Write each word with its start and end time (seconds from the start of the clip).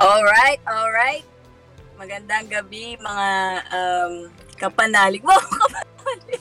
Alright, 0.00 0.64
alright. 0.64 1.28
Magandang 2.00 2.48
gabi 2.48 2.96
mga 2.96 3.28
um, 3.68 4.32
kapanalig 4.56 5.20
mo. 5.28 5.36
kapanalig. 5.36 6.40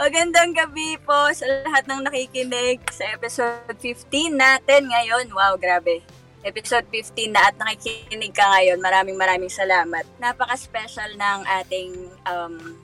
Magandang 0.00 0.56
gabi 0.56 0.96
po 1.04 1.28
sa 1.36 1.44
lahat 1.44 1.84
ng 1.84 2.08
nakikinig 2.08 2.80
sa 2.88 3.12
episode 3.12 3.76
15 3.76 4.08
natin 4.32 4.88
ngayon. 4.88 5.36
Wow, 5.36 5.60
grabe. 5.60 6.00
Episode 6.40 6.88
15 6.88 7.28
na 7.28 7.52
at 7.52 7.60
nakikinig 7.60 8.32
ka 8.32 8.48
ngayon. 8.56 8.80
Maraming 8.80 9.20
maraming 9.20 9.52
salamat. 9.52 10.08
Napaka-special 10.16 11.12
ng 11.12 11.40
ating 11.60 11.92
um, 12.24 12.80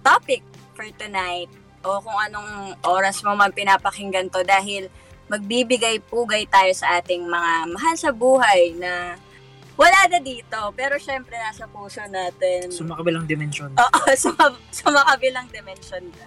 topic 0.00 0.40
for 0.72 0.88
tonight 0.96 1.52
o 1.84 2.00
kung 2.00 2.16
anong 2.24 2.72
oras 2.88 3.20
mo 3.20 3.36
man 3.36 3.52
pinapakinggan 3.52 4.32
to 4.32 4.40
dahil 4.48 4.88
magbibigay-pugay 5.26 6.46
tayo 6.46 6.72
sa 6.74 7.02
ating 7.02 7.26
mga 7.26 7.52
mahal 7.74 7.94
sa 7.98 8.10
buhay 8.14 8.74
na 8.78 9.18
wala 9.76 10.08
na 10.08 10.18
dito. 10.18 10.58
Pero 10.72 10.96
syempre, 10.96 11.36
nasa 11.36 11.68
puso 11.68 12.00
natin. 12.08 12.72
Sumakabilang 12.72 13.28
dimensyon. 13.28 13.76
Oo, 13.76 14.00
sa, 14.22 14.32
sa 14.72 14.86
makabilang 14.88 15.46
dimension 15.52 16.02
na. 16.16 16.26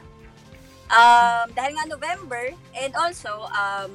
Um, 0.89 1.45
dahil 1.53 1.77
nga 1.77 1.85
November, 1.85 2.53
and 2.73 2.93
also, 2.97 3.45
um, 3.53 3.93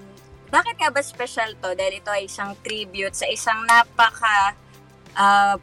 bakit 0.50 0.78
nga 0.78 0.90
ba 0.94 1.02
special 1.02 1.50
to? 1.58 1.74
Dahil 1.74 1.98
ito 1.98 2.10
ay 2.10 2.30
isang 2.30 2.54
tribute 2.62 3.14
sa 3.18 3.26
isang 3.26 3.66
napaka 3.66 4.54
uh, 5.18 5.58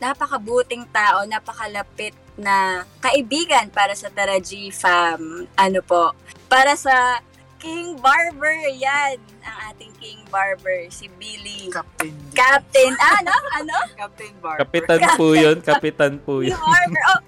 napakabuting 0.00 0.88
tao, 0.88 1.28
napakalapit 1.28 2.16
na 2.40 2.88
kaibigan 3.04 3.68
para 3.68 3.92
sa 3.92 4.08
Taraji 4.08 4.72
fam. 4.72 5.44
Ano 5.60 5.80
po? 5.84 6.16
Para 6.48 6.72
sa 6.72 7.20
King 7.60 8.00
Barber, 8.00 8.56
yan. 8.72 9.20
Ang 9.44 9.56
ating 9.68 9.92
King 10.00 10.20
Barber, 10.26 10.88
si 10.88 11.12
Billy. 11.14 11.68
Captain. 11.68 12.12
Captain, 12.32 12.92
ah, 12.96 13.20
ano? 13.20 13.34
Ano? 13.54 13.76
Captain 14.00 14.34
Barber. 14.40 14.60
Kapitan 14.64 15.00
po 15.14 15.26
yun, 15.36 15.56
kapitan 15.60 16.14
po 16.18 16.40
King 16.40 16.50
yun. 16.50 16.58
Barber, 16.58 17.02
oh. 17.06 17.20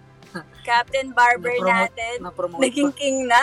Captain 0.68 1.08
Barber 1.10 1.52
Na-promote- 1.52 1.90
natin. 1.90 2.16
Na-promote 2.22 2.62
Naging 2.62 2.90
pa. 2.90 2.96
king 2.96 3.16
na. 3.26 3.42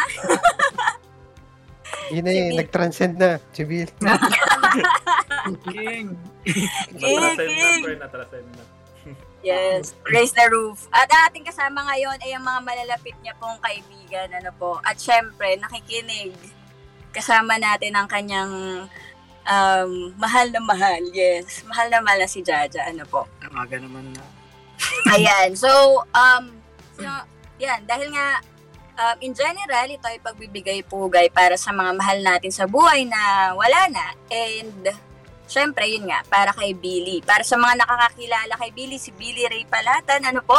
Yun 2.09 2.23
na 2.23 2.31
yun, 2.31 2.49
nag-transcend 2.57 3.13
na. 3.15 3.31
Si 3.51 3.61
Bill. 3.61 3.91
King. 5.67 6.15
King, 6.95 7.19
na, 7.19 7.29
king. 7.35 7.81
pre, 7.83 7.95
natrasend 7.99 8.47
na. 8.55 8.63
Yes, 9.41 9.97
raise 10.05 10.33
the 10.37 10.45
roof. 10.53 10.85
At 10.93 11.09
ating 11.09 11.45
kasama 11.45 11.81
ngayon 11.89 12.17
ay 12.21 12.37
ang 12.37 12.45
mga 12.45 12.61
malalapit 12.61 13.17
niya 13.25 13.33
pong 13.41 13.57
kaibigan, 13.57 14.29
ano 14.37 14.53
po. 14.53 14.77
At 14.85 15.01
syempre, 15.01 15.57
nakikinig. 15.57 16.37
Kasama 17.09 17.57
natin 17.57 17.97
ang 17.97 18.05
kanyang 18.05 18.85
um, 19.45 19.91
mahal 20.15 20.47
na 20.53 20.61
mahal. 20.61 21.01
Yes, 21.09 21.65
mahal 21.65 21.89
na 21.89 21.99
mahal 22.05 22.21
na 22.21 22.29
si 22.29 22.45
Jaja, 22.45 22.85
ano 22.85 23.01
po. 23.09 23.25
Umaga 23.49 23.81
naman 23.81 24.13
na. 24.13 24.23
Ayan. 25.09 25.57
So, 25.57 26.01
um, 26.13 26.43
so, 26.93 27.05
yan, 27.57 27.81
dahil 27.89 28.13
nga, 28.13 28.45
um, 28.97 29.17
in 29.25 29.33
general, 29.33 29.87
ito 29.89 30.05
ay 30.05 30.21
pagbibigay-pugay 30.21 31.33
para 31.33 31.57
sa 31.57 31.73
mga 31.73 31.91
mahal 31.97 32.19
natin 32.21 32.53
sa 32.53 32.69
buhay 32.69 33.09
na 33.09 33.53
wala 33.57 33.89
na. 33.89 34.05
And, 34.29 35.10
syempre, 35.51 35.83
yun 35.91 36.07
nga, 36.07 36.23
para 36.31 36.55
kay 36.55 36.71
Billy. 36.71 37.19
Para 37.19 37.43
sa 37.43 37.59
mga 37.59 37.83
nakakakilala 37.83 38.55
kay 38.55 38.71
Billy, 38.71 38.95
si 38.95 39.11
Billy 39.11 39.43
Ray 39.51 39.67
Palatan, 39.67 40.23
ano 40.23 40.39
po, 40.39 40.55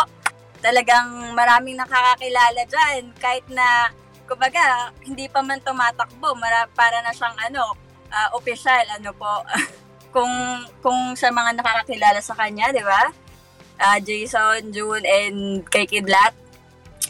talagang 0.60 1.32
maraming 1.32 1.80
nakakakilala 1.80 2.60
dyan. 2.68 3.08
Kahit 3.16 3.48
na, 3.48 3.88
kumbaga, 4.28 4.92
hindi 5.00 5.32
pa 5.32 5.40
man 5.40 5.64
tumatakbo, 5.64 6.36
mara, 6.36 6.68
para 6.76 7.00
na 7.00 7.16
siyang, 7.16 7.34
ano, 7.40 7.72
ah, 8.12 8.28
opisyal, 8.36 8.84
ano 8.92 9.16
po, 9.16 9.40
kung 10.14 10.28
kung 10.84 11.16
sa 11.16 11.32
mga 11.32 11.56
nakakakilala 11.56 12.20
sa 12.20 12.36
kanya, 12.36 12.68
di 12.68 12.84
ba? 12.84 13.08
Ah, 13.80 13.96
Jason, 13.96 14.68
June, 14.68 15.02
and 15.08 15.64
kay 15.72 15.88
Kidlat, 15.88 16.36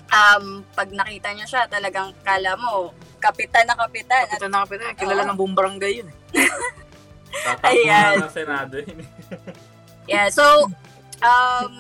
um, 0.09 0.63
pag 0.73 0.89
nakita 0.95 1.35
niya 1.35 1.47
siya, 1.51 1.63
talagang 1.67 2.15
kala 2.23 2.55
mo, 2.55 2.95
kapitan 3.19 3.67
na 3.67 3.75
kapitan. 3.75 4.31
Kapitan 4.31 4.51
na 4.55 4.63
kapitan. 4.63 4.95
Kilala 4.95 5.23
ng 5.27 5.37
buong 5.37 5.57
barangay 5.59 5.93
yun. 5.99 6.09
eh. 6.09 6.47
Tatakbo 7.33 7.81
Ayan. 7.81 8.13
na 8.21 8.29
ng 8.29 8.35
Senado 8.35 8.75
yun. 8.77 8.99
yeah, 10.13 10.29
so, 10.29 10.69
um, 11.25 11.73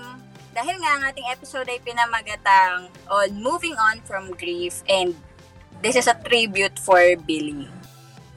dahil 0.52 0.76
nga 0.80 0.90
ang 0.96 1.02
ating 1.12 1.28
episode 1.32 1.68
ay 1.68 1.80
pinamagatang 1.80 2.88
on 3.08 3.30
moving 3.40 3.76
on 3.76 4.00
from 4.04 4.32
grief 4.36 4.84
and 4.88 5.16
this 5.84 5.96
is 5.96 6.08
a 6.08 6.16
tribute 6.24 6.76
for 6.80 7.00
Billy. 7.24 7.68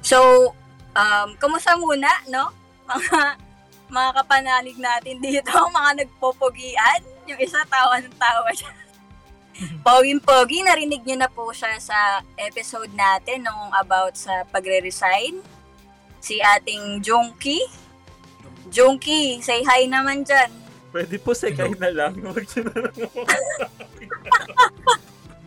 So, 0.03 0.51
um, 0.95 1.35
kamusta 1.37 1.75
muna, 1.75 2.09
no? 2.31 2.51
Mga, 2.85 3.21
mga 3.89 4.09
kapanalig 4.21 4.77
natin 4.77 5.17
dito, 5.17 5.53
mga 5.77 6.05
nagpopogian. 6.05 7.01
Yung 7.25 7.41
isa 7.41 7.65
tawa 7.65 7.97
ng 7.97 8.13
tawa 8.13 8.49
siya. 8.53 8.69
Poging-pogi, 9.81 10.61
narinig 10.61 11.01
niyo 11.01 11.17
na 11.17 11.31
po 11.31 11.49
siya 11.49 11.79
sa 11.81 12.21
episode 12.37 12.91
natin 12.93 13.41
nung 13.41 13.71
about 13.73 14.13
sa 14.13 14.45
pagre-resign. 14.53 15.41
Si 16.25 16.41
ating 16.41 17.05
Junkie. 17.05 17.61
Junkie, 18.73 19.37
say 19.45 19.61
hi 19.61 19.85
naman 19.85 20.25
dyan. 20.25 20.49
Pwede 20.89 21.21
po 21.21 21.37
sekay 21.37 21.69
na 21.77 21.93
lang. 21.93 22.17
Huwag 22.17 22.49
siya 22.49 22.65
na 22.65 22.77
lang. 22.81 22.97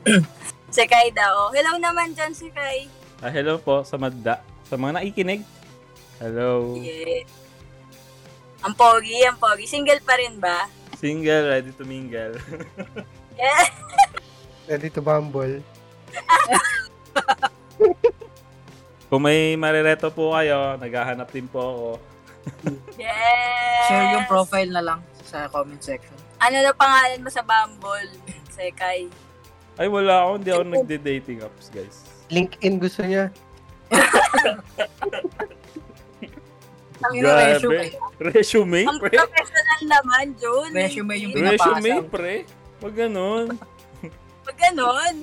Si 0.69 0.85
Kai 0.85 1.09
daw. 1.17 1.49
Hello 1.49 1.81
naman 1.81 2.13
dyan 2.13 2.37
si 2.37 2.53
Kai. 2.53 2.93
Ah, 3.25 3.33
hello 3.33 3.57
po 3.57 3.81
sa 3.89 3.97
Madda. 3.97 4.45
Sa 4.69 4.77
mga 4.77 5.01
nakikinig. 5.01 5.41
Hello. 6.21 6.77
Yeah. 6.77 7.25
Ang 8.63 8.77
pogi, 8.77 9.17
ang 9.25 9.41
pogi. 9.41 9.65
Single 9.65 10.05
pa 10.05 10.21
rin 10.21 10.37
ba? 10.37 10.69
Single, 11.01 11.49
ready 11.49 11.73
to 11.73 11.89
mingle. 11.89 12.37
Yeah. 13.35 13.65
Ready 14.69 14.93
to 14.93 15.01
bumble. 15.01 15.65
Kung 19.09 19.25
may 19.25 19.57
marireto 19.57 20.13
po 20.13 20.37
kayo, 20.37 20.77
naghahanap 20.77 21.33
din 21.33 21.49
po 21.49 21.61
ako. 21.65 21.89
Yes. 23.01 23.89
Share 23.89 24.13
yung 24.21 24.29
profile 24.29 24.69
na 24.69 24.83
lang 24.85 25.01
sa 25.25 25.49
comment 25.49 25.81
section. 25.81 26.17
Ano 26.39 26.61
na 26.61 26.73
pangalan 26.77 27.25
mo 27.25 27.31
sa 27.33 27.41
Bumble? 27.41 28.13
Si 28.53 28.69
Kai. 28.77 29.09
Ay, 29.81 29.89
wala 29.89 30.29
ako. 30.29 30.31
Hindi 30.37 30.51
ako 30.53 30.65
nagde-dating 30.69 31.39
apps, 31.41 31.73
guys. 31.73 32.05
LinkedIn 32.29 32.77
gusto 32.77 33.01
niya. 33.05 33.33
Ang 36.99 37.15
resume. 37.23 37.95
Resume, 38.19 38.83
Ang 38.85 38.99
pre? 38.99 39.15
professional 39.15 39.81
naman, 39.87 40.35
June. 40.35 40.73
Resume 40.75 41.15
yung 41.17 41.33
pinapasa. 41.33 41.79
Resume, 41.79 42.11
pre? 42.11 42.37
Wag 42.83 42.95
ganun. 42.95 43.47
Pag 44.43 44.57
ganun. 44.59 45.15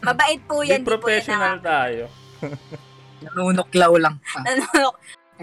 Mabait 0.00 0.40
po 0.48 0.64
yan. 0.64 0.80
Hindi 0.80 0.88
professional 0.88 1.60
tayo. 1.60 2.08
Nanunuklaw 3.22 3.92
lang. 3.96 4.16
Ah, 4.36 4.44
Ano, 4.44 4.92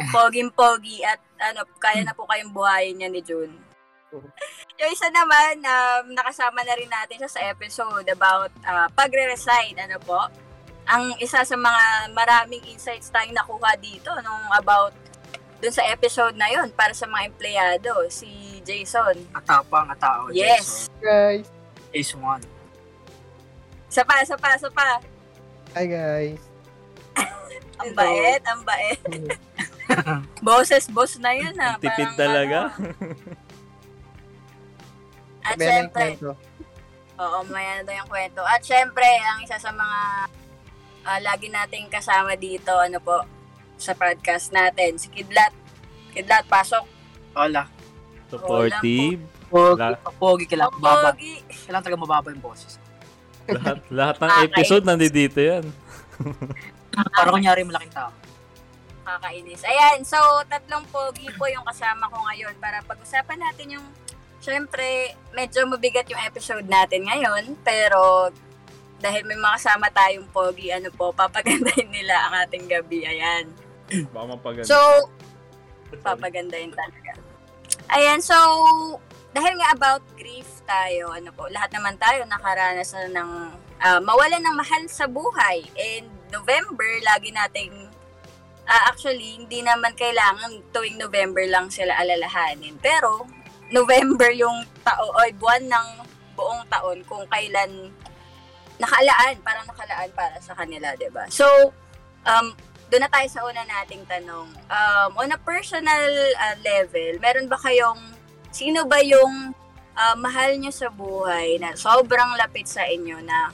poging-pogi 0.10 1.06
at 1.06 1.22
ano, 1.38 1.66
kaya 1.78 2.02
na 2.02 2.18
po 2.18 2.26
kayong 2.26 2.54
buhayin 2.54 2.98
niya 2.98 3.10
ni 3.10 3.22
June. 3.22 3.54
Yung 4.82 4.92
isa 4.94 5.10
naman, 5.10 5.62
um, 5.62 6.14
nakasama 6.14 6.62
na 6.66 6.78
rin 6.78 6.90
natin 6.90 7.18
siya 7.22 7.32
sa 7.32 7.42
episode 7.50 8.06
about 8.10 8.54
uh, 8.66 8.90
pagre-resign, 8.94 9.78
ano 9.78 9.98
po. 10.02 10.30
Ang 10.84 11.16
isa 11.18 11.46
sa 11.46 11.56
mga 11.56 12.12
maraming 12.12 12.62
insights 12.68 13.08
tayong 13.10 13.34
nakuha 13.34 13.74
dito 13.80 14.12
nung 14.20 14.46
about 14.54 14.92
dun 15.64 15.72
sa 15.72 15.88
episode 15.88 16.36
na 16.36 16.52
yon 16.52 16.68
para 16.76 16.92
sa 16.92 17.08
mga 17.08 17.32
empleyado, 17.32 18.04
si 18.12 18.60
Jason. 18.68 19.16
Atapang 19.32 19.88
atao. 19.88 20.28
Yes. 20.36 20.92
Guys. 21.00 21.48
Jason. 21.48 21.64
Ace 21.94 22.14
1. 22.18 22.42
Isa 23.94 24.02
pa, 24.04 24.20
isa 24.20 24.36
pa, 24.36 24.58
isa 24.58 24.70
pa. 24.74 24.98
Hi 25.78 25.86
guys. 25.86 26.53
Ang 27.76 27.92
bait, 27.94 28.44
ang 28.44 28.62
bait. 28.62 29.00
Boses, 30.46 30.86
boss 30.88 31.18
na 31.18 31.32
yun 31.32 31.54
ha. 31.58 31.74
Ang 31.74 31.82
tipid 31.82 32.08
Parang, 32.08 32.18
talaga. 32.18 32.60
ano. 32.70 32.94
At 35.44 35.58
syempre. 35.58 36.06
Oo, 37.14 37.38
may 37.46 37.66
ano 37.70 37.82
daw 37.84 37.96
yung 37.96 38.08
kwento. 38.08 38.42
At 38.42 38.62
syempre, 38.62 39.04
ang 39.04 39.44
isa 39.44 39.58
sa 39.58 39.70
mga 39.70 40.00
ah, 41.04 41.20
lagi 41.20 41.48
nating 41.48 41.92
kasama 41.92 42.34
dito, 42.34 42.72
ano 42.74 42.98
po, 42.98 43.28
sa 43.76 43.92
podcast 43.92 44.50
natin, 44.50 44.96
si 44.96 45.12
Kidlat. 45.12 45.52
Kidlat, 46.12 46.48
pasok. 46.48 46.88
Hola. 47.34 47.68
Supportive. 48.30 49.20
Pogi, 49.46 49.86
pogi 50.18 50.46
kailangan 50.48 50.74
Ang 50.74 50.82
mababa. 50.82 51.10
pogi. 51.12 51.34
Kailangan 51.46 51.84
talaga 51.84 52.00
mababa 52.00 52.28
yung 52.32 52.42
boses. 52.42 52.74
lahat, 53.46 53.78
lahat 53.92 54.16
ng 54.18 54.32
Ah, 54.32 54.44
episode 54.48 54.84
nandito 54.84 55.38
yan. 55.38 55.66
Para 56.94 57.30
kunyari 57.34 57.66
malaking 57.66 57.94
tao. 57.94 58.14
Kakainis. 59.04 59.66
Ayan, 59.68 60.06
so 60.08 60.18
tatlong 60.48 60.86
pogi 60.88 61.28
po 61.36 61.44
yung 61.52 61.66
kasama 61.68 62.08
ko 62.08 62.24
ngayon 62.24 62.56
para 62.62 62.80
pag-usapan 62.88 63.40
natin 63.42 63.80
yung 63.80 63.86
Siyempre, 64.44 65.16
medyo 65.32 65.64
mabigat 65.64 66.04
yung 66.12 66.20
episode 66.20 66.68
natin 66.68 67.08
ngayon, 67.08 67.56
pero 67.64 68.28
dahil 69.00 69.24
may 69.24 69.40
mga 69.40 69.56
kasama 69.56 69.88
tayong 69.88 70.28
pogi, 70.36 70.68
ano 70.68 70.92
po, 70.92 71.16
papagandahin 71.16 71.88
nila 71.96 72.28
ang 72.28 72.34
ating 72.44 72.68
gabi. 72.68 73.08
Ayan. 73.08 73.48
Mapaganda. 74.12 74.68
So, 74.68 74.76
papagandahin 76.04 76.76
talaga. 76.76 77.16
Ayan, 77.96 78.20
so, 78.20 78.36
dahil 79.32 79.56
nga 79.64 79.72
about 79.72 80.04
grief 80.20 80.60
tayo, 80.68 81.16
ano 81.16 81.32
po, 81.32 81.48
lahat 81.48 81.72
naman 81.72 81.96
tayo 81.96 82.28
nakaranas 82.28 82.92
na 82.92 83.24
ng 83.24 83.32
ah, 83.80 84.00
mawalan 84.04 84.44
ng 84.44 84.56
mahal 84.60 84.84
sa 84.92 85.08
buhay. 85.08 85.64
And 85.80 86.12
November, 86.34 86.90
lagi 87.06 87.30
nating, 87.30 87.72
ah, 88.66 88.90
actually, 88.90 89.38
hindi 89.38 89.62
naman 89.62 89.94
kailangan 89.94 90.66
tuwing 90.74 90.98
November 90.98 91.46
lang 91.46 91.70
sila 91.70 91.94
alalahanin. 92.02 92.74
Pero, 92.82 93.30
November 93.70 94.34
yung 94.34 94.66
tao, 94.82 95.14
o 95.14 95.22
buwan 95.38 95.70
ng 95.70 95.88
buong 96.34 96.66
taon 96.68 97.00
kung 97.06 97.24
kailan 97.30 97.94
nakalaan, 98.82 99.38
parang 99.46 99.66
nakalaan 99.70 100.10
para 100.18 100.38
sa 100.42 100.58
kanila, 100.58 100.92
ba? 101.14 101.30
So, 101.30 101.46
um, 102.26 102.58
doon 102.90 103.06
na 103.06 103.12
tayo 103.14 103.28
sa 103.30 103.42
una 103.46 103.66
nating 103.66 104.06
tanong. 104.06 104.50
Um, 104.70 105.10
on 105.18 105.34
a 105.34 105.40
personal 105.42 106.10
uh, 106.38 106.58
level, 106.62 107.18
meron 107.22 107.50
ba 107.50 107.58
kayong, 107.62 108.02
sino 108.54 108.86
ba 108.86 109.02
yung 109.02 109.54
uh, 109.98 110.16
mahal 110.18 110.58
nyo 110.58 110.70
sa 110.70 110.90
buhay 110.94 111.58
na 111.58 111.74
sobrang 111.74 112.38
lapit 112.38 112.70
sa 112.70 112.86
inyo 112.86 113.18
na 113.26 113.50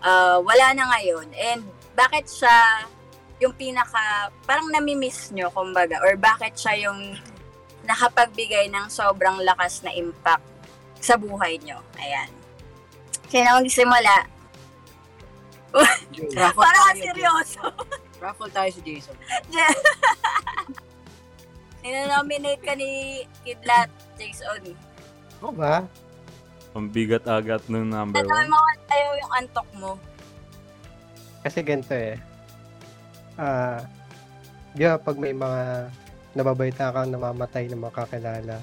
uh, 0.00 0.38
wala 0.40 0.72
na 0.72 0.96
ngayon? 0.96 1.28
And 1.36 1.64
bakit 2.00 2.24
siya 2.32 2.88
yung 3.40 3.52
pinaka, 3.56 4.32
parang 4.48 4.68
namimiss 4.72 5.32
nyo, 5.36 5.52
kumbaga, 5.52 6.00
or 6.00 6.16
bakit 6.16 6.56
siya 6.56 6.88
yung 6.88 7.16
nakapagbigay 7.84 8.72
ng 8.72 8.88
sobrang 8.88 9.40
lakas 9.44 9.84
na 9.84 9.92
impact 9.92 10.44
sa 11.00 11.16
buhay 11.20 11.60
nyo? 11.60 11.80
Ayan. 12.00 12.28
Sino 13.28 13.60
magsimula? 13.60 14.16
Raffle 16.36 16.62
Parang 16.66 16.84
tayo, 16.92 17.04
seryoso. 17.04 17.62
Raffle 18.20 18.52
tayo 18.52 18.68
si 18.72 18.80
Jason. 18.84 19.16
Ninonominate 21.80 22.60
ka 22.60 22.76
ni 22.76 23.24
Kidlat, 23.44 23.88
Jason. 24.20 24.76
Oo 25.40 25.52
ba? 25.52 25.88
Ang 26.76 26.92
bigat 26.92 27.24
agat 27.24 27.64
ng 27.72 27.88
number 27.88 28.20
Tatawa 28.20 28.44
one. 28.44 28.52
mo 28.52 28.58
tayo 28.84 29.06
yung 29.16 29.32
antok 29.32 29.68
mo. 29.80 29.92
Kasi 31.40 31.64
ganito 31.64 31.96
eh. 31.96 32.20
Ah, 33.40 33.80
di 34.76 34.84
ba 34.84 35.00
pag 35.00 35.16
may 35.16 35.32
mga 35.32 35.88
nababaita 36.36 36.92
kang 36.92 37.10
namamatay 37.10 37.66
na 37.66 37.78
makakilala, 37.80 38.56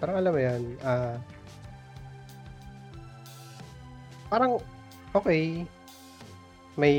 parang 0.00 0.16
alam 0.18 0.32
mo 0.32 0.40
yan, 0.40 0.62
ah, 0.82 1.14
parang 4.26 4.58
okay, 5.14 5.62
may 6.74 6.96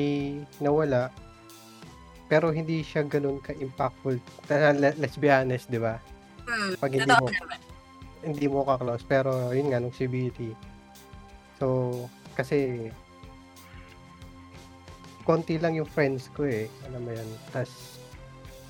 nawala, 0.61 1.11
pero 2.27 2.51
hindi 2.51 2.83
siya 2.83 3.07
ganun 3.07 3.39
ka-impactful. 3.39 4.19
Let's 4.99 5.15
be 5.19 5.31
honest, 5.31 5.71
di 5.71 5.79
ba? 5.79 5.99
Hmm, 6.47 6.75
Pag 6.79 6.91
hindi 6.95 7.11
mo, 7.11 7.27
hindi 8.23 8.45
mo 8.47 8.59
ka-close, 8.67 9.03
pero 9.07 9.51
yun 9.55 9.71
nga, 9.71 9.79
nung 9.79 9.95
CBT. 9.95 10.51
So, 11.59 12.07
kasi, 12.35 12.89
konti 15.27 15.59
lang 15.59 15.75
yung 15.75 15.89
friends 15.91 16.31
ko 16.31 16.47
eh. 16.47 16.71
Alam 16.87 17.03
mo 17.03 17.11
yan. 17.11 17.27
Tapos, 17.51 17.99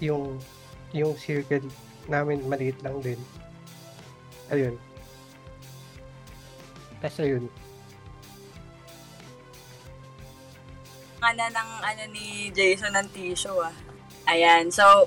yung, 0.02 0.42
yung 0.90 1.14
circle 1.14 1.70
namin 2.10 2.42
maliit 2.50 2.82
lang 2.82 2.98
din. 3.06 3.22
Ayun. 4.50 4.74
Tapos 6.98 7.22
ayun. 7.22 7.46
Na 11.22 11.30
ng 11.36 11.72
ano 11.84 12.04
ni 12.10 12.50
Jason 12.56 12.90
ng 12.96 13.08
tissue 13.14 13.60
ah. 13.62 13.76
Ayan, 14.26 14.72
so, 14.74 15.06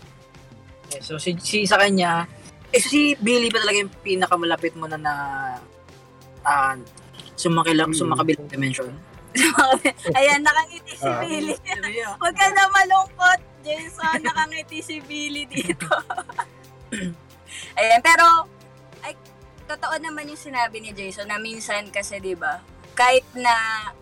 Okay, 0.91 1.07
so 1.07 1.23
si, 1.23 1.39
si 1.39 1.63
sa 1.71 1.79
kanya, 1.79 2.27
eh 2.75 2.83
si 2.83 3.15
Billy 3.15 3.47
ba 3.47 3.63
talaga 3.63 3.79
yung 3.79 3.95
pinakamalapit 4.03 4.75
mo 4.75 4.91
na 4.91 4.99
na 4.99 5.15
uh, 6.43 6.75
sumakilang, 7.39 7.95
Hmm. 7.95 8.01
sumakabilang 8.03 8.51
dimension? 8.51 8.91
ayan, 10.19 10.43
nakangiti 10.43 10.93
si 10.95 11.07
Ah. 11.07 11.23
Billy. 11.23 11.55
Huwag 12.19 12.35
ka 12.35 12.47
na 12.51 12.67
malungkot, 12.69 13.41
Jason. 13.63 14.19
Nakangiti 14.21 14.79
si 14.81 14.99
Billy 15.01 15.47
dito. 15.47 15.87
Ayan, 17.77 18.01
pero, 18.01 18.47
ay, 19.01 19.15
totoo 19.65 19.95
naman 19.99 20.27
yung 20.27 20.39
sinabi 20.41 20.81
ni 20.81 20.91
Jason 20.91 21.27
na 21.27 21.39
minsan 21.39 21.87
kasi, 21.89 22.19
di 22.19 22.35
ba, 22.35 22.59
kahit 22.93 23.23
na 23.33 23.55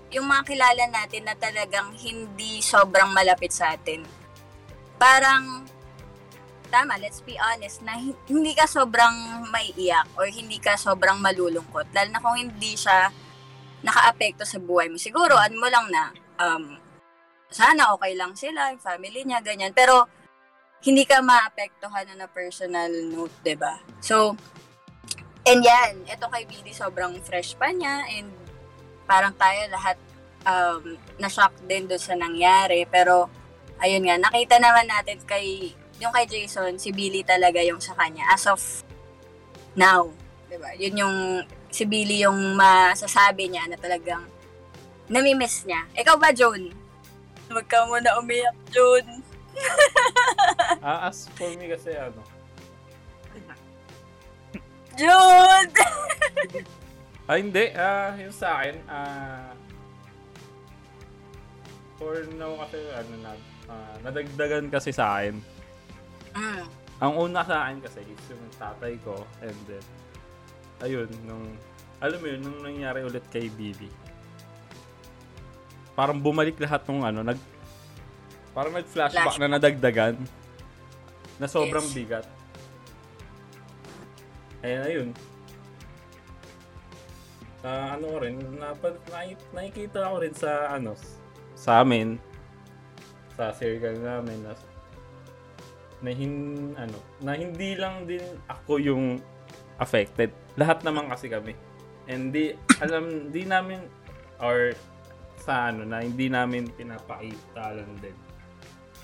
yung 0.08 0.25
mga 0.25 0.44
kilala 0.46 0.84
natin 0.88 1.28
na 1.28 1.36
talagang 1.36 1.92
hindi 1.94 2.60
sobrang 2.60 3.12
malapit 3.12 3.52
sa 3.52 3.72
atin, 3.72 4.04
parang, 4.96 5.69
tama, 6.69 6.96
let's 6.96 7.20
be 7.20 7.36
honest, 7.38 7.80
na 7.80 7.92
hi- 7.94 8.16
hindi 8.26 8.52
ka 8.52 8.64
sobrang 8.64 9.12
maiiyak 9.46 10.08
or 10.14 10.28
hindi 10.28 10.56
ka 10.56 10.76
sobrang 10.76 11.16
malulungkot. 11.19 11.88
Lalo 11.90 12.08
na 12.08 12.20
kung 12.20 12.36
hindi 12.36 12.72
siya 12.72 13.12
nakaapekto 13.82 14.42
sa 14.42 14.58
buhay 14.58 14.90
mo. 14.90 14.96
Siguro, 14.98 15.38
ano 15.38 15.54
mo 15.58 15.69
lang 15.70 15.86
na, 15.90 16.04
um, 16.42 16.78
sana 17.48 17.94
okay 17.94 18.12
lang 18.19 18.34
sila, 18.34 18.75
yung 18.75 18.82
family 18.82 19.25
niya, 19.25 19.40
ganyan. 19.40 19.72
Pero, 19.72 20.06
hindi 20.82 21.02
ka 21.02 21.19
maapektuhan 21.22 22.06
na 22.14 22.25
na 22.25 22.28
personal 22.30 22.90
note, 23.10 23.34
ba 23.58 23.82
So, 23.98 24.38
and 25.42 25.60
yan, 25.64 26.06
ito 26.06 26.26
kay 26.30 26.46
BD 26.46 26.70
sobrang 26.70 27.19
fresh 27.25 27.58
pa 27.58 27.75
niya 27.75 28.06
and 28.14 28.30
parang 29.08 29.34
tayo 29.34 29.58
lahat 29.72 29.96
um, 30.46 30.94
na-shock 31.19 31.56
din 31.66 31.90
doon 31.90 31.98
sa 31.98 32.14
nangyari. 32.14 32.86
Pero, 32.86 33.26
ayun 33.82 34.06
nga, 34.06 34.19
nakita 34.19 34.62
naman 34.62 34.86
natin 34.86 35.19
kay, 35.26 35.75
yung 35.98 36.14
kay 36.14 36.26
Jason, 36.30 36.78
si 36.78 36.94
Billy 36.94 37.26
talaga 37.26 37.58
yung 37.62 37.82
sa 37.82 37.94
kanya. 37.98 38.22
As 38.30 38.46
of 38.46 38.62
now, 39.75 40.10
'di 40.48 40.56
ba 40.58 40.70
Yun 40.78 40.94
yung, 40.94 41.16
si 41.68 41.84
Billy 41.84 42.24
yung 42.24 42.56
masasabi 42.56 43.52
niya 43.52 43.68
na 43.68 43.76
talagang 43.76 44.24
namimiss 45.08 45.64
niya. 45.64 45.84
Ikaw 45.96 46.16
ba, 46.16 46.32
Joan? 46.32 46.72
Huwag 47.48 47.66
ka 47.68 47.84
muna 47.88 48.20
umiyak, 48.20 48.56
Joan. 48.72 49.06
Ah, 50.84 51.10
as 51.10 51.26
for 51.34 51.50
me 51.58 51.66
kasi 51.66 51.90
ano, 51.96 52.22
Joan! 54.98 55.66
Ah, 57.28 57.37
hindi. 57.37 57.68
Ah, 57.76 58.16
yung 58.16 58.32
sa 58.32 58.64
akin, 58.64 58.76
ah... 58.88 59.52
for 62.00 62.25
now 62.40 62.56
kasi, 62.64 62.80
ano 62.88 63.12
na, 63.20 63.32
ah, 63.68 63.94
nadagdagan 64.00 64.72
kasi 64.72 64.96
sa 64.96 65.20
akin. 65.20 65.37
Mm. 66.32 66.64
Ang 67.04 67.12
una 67.20 67.44
sa 67.44 67.68
akin 67.68 67.84
kasi 67.84 68.00
is 68.00 68.25
yung 68.32 68.40
tatay 68.56 68.96
ko, 69.04 69.28
and 69.44 69.58
then, 69.68 69.84
ayun, 70.80 71.08
nung, 71.25 71.44
alam 71.99 72.18
mo 72.18 72.26
yun, 72.26 72.40
nung 72.40 72.61
nangyari 72.61 73.02
ulit 73.02 73.25
kay 73.28 73.50
Billy, 73.50 73.90
parang 75.92 76.18
bumalik 76.18 76.54
lahat 76.56 76.87
ng 76.87 77.02
ano, 77.02 77.20
nag, 77.25 77.38
parang 78.54 78.70
nag-flashback 78.73 79.35
Flashback. 79.35 79.42
na 79.42 79.56
nadagdagan, 79.58 80.14
na 81.38 81.47
sobrang 81.47 81.82
Yes. 81.85 81.94
bigat. 81.94 82.26
Ayan, 84.61 84.82
ayun. 84.85 85.08
Ah, 87.58 87.94
ano 87.94 88.14
ko 88.14 88.18
rin, 88.23 88.38
napa- 88.54 89.02
nai- 89.11 89.38
nakikita 89.50 90.06
ko 90.06 90.16
rin 90.18 90.35
sa, 90.35 90.50
ano, 90.73 90.94
sa 91.54 91.82
amin, 91.82 92.18
sa 93.35 93.50
circle 93.50 93.99
namin, 93.99 94.38
na, 94.42 94.52
na, 95.99 96.11
hin, 96.11 96.35
ano, 96.75 96.99
na 97.18 97.35
hindi 97.35 97.75
lang 97.75 98.06
din 98.06 98.23
ako 98.47 98.78
yung 98.78 99.04
affected. 99.78 100.30
Lahat 100.58 100.82
naman 100.82 101.06
kasi 101.06 101.30
kami. 101.30 101.54
And 102.10 102.34
di, 102.34 102.52
alam, 102.82 103.30
di 103.30 103.46
namin, 103.46 103.86
or 104.42 104.74
sa 105.38 105.70
ano, 105.70 105.86
na 105.86 106.02
hindi 106.02 106.26
namin 106.26 106.66
pinapakita 106.68 107.78
lang 107.78 107.90
din. 108.02 108.16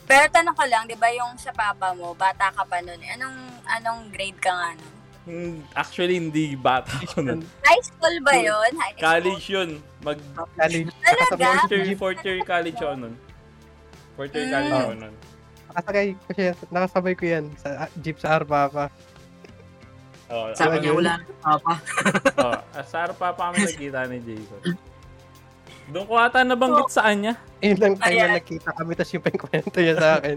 Pero 0.04 0.26
tanong 0.28 0.52
ko 0.52 0.64
lang, 0.66 0.84
di 0.84 0.98
ba 0.98 1.08
yung 1.08 1.38
sa 1.38 1.54
papa 1.54 1.94
mo, 1.94 2.12
bata 2.12 2.50
ka 2.50 2.66
pa 2.66 2.82
nun, 2.82 2.98
eh. 2.98 3.14
anong, 3.14 3.38
anong 3.70 4.10
grade 4.10 4.36
ka 4.36 4.52
nga 4.52 4.70
nun? 4.74 4.94
Hmm, 5.24 5.56
Actually, 5.72 6.20
hindi 6.20 6.52
bata 6.52 6.92
ako 7.00 7.24
nun. 7.24 7.40
High 7.64 7.80
school 7.80 8.16
ba 8.20 8.36
yun? 8.36 8.70
High 8.76 8.92
school? 8.92 9.04
College 9.08 9.44
yun. 9.48 9.70
Mag 10.04 10.18
College. 10.52 10.88
Talaga? 11.00 11.44
fourth 11.48 11.72
year, 11.72 11.96
fourth 11.96 12.20
year 12.20 12.38
college 12.44 12.76
ako 12.76 12.94
nun. 13.00 13.14
Fourth 14.12 14.32
year 14.36 14.46
college 14.52 14.68
Mm. 14.68 14.82
ako 14.84 14.92
nun. 15.00 15.14
Nakasakay 15.64 16.06
ko 16.12 16.30
siya, 16.36 16.52
nakasabay 16.68 17.14
ko 17.16 17.24
yan 17.24 17.44
sa 17.56 17.88
ah, 17.88 17.90
jeep 17.96 18.20
sa 18.20 18.36
Arpapa. 18.36 18.92
Oh, 20.34 20.50
Sabi 20.50 20.82
niya, 20.82 20.90
wala 20.90 21.22
na 21.22 21.30
papa. 21.38 21.74
oh, 22.42 22.58
sa 22.82 23.06
pa 23.14 23.30
kami 23.30 23.62
nagkita 23.70 24.10
ni 24.10 24.18
Jason. 24.18 24.74
Doon 25.94 26.04
ko 26.10 26.18
ata 26.18 26.42
nabanggit 26.42 26.90
sa 26.90 27.06
kanya. 27.06 27.38
Yun 27.62 27.78
lang 27.78 27.94
time 28.02 28.18
Ayan. 28.18 28.28
na 28.34 28.38
nagkita 28.42 28.70
kami, 28.74 28.90
tapos 28.98 29.12
yung 29.14 29.24
pangkwento 29.24 29.78
niya 29.78 29.94
sa 29.94 30.08
akin. 30.18 30.36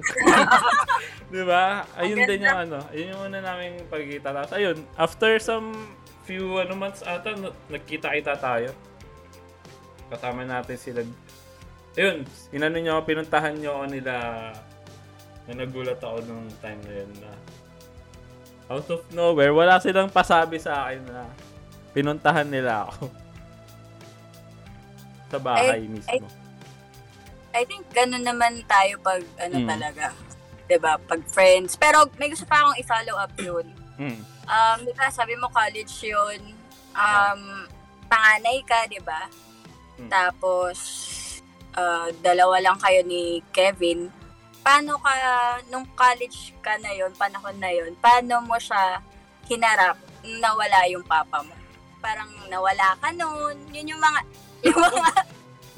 Di 1.33 1.41
ba? 1.41 1.81
Ayun 1.97 2.19
din 2.29 2.45
yung 2.45 2.59
ano. 2.67 2.77
Ayun 2.93 3.07
yung 3.15 3.21
una 3.25 3.39
namin 3.41 3.81
pagkita. 3.89 4.37
Tapos 4.37 4.53
ayun, 4.53 4.77
after 5.01 5.33
some 5.41 5.73
few 6.29 6.61
ano 6.61 6.77
months 6.77 7.01
ata, 7.01 7.33
na- 7.33 7.57
nagkita-kita 7.73 8.37
tayo. 8.37 8.69
Kasama 10.13 10.45
natin 10.45 10.77
sila. 10.77 11.01
Ayun, 11.97 12.21
inano 12.53 12.77
nyo, 12.77 12.91
ako, 12.99 13.01
pinuntahan 13.09 13.57
nyo 13.57 13.81
ako 13.81 13.85
nila 13.97 14.13
na 15.47 15.51
nagulat 15.57 15.97
ako 15.97 16.21
nung 16.27 16.45
time 16.61 16.81
na 16.85 16.93
yun 17.01 17.11
na 17.23 17.31
out 18.67 18.87
of 18.87 19.01
nowhere, 19.11 19.51
wala 19.51 19.79
silang 19.79 20.11
pasabi 20.11 20.59
sa 20.59 20.85
akin 20.85 21.01
na 21.07 21.23
pinuntahan 21.91 22.47
nila 22.47 22.85
ako. 22.85 23.07
Sa 25.27 25.37
bahay 25.39 25.83
mismo. 25.83 26.23
I 27.51 27.63
think 27.65 27.83
ganun 27.91 28.23
naman 28.23 28.63
tayo 28.63 28.95
pag 29.01 29.19
ano 29.35 29.59
Mm. 29.59 29.67
talaga. 29.67 30.05
'Di 30.67 30.77
ba? 30.77 30.95
Pag 30.99 31.23
friends. 31.27 31.75
Pero 31.75 32.07
may 32.15 32.31
gusto 32.31 32.43
pa 32.43 32.63
akong 32.63 32.79
i-follow 32.79 33.15
up 33.17 33.33
'yun. 33.35 33.65
Mm. 33.97 34.19
Um, 34.47 34.77
di 34.83 34.93
ba, 34.93 35.11
sabi 35.11 35.35
mo 35.35 35.51
college 35.51 35.91
'yun. 35.99 36.55
Um, 36.95 37.67
panganay 38.07 38.63
ka, 38.63 38.87
'di 38.87 39.03
ba? 39.03 39.27
Mm. 39.99 40.07
Tapos 40.07 40.77
uh, 41.75 42.07
dalawa 42.21 42.61
lang 42.61 42.77
kayo 42.79 43.03
ni 43.03 43.43
Kevin. 43.51 44.07
Paano 44.67 44.99
ka 44.99 45.15
nung 45.71 45.87
college 45.95 46.51
ka 46.59 46.75
na 46.83 46.91
'yon, 46.91 47.15
panahon 47.15 47.55
na 47.55 47.71
'yon? 47.71 47.95
Paano 48.03 48.43
mo 48.43 48.59
siya 48.59 48.99
hinarap 49.47 49.95
na 50.27 50.51
wala 50.51 50.83
yung 50.91 51.07
papa 51.07 51.39
mo? 51.39 51.55
Parang 52.03 52.27
nawala 52.51 52.99
ka 52.99 53.15
noon. 53.15 53.55
Yun 53.71 53.95
yung 53.95 54.01
mga 54.03 54.19
yung 54.67 54.75
mga 54.75 55.23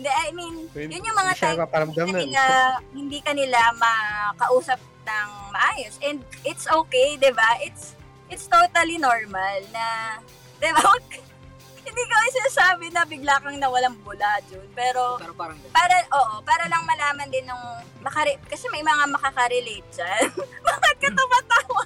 I 0.10 0.31
mean, 0.34 0.65
yun 0.74 1.05
yung 1.05 1.17
mga 1.22 1.34
time 1.38 1.60
hindi 1.91 2.01
kanila, 2.01 2.43
hindi 2.96 3.19
kanila 3.22 3.60
makausap 3.77 4.81
ng 5.05 5.29
maayos. 5.53 6.01
And 6.01 6.25
it's 6.41 6.65
okay, 6.65 7.13
di 7.22 7.29
ba? 7.29 7.62
It's 7.62 7.93
it's 8.25 8.50
totally 8.50 8.98
normal 8.98 9.60
na, 9.69 10.17
di 10.58 10.69
ba? 10.74 10.81
hindi 11.89 12.03
ko 12.05 12.13
sinasabi 12.31 12.86
na 12.89 13.01
bigla 13.03 13.41
kang 13.41 13.58
nawalang 13.58 13.98
bula, 14.00 14.38
Jun. 14.46 14.62
Pero, 14.72 15.17
Pero 15.17 15.34
parang 15.34 15.58
ganun. 15.58 15.74
para, 15.74 15.96
oo, 16.12 16.34
para 16.41 16.63
lang 16.65 16.86
malaman 16.86 17.27
din 17.27 17.43
nung, 17.43 17.65
makare, 18.00 18.38
kasi 18.46 18.69
may 18.69 18.81
mga 18.81 19.10
makaka-relate 19.10 19.89
dyan. 19.91 20.29
Bakit 20.69 20.96
ka 20.96 21.10
tumatawa? 21.10 21.84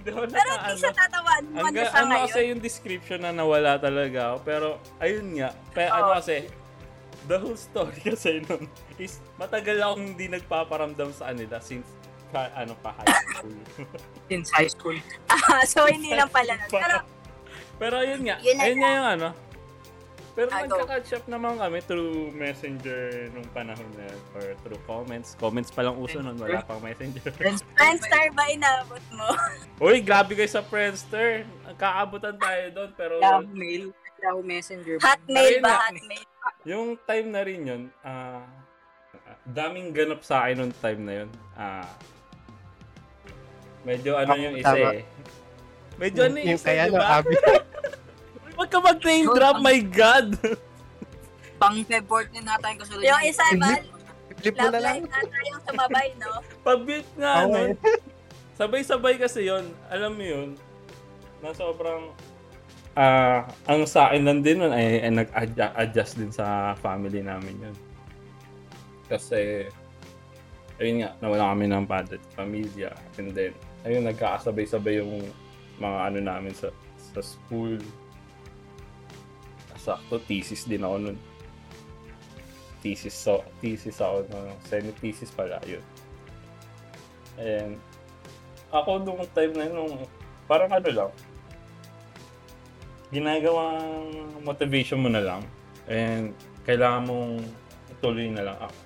Pero 0.00 0.24
naka- 0.24 0.54
hindi 0.64 0.74
siya 0.76 0.92
tatawan 0.92 1.42
mo 1.44 1.58
Ang 1.60 1.66
na 1.66 1.76
ga- 1.76 1.82
siya 1.84 1.98
ano 1.98 2.08
ngayon. 2.08 2.24
kasi 2.24 2.40
yung 2.46 2.60
description 2.60 3.20
na 3.20 3.30
nawala 3.30 3.76
talaga 3.76 4.20
ako. 4.30 4.38
Pero, 4.42 4.66
ayun 4.98 5.26
nga. 5.34 5.50
Pero 5.70 5.90
ano 5.90 6.06
Oo. 6.06 6.16
kasi, 6.16 6.36
the 7.26 7.36
whole 7.36 7.58
story 7.58 8.00
kasi 8.08 8.40
nun 8.42 8.64
is 8.96 9.18
matagal 9.36 9.76
akong 9.78 10.04
hindi 10.08 10.26
nagpaparamdam 10.26 11.12
sa 11.12 11.28
kanila 11.28 11.60
since 11.60 11.86
ka, 12.28 12.46
ano 12.54 12.78
pa 12.78 12.94
high 12.96 13.10
school. 13.34 13.58
Since 14.30 14.48
high 14.54 14.70
school. 14.70 14.94
Ah, 15.26 15.66
so, 15.66 15.82
hindi 15.84 16.14
lang 16.14 16.30
pala. 16.30 16.54
nun. 16.56 16.70
Pero, 16.70 16.96
Pero 17.80 17.94
ayun 17.96 18.20
nga, 18.28 18.36
Yun 18.44 18.56
ayun 18.60 18.78
nga 18.84 18.90
yung 18.92 19.08
ano. 19.16 19.28
Pero 20.30 20.48
Ah, 20.54 20.62
nagka-catch 20.62 21.10
up 21.20 21.26
naman 21.26 21.58
kami 21.58 21.82
through 21.82 22.30
messenger 22.36 23.32
nung 23.34 23.48
panahon 23.50 23.88
na 23.98 24.06
yun, 24.06 24.20
or 24.36 24.44
through 24.62 24.82
comments. 24.86 25.34
Comments 25.40 25.70
pa 25.72 25.82
lang 25.82 25.96
uso 25.98 26.22
nun, 26.22 26.38
wala 26.38 26.62
pang 26.62 26.78
messenger. 26.78 27.34
Friends, 27.34 27.66
Friendstar 27.74 28.30
ba 28.36 28.46
inabot 28.46 29.02
mo? 29.10 29.26
Uy, 29.84 30.04
grabe 30.04 30.38
kayo 30.38 30.46
sa 30.46 30.62
Friendster. 30.62 31.48
Kaabutan 31.74 32.38
tayo 32.38 32.64
doon, 32.70 32.90
pero 32.94 33.18
Mail, 33.50 33.90
Yahoo 34.20 34.44
Messenger. 34.44 35.00
Hotmail 35.00 35.56
ba? 35.64 35.88
Hotmail? 35.88 36.24
Yung 36.68 36.94
time 37.08 37.28
na 37.32 37.40
rin 37.42 37.60
yun, 37.66 37.82
ah, 38.04 38.44
daming 39.48 39.90
ganap 39.90 40.20
sa 40.22 40.46
akin 40.46 40.62
nung 40.62 40.74
time 40.78 41.00
na 41.02 41.12
yun. 41.24 41.30
Ah, 41.56 41.90
medyo 43.82 44.14
ano 44.14 44.36
yung 44.36 44.56
isa 44.60 44.76
eh. 44.76 45.04
Medyo 46.00 46.20
ano 46.28 46.36
yung 46.38 46.48
yung 46.54 46.60
isa, 46.60 46.68
kaya 46.70 46.84
di 46.86 46.94
no, 46.94 47.00
ba? 47.00 47.18
Abby. 47.18 47.34
Huwag 47.34 47.66
ka 48.70 48.78
mag-name 48.78 49.26
drop, 49.34 49.58
my 49.58 49.78
God! 49.82 50.38
Pang 51.60 51.76
Feb 51.84 52.06
14 52.08 52.40
na 52.40 52.56
tayong 52.56 52.80
kasunod. 52.80 53.04
Yung 53.04 53.22
isa 53.26 53.44
ba? 53.60 53.70
Flip 54.40 54.56
mo 54.56 54.64
Love 54.64 54.72
na 54.72 54.80
lang. 54.80 54.96
life 54.96 55.08
na 55.12 55.20
tayong 55.28 55.62
sumabay, 55.68 56.08
no? 56.16 56.30
Pag-beat 56.68 57.08
nga 57.20 57.44
nun, 57.44 57.76
eh. 57.76 57.98
sabay-sabay 58.56 59.14
kasi 59.20 59.44
yon 59.44 59.68
Alam 59.92 60.16
mo 60.16 60.24
yun, 60.24 60.48
na 61.44 61.52
sobrang 61.52 62.12
ah 62.98 63.46
ang 63.70 63.86
sa 63.86 64.10
akin 64.10 64.26
lang 64.26 64.40
din 64.42 64.60
nun 64.60 64.74
ay, 64.74 64.98
ay 65.04 65.12
nag-adjust 65.14 66.18
din 66.18 66.32
sa 66.32 66.72
family 66.80 67.20
namin 67.20 67.54
yun. 67.60 67.76
Kasi, 69.10 69.66
ayun 70.78 71.04
nga, 71.04 71.10
nawala 71.18 71.52
kami 71.52 71.66
ng 71.66 71.86
at 71.90 72.22
pamilya. 72.38 72.94
And 73.18 73.34
then, 73.34 73.52
ayun, 73.84 74.06
nagkakasabay-sabay 74.06 75.02
yung 75.02 75.26
mga 75.82 75.98
ano 76.12 76.18
namin 76.22 76.54
sa 76.54 76.70
sa 76.96 77.20
school. 77.20 77.76
Sakto, 79.80 80.20
thesis 80.28 80.68
din 80.68 80.84
ako 80.84 80.96
nun. 81.00 81.18
Thesis, 82.84 83.16
so, 83.16 83.40
thesis 83.64 84.00
ako, 84.00 84.28
no, 84.28 84.52
semi-thesis 84.68 85.32
pala, 85.32 85.56
yun. 85.64 85.84
And, 87.40 87.80
ako 88.68 89.00
nung 89.00 89.24
time 89.32 89.56
na 89.56 89.72
nung, 89.72 90.04
parang 90.44 90.68
ano 90.68 90.88
lang, 90.88 91.10
ginagawang 93.10 94.12
motivation 94.44 95.00
mo 95.00 95.08
na 95.08 95.24
lang. 95.24 95.42
And, 95.88 96.36
kailangan 96.68 97.08
mong 97.08 97.32
ituloy 97.98 98.28
na 98.30 98.46
lang 98.46 98.58
ako. 98.60 98.76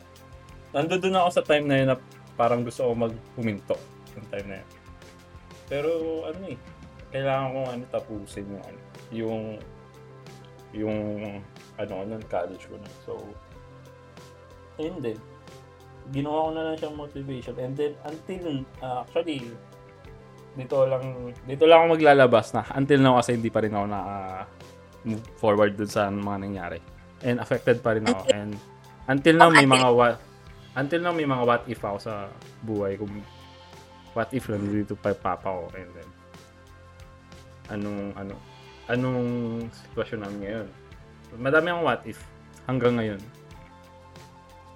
Nandun 0.74 1.00
doon 1.06 1.18
ako 1.22 1.30
sa 1.30 1.46
time 1.46 1.66
na 1.70 1.76
yun 1.78 1.88
na 1.94 1.98
parang 2.34 2.66
gusto 2.66 2.82
ko 2.82 2.92
magpuminto 2.98 3.76
yung 4.18 4.26
time 4.32 4.46
na 4.50 4.56
yun. 4.58 4.70
Pero 5.70 5.90
ano 6.26 6.42
eh, 6.50 6.58
kailangan 7.14 7.54
kong 7.54 7.68
ano 7.70 7.82
tapusin 7.94 8.46
yung 8.50 8.64
ano, 8.64 8.80
yung 9.14 9.42
yung 10.74 10.98
ano 11.78 11.92
ko 11.94 12.02
nun, 12.02 12.22
college 12.26 12.64
ko 12.66 12.74
na. 12.78 12.90
So, 13.06 13.12
ayun 14.82 14.98
din. 14.98 15.18
Ginawa 16.10 16.38
ko 16.46 16.50
na 16.52 16.62
lang 16.68 16.76
siyang 16.76 16.98
motivation. 16.98 17.54
And 17.56 17.72
then, 17.78 17.94
until, 18.04 18.66
uh, 18.82 19.06
actually, 19.06 19.54
dito 20.54 20.76
lang, 20.86 21.34
dito 21.46 21.64
lang 21.66 21.78
ako 21.82 21.86
maglalabas 21.98 22.54
na. 22.54 22.62
Until 22.74 23.00
now 23.02 23.18
kasi 23.18 23.34
hindi 23.34 23.50
pa 23.50 23.62
rin 23.62 23.74
ako 23.74 23.86
na 23.90 24.00
move 25.02 25.24
forward 25.38 25.74
dun 25.74 25.90
sa 25.90 26.10
mga 26.10 26.38
nangyari. 26.42 26.80
And 27.26 27.42
affected 27.42 27.82
pa 27.82 27.96
rin 27.96 28.06
ako. 28.06 28.30
And 28.30 28.54
until 29.10 29.34
now, 29.38 29.50
may 29.50 29.66
mga 29.66 29.88
what, 29.90 30.22
until 30.78 31.00
now, 31.02 31.14
may 31.14 31.26
mga 31.26 31.42
what 31.42 31.62
if 31.66 31.80
ako 31.82 31.98
sa 31.98 32.14
buhay. 32.62 32.98
Kung 33.00 33.10
what 34.14 34.30
if 34.30 34.46
nandito 34.46 34.94
pa 34.94 35.10
papa 35.16 35.50
ko. 35.50 35.66
And 35.74 35.90
then, 35.90 36.08
anong, 37.74 38.00
ano, 38.14 38.34
anong 38.88 39.64
sitwasyon 39.72 40.20
namin 40.20 40.40
ngayon. 40.44 40.68
Madami 41.40 41.66
akong 41.72 41.86
what 41.86 42.02
if 42.04 42.20
hanggang 42.68 42.94
ngayon. 43.00 43.20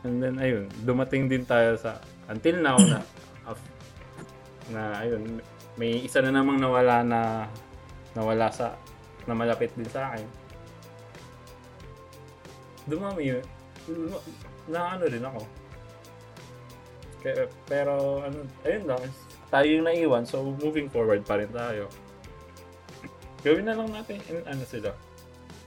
And 0.07 0.23
then, 0.23 0.39
ayun, 0.39 0.71
dumating 0.87 1.27
din 1.27 1.43
tayo 1.43 1.75
sa, 1.75 1.99
until 2.31 2.63
now 2.63 2.79
na, 2.79 3.03
af- 3.51 3.73
na, 4.71 5.03
ayun, 5.03 5.43
may 5.75 6.03
isa 6.07 6.23
na 6.23 6.31
namang 6.31 6.63
nawala 6.63 7.03
na, 7.03 7.21
nawala 8.15 8.49
sa, 8.49 8.79
na 9.27 9.35
malapit 9.35 9.75
din 9.75 9.89
sa 9.91 10.15
akin. 10.15 10.27
Dumami 12.89 13.37
yun. 13.37 13.45
Na 14.71 14.97
ano 14.97 15.05
rin 15.11 15.25
ako. 15.25 15.43
Kaya, 17.19 17.45
pero, 17.67 18.23
ano, 18.23 18.47
ayun 18.63 18.85
lang, 18.87 19.03
tayo 19.51 19.67
yung 19.67 19.87
naiwan, 19.87 20.25
so 20.25 20.41
moving 20.63 20.87
forward 20.87 21.27
pa 21.27 21.43
rin 21.43 21.51
tayo. 21.51 21.91
Gawin 23.47 23.67
na 23.67 23.75
lang 23.79 23.91
natin, 23.95 24.19
in, 24.27 24.43
ano 24.47 24.65
sila, 24.67 24.91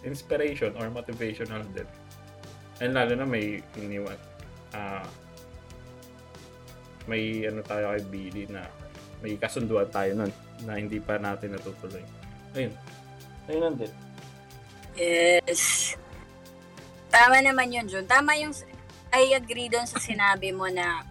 inspiration 0.04 0.76
or 0.76 0.92
motivational 0.92 1.64
din. 1.72 1.88
And 2.82 2.98
lalo 2.98 3.14
na 3.16 3.26
may 3.28 3.62
iniwan. 3.78 4.18
Ah, 4.74 5.06
may 7.06 7.46
ano 7.46 7.62
tayo 7.62 7.94
kay 7.96 8.04
Billy 8.10 8.46
na 8.50 8.66
may 9.22 9.38
kasunduan 9.38 9.90
tayo 9.94 10.18
nun 10.18 10.32
na 10.66 10.78
hindi 10.78 10.98
pa 10.98 11.22
natin 11.22 11.54
natutuloy. 11.54 12.02
Ayun. 12.58 12.74
Ayun 13.50 13.62
lang 13.62 13.76
din. 13.78 13.92
Yes. 14.98 15.94
Tama 17.12 17.40
naman 17.44 17.70
yun, 17.70 17.86
Jun. 17.86 18.06
Tama 18.10 18.34
yung, 18.40 18.54
I 19.14 19.36
agree 19.36 19.70
doon 19.70 19.86
sa 19.86 20.00
sinabi 20.00 20.56
mo 20.56 20.68
na 20.72 21.06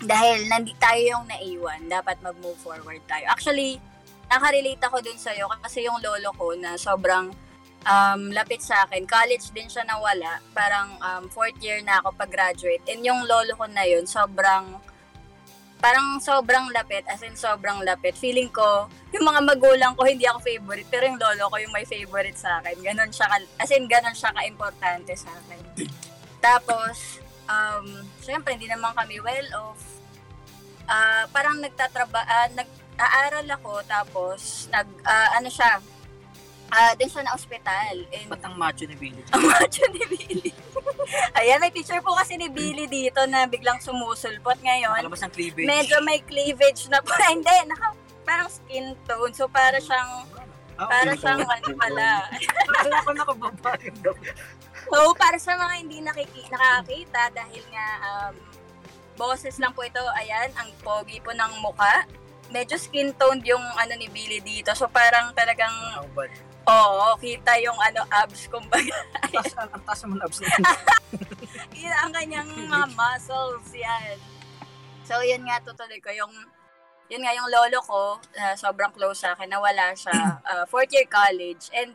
dahil 0.00 0.44
nandi 0.48 0.76
tayo 0.76 1.00
yung 1.00 1.24
naiwan, 1.24 1.88
dapat 1.88 2.20
mag-move 2.20 2.58
forward 2.60 3.00
tayo. 3.08 3.24
Actually, 3.32 3.80
nakarelate 4.26 4.82
ako 4.82 4.98
dun 5.02 5.18
sa'yo 5.18 5.46
kasi 5.62 5.86
yung 5.86 5.98
lolo 6.02 6.30
ko 6.34 6.52
na 6.58 6.74
sobrang 6.74 7.30
um, 7.86 8.20
lapit 8.34 8.60
sa 8.60 8.84
akin. 8.84 9.06
College 9.06 9.54
din 9.54 9.70
siya 9.70 9.86
nawala. 9.86 10.42
Parang 10.52 10.98
um, 10.98 11.24
fourth 11.30 11.56
year 11.62 11.78
na 11.86 12.02
ako 12.02 12.12
pag-graduate. 12.18 12.82
And 12.90 13.06
yung 13.06 13.24
lolo 13.24 13.54
ko 13.54 13.64
na 13.70 13.86
yun, 13.86 14.04
sobrang 14.04 14.82
parang 15.76 16.18
sobrang 16.18 16.72
lapit, 16.72 17.04
as 17.06 17.22
in 17.22 17.36
sobrang 17.36 17.84
lapit. 17.84 18.16
Feeling 18.16 18.48
ko, 18.50 18.88
yung 19.12 19.28
mga 19.28 19.40
magulang 19.44 19.92
ko 19.94 20.08
hindi 20.08 20.24
ako 20.26 20.40
favorite, 20.42 20.88
pero 20.88 21.04
yung 21.06 21.20
lolo 21.20 21.52
ko 21.52 21.56
yung 21.60 21.70
may 21.70 21.86
favorite 21.86 22.34
sa 22.34 22.58
akin. 22.58 22.80
Ganon 22.80 23.12
siya, 23.12 23.28
ka, 23.28 23.36
as 23.60 23.70
in 23.70 23.86
ganon 23.86 24.16
siya 24.16 24.32
ka-importante 24.34 25.12
sa 25.14 25.30
akin. 25.36 25.62
Tapos, 26.40 27.20
um, 27.46 28.02
syempre, 28.24 28.56
hindi 28.56 28.66
naman 28.66 28.96
kami 28.96 29.20
well 29.20 29.48
off. 29.68 29.80
Ah, 30.86 31.26
parang 31.34 31.58
nagtatraba, 31.60 32.24
ah, 32.24 32.48
nag-aaral 32.96 33.46
ako, 33.52 33.72
tapos, 33.84 34.40
nag, 34.72 34.88
ah, 35.04 35.36
ano 35.36 35.52
siya, 35.52 35.76
ah, 36.72 36.92
din 36.96 37.12
siya 37.12 37.28
na 37.28 37.36
ospital. 37.36 38.08
And, 38.08 38.28
Ba't 38.32 38.40
ang 38.40 38.56
macho 38.56 38.88
ni 38.88 38.96
Billy? 38.96 39.20
ang 39.36 39.44
macho 39.44 39.84
ni 39.92 40.00
Billy. 40.08 40.50
Ayan, 41.38 41.60
may 41.60 41.68
picture 41.68 42.00
po 42.00 42.16
kasi 42.16 42.40
ni 42.40 42.48
Billy 42.48 42.88
dito 42.88 43.20
na 43.28 43.44
biglang 43.44 43.84
sumusulpot 43.84 44.56
ngayon. 44.64 44.96
Palabas 44.96 45.22
ng 45.28 45.32
cleavage. 45.36 45.68
Medyo 45.68 46.00
may 46.00 46.24
cleavage 46.24 46.88
na 46.88 47.04
po. 47.04 47.12
Hindi, 47.28 47.52
naka, 47.68 47.92
parang 48.24 48.48
skin 48.48 48.96
tone. 49.04 49.36
So, 49.36 49.44
para 49.46 49.76
siyang, 49.76 50.24
Ah, 50.76 50.92
para 50.92 51.16
okay. 51.16 51.24
siyang 51.24 51.40
ano 51.40 51.68
pala. 51.72 52.28
Akala 52.68 52.96
ko 53.00 53.10
nakababae 53.16 53.88
daw. 54.04 54.12
So, 54.92 55.16
para 55.16 55.40
sa 55.40 55.56
mga 55.56 55.74
hindi 55.80 56.04
nakiki- 56.04 56.52
nakakita, 56.52 57.32
dahil 57.32 57.64
nga, 57.72 57.86
um, 58.04 58.34
boses 59.16 59.56
lang 59.56 59.72
po 59.72 59.80
ito, 59.82 60.04
ayan, 60.20 60.52
ang 60.52 60.68
pogi 60.84 61.16
po 61.24 61.32
ng 61.32 61.64
muka. 61.64 62.04
Medyo 62.56 62.80
skin 62.80 63.12
toned 63.20 63.44
yung 63.44 63.60
ano 63.60 63.92
ni 64.00 64.08
Billy 64.08 64.40
dito. 64.40 64.72
So, 64.72 64.88
parang 64.88 65.28
talagang, 65.36 65.76
Ang 66.00 66.08
bad. 66.16 66.32
oo, 66.64 67.12
kita 67.20 67.52
yung 67.60 67.76
ano, 67.76 68.00
abs, 68.08 68.48
kumbaga. 68.48 68.96
Ang 69.20 69.32
taas, 69.36 69.52
ang 69.60 69.82
taas 69.84 70.00
naman 70.08 70.24
abs 70.24 70.40
niya. 70.40 70.56
Kita 71.76 71.96
ang 72.00 72.12
kanyang 72.16 72.48
mga 72.48 72.88
muscles, 72.96 73.68
yan. 73.76 74.16
So, 75.04 75.20
yun 75.20 75.44
nga, 75.44 75.60
tutuloy 75.60 76.00
ko. 76.00 76.08
Yung, 76.16 76.32
yun 77.12 77.20
nga, 77.20 77.36
yung 77.36 77.52
lolo 77.52 77.78
ko, 77.84 78.00
uh, 78.16 78.54
sobrang 78.56 78.88
close 78.96 79.20
sa 79.20 79.36
akin, 79.36 79.52
nawala 79.52 79.92
siya, 79.92 80.40
uh, 80.40 80.64
fourth 80.72 80.88
year 80.96 81.04
college. 81.04 81.68
And, 81.76 81.92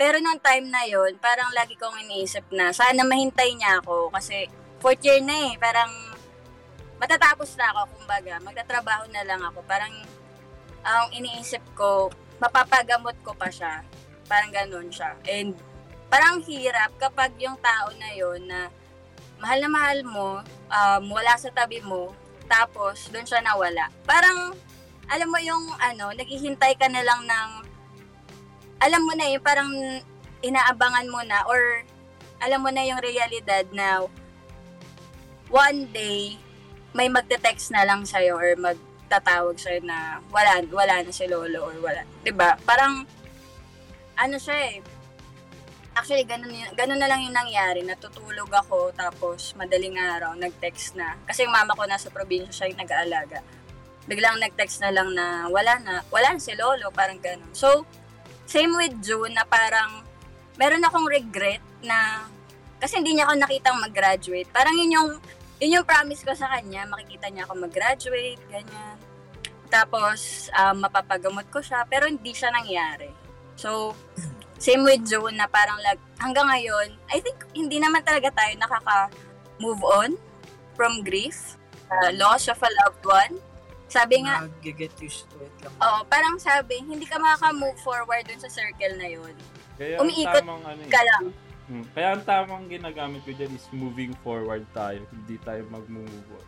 pero 0.00 0.16
nung 0.24 0.40
time 0.40 0.72
na 0.72 0.88
yun, 0.88 1.20
parang 1.20 1.52
lagi 1.52 1.76
kong 1.76 2.00
iniisip 2.08 2.48
na, 2.48 2.72
sana 2.72 3.04
mahintay 3.04 3.52
niya 3.52 3.84
ako. 3.84 4.08
Kasi, 4.08 4.48
fourth 4.80 5.04
year 5.04 5.20
na 5.20 5.52
eh, 5.52 5.60
parang, 5.60 5.92
matatapos 7.02 7.58
na 7.58 7.74
ako, 7.74 7.98
kumbaga, 7.98 8.38
magtatrabaho 8.46 9.10
na 9.10 9.26
lang 9.26 9.42
ako. 9.42 9.58
Parang, 9.66 9.90
ang 10.86 11.10
iniisip 11.10 11.58
ko, 11.74 12.14
mapapagamot 12.38 13.18
ko 13.26 13.34
pa 13.34 13.50
siya. 13.50 13.82
Parang 14.30 14.54
ganun 14.54 14.86
siya. 14.86 15.18
And, 15.26 15.58
parang 16.06 16.38
hirap 16.46 16.94
kapag 17.02 17.34
yung 17.42 17.58
tao 17.58 17.90
na 17.98 18.14
yon 18.14 18.46
na 18.46 18.70
mahal 19.42 19.58
na 19.66 19.70
mahal 19.74 19.98
mo, 20.06 20.28
um, 20.70 21.02
wala 21.10 21.34
sa 21.34 21.50
tabi 21.50 21.82
mo, 21.82 22.14
tapos 22.46 23.10
doon 23.10 23.26
siya 23.26 23.42
nawala. 23.42 23.90
Parang, 24.06 24.54
alam 25.10 25.26
mo 25.26 25.42
yung 25.42 25.74
ano, 25.82 26.14
naghihintay 26.14 26.78
ka 26.78 26.86
na 26.86 27.02
lang 27.02 27.26
ng, 27.26 27.50
alam 28.78 29.02
mo 29.02 29.12
na 29.18 29.26
yung 29.26 29.42
parang 29.42 29.70
inaabangan 30.42 31.10
mo 31.10 31.22
na 31.26 31.42
or 31.50 31.82
alam 32.42 32.62
mo 32.62 32.70
na 32.70 32.86
yung 32.86 32.98
realidad 33.02 33.66
na 33.74 34.06
one 35.50 35.86
day, 35.90 36.38
may 36.92 37.08
magte-text 37.08 37.72
na 37.72 37.84
lang 37.88 38.04
sa'yo 38.04 38.36
or 38.36 38.52
magtatawag 38.56 39.56
sa'yo 39.56 39.80
na 39.84 40.20
wala, 40.28 40.60
wala 40.68 41.04
na 41.04 41.12
si 41.12 41.24
Lolo 41.28 41.72
or 41.72 41.76
wala. 41.80 42.04
'Di 42.24 42.32
ba 42.32 42.56
Parang, 42.64 43.04
ano 44.16 44.36
siya 44.36 44.56
eh, 44.72 44.84
Actually, 45.92 46.24
ganun, 46.24 46.56
ganun 46.72 46.96
na 46.96 47.04
lang 47.04 47.20
yung 47.20 47.36
nangyari. 47.36 47.84
Natutulog 47.84 48.48
ako, 48.48 48.96
tapos 48.96 49.52
madaling 49.60 50.00
araw, 50.00 50.32
nag-text 50.32 50.96
na. 50.96 51.20
Kasi 51.28 51.44
yung 51.44 51.52
mama 51.52 51.76
ko 51.76 51.84
nasa 51.84 52.08
probinsya, 52.08 52.48
siya 52.48 52.68
yung 52.72 52.80
nag-aalaga. 52.80 53.44
Biglang 54.08 54.40
nag-text 54.40 54.80
na 54.80 54.88
lang 54.88 55.12
na 55.12 55.52
wala 55.52 55.76
na, 55.84 56.00
wala 56.08 56.32
na 56.32 56.40
si 56.40 56.56
Lolo, 56.56 56.88
parang 56.96 57.20
ganun. 57.20 57.52
So, 57.52 57.84
same 58.48 58.72
with 58.72 59.04
June 59.04 59.36
na 59.36 59.44
parang 59.44 60.00
meron 60.56 60.80
akong 60.80 61.04
regret 61.12 61.60
na 61.84 62.24
kasi 62.80 62.98
hindi 62.98 63.14
niya 63.14 63.28
ako 63.28 63.34
nakitang 63.38 63.78
mag-graduate. 63.78 64.48
Parang 64.48 64.74
yun 64.74 64.96
yung, 64.96 65.10
yun 65.62 65.78
yung 65.78 65.86
promise 65.86 66.26
ko 66.26 66.34
sa 66.34 66.50
kanya, 66.50 66.82
makikita 66.90 67.30
niya 67.30 67.46
ako 67.46 67.54
mag-graduate, 67.62 68.42
ganyan. 68.50 68.98
Tapos, 69.70 70.50
um, 70.58 70.82
mapapagamot 70.82 71.46
ko 71.54 71.62
siya, 71.62 71.86
pero 71.86 72.10
hindi 72.10 72.34
siya 72.34 72.50
nangyari. 72.50 73.14
So, 73.54 73.94
same 74.58 74.82
with 74.82 75.06
June 75.06 75.38
na 75.38 75.46
parang 75.46 75.78
lag, 75.86 76.02
hanggang 76.18 76.50
ngayon, 76.50 76.98
I 77.14 77.22
think 77.22 77.46
hindi 77.54 77.78
naman 77.78 78.02
talaga 78.02 78.34
tayo 78.34 78.58
nakaka-move 78.58 79.82
on 79.86 80.10
from 80.74 81.06
grief, 81.06 81.54
uh, 81.86 82.10
loss 82.18 82.50
of 82.50 82.58
a 82.58 82.70
loved 82.82 83.06
one. 83.06 83.38
Sabi 83.86 84.26
nga, 84.26 84.42
Nag-get 84.42 84.98
used 84.98 85.30
to 85.30 85.46
it 85.46 85.54
lang. 85.62 85.74
oo, 85.78 85.98
parang 86.10 86.42
sabi, 86.42 86.82
hindi 86.82 87.06
ka 87.06 87.22
makaka-move 87.22 87.78
forward 87.86 88.26
dun 88.26 88.40
sa 88.42 88.50
circle 88.50 88.98
na 88.98 89.06
yun. 89.06 89.34
Kaya 89.78 89.94
Umiikot 90.02 90.42
ang 90.42 90.58
tamang 90.58 90.64
ano 90.74 90.80
eh. 90.82 90.90
Ka 90.90 91.00
lang. 91.06 91.24
Hmm, 91.72 91.88
Kaya 91.90 92.08
ang 92.12 92.22
tamang 92.22 92.68
ginagamit 92.68 93.24
ko 93.24 93.32
dyan 93.32 93.48
is 93.50 93.64
moving 93.72 94.12
forward 94.20 94.60
tayo. 94.70 95.00
Hindi 95.08 95.40
tayo 95.40 95.64
mag-move 95.66 96.12
on. 96.30 96.46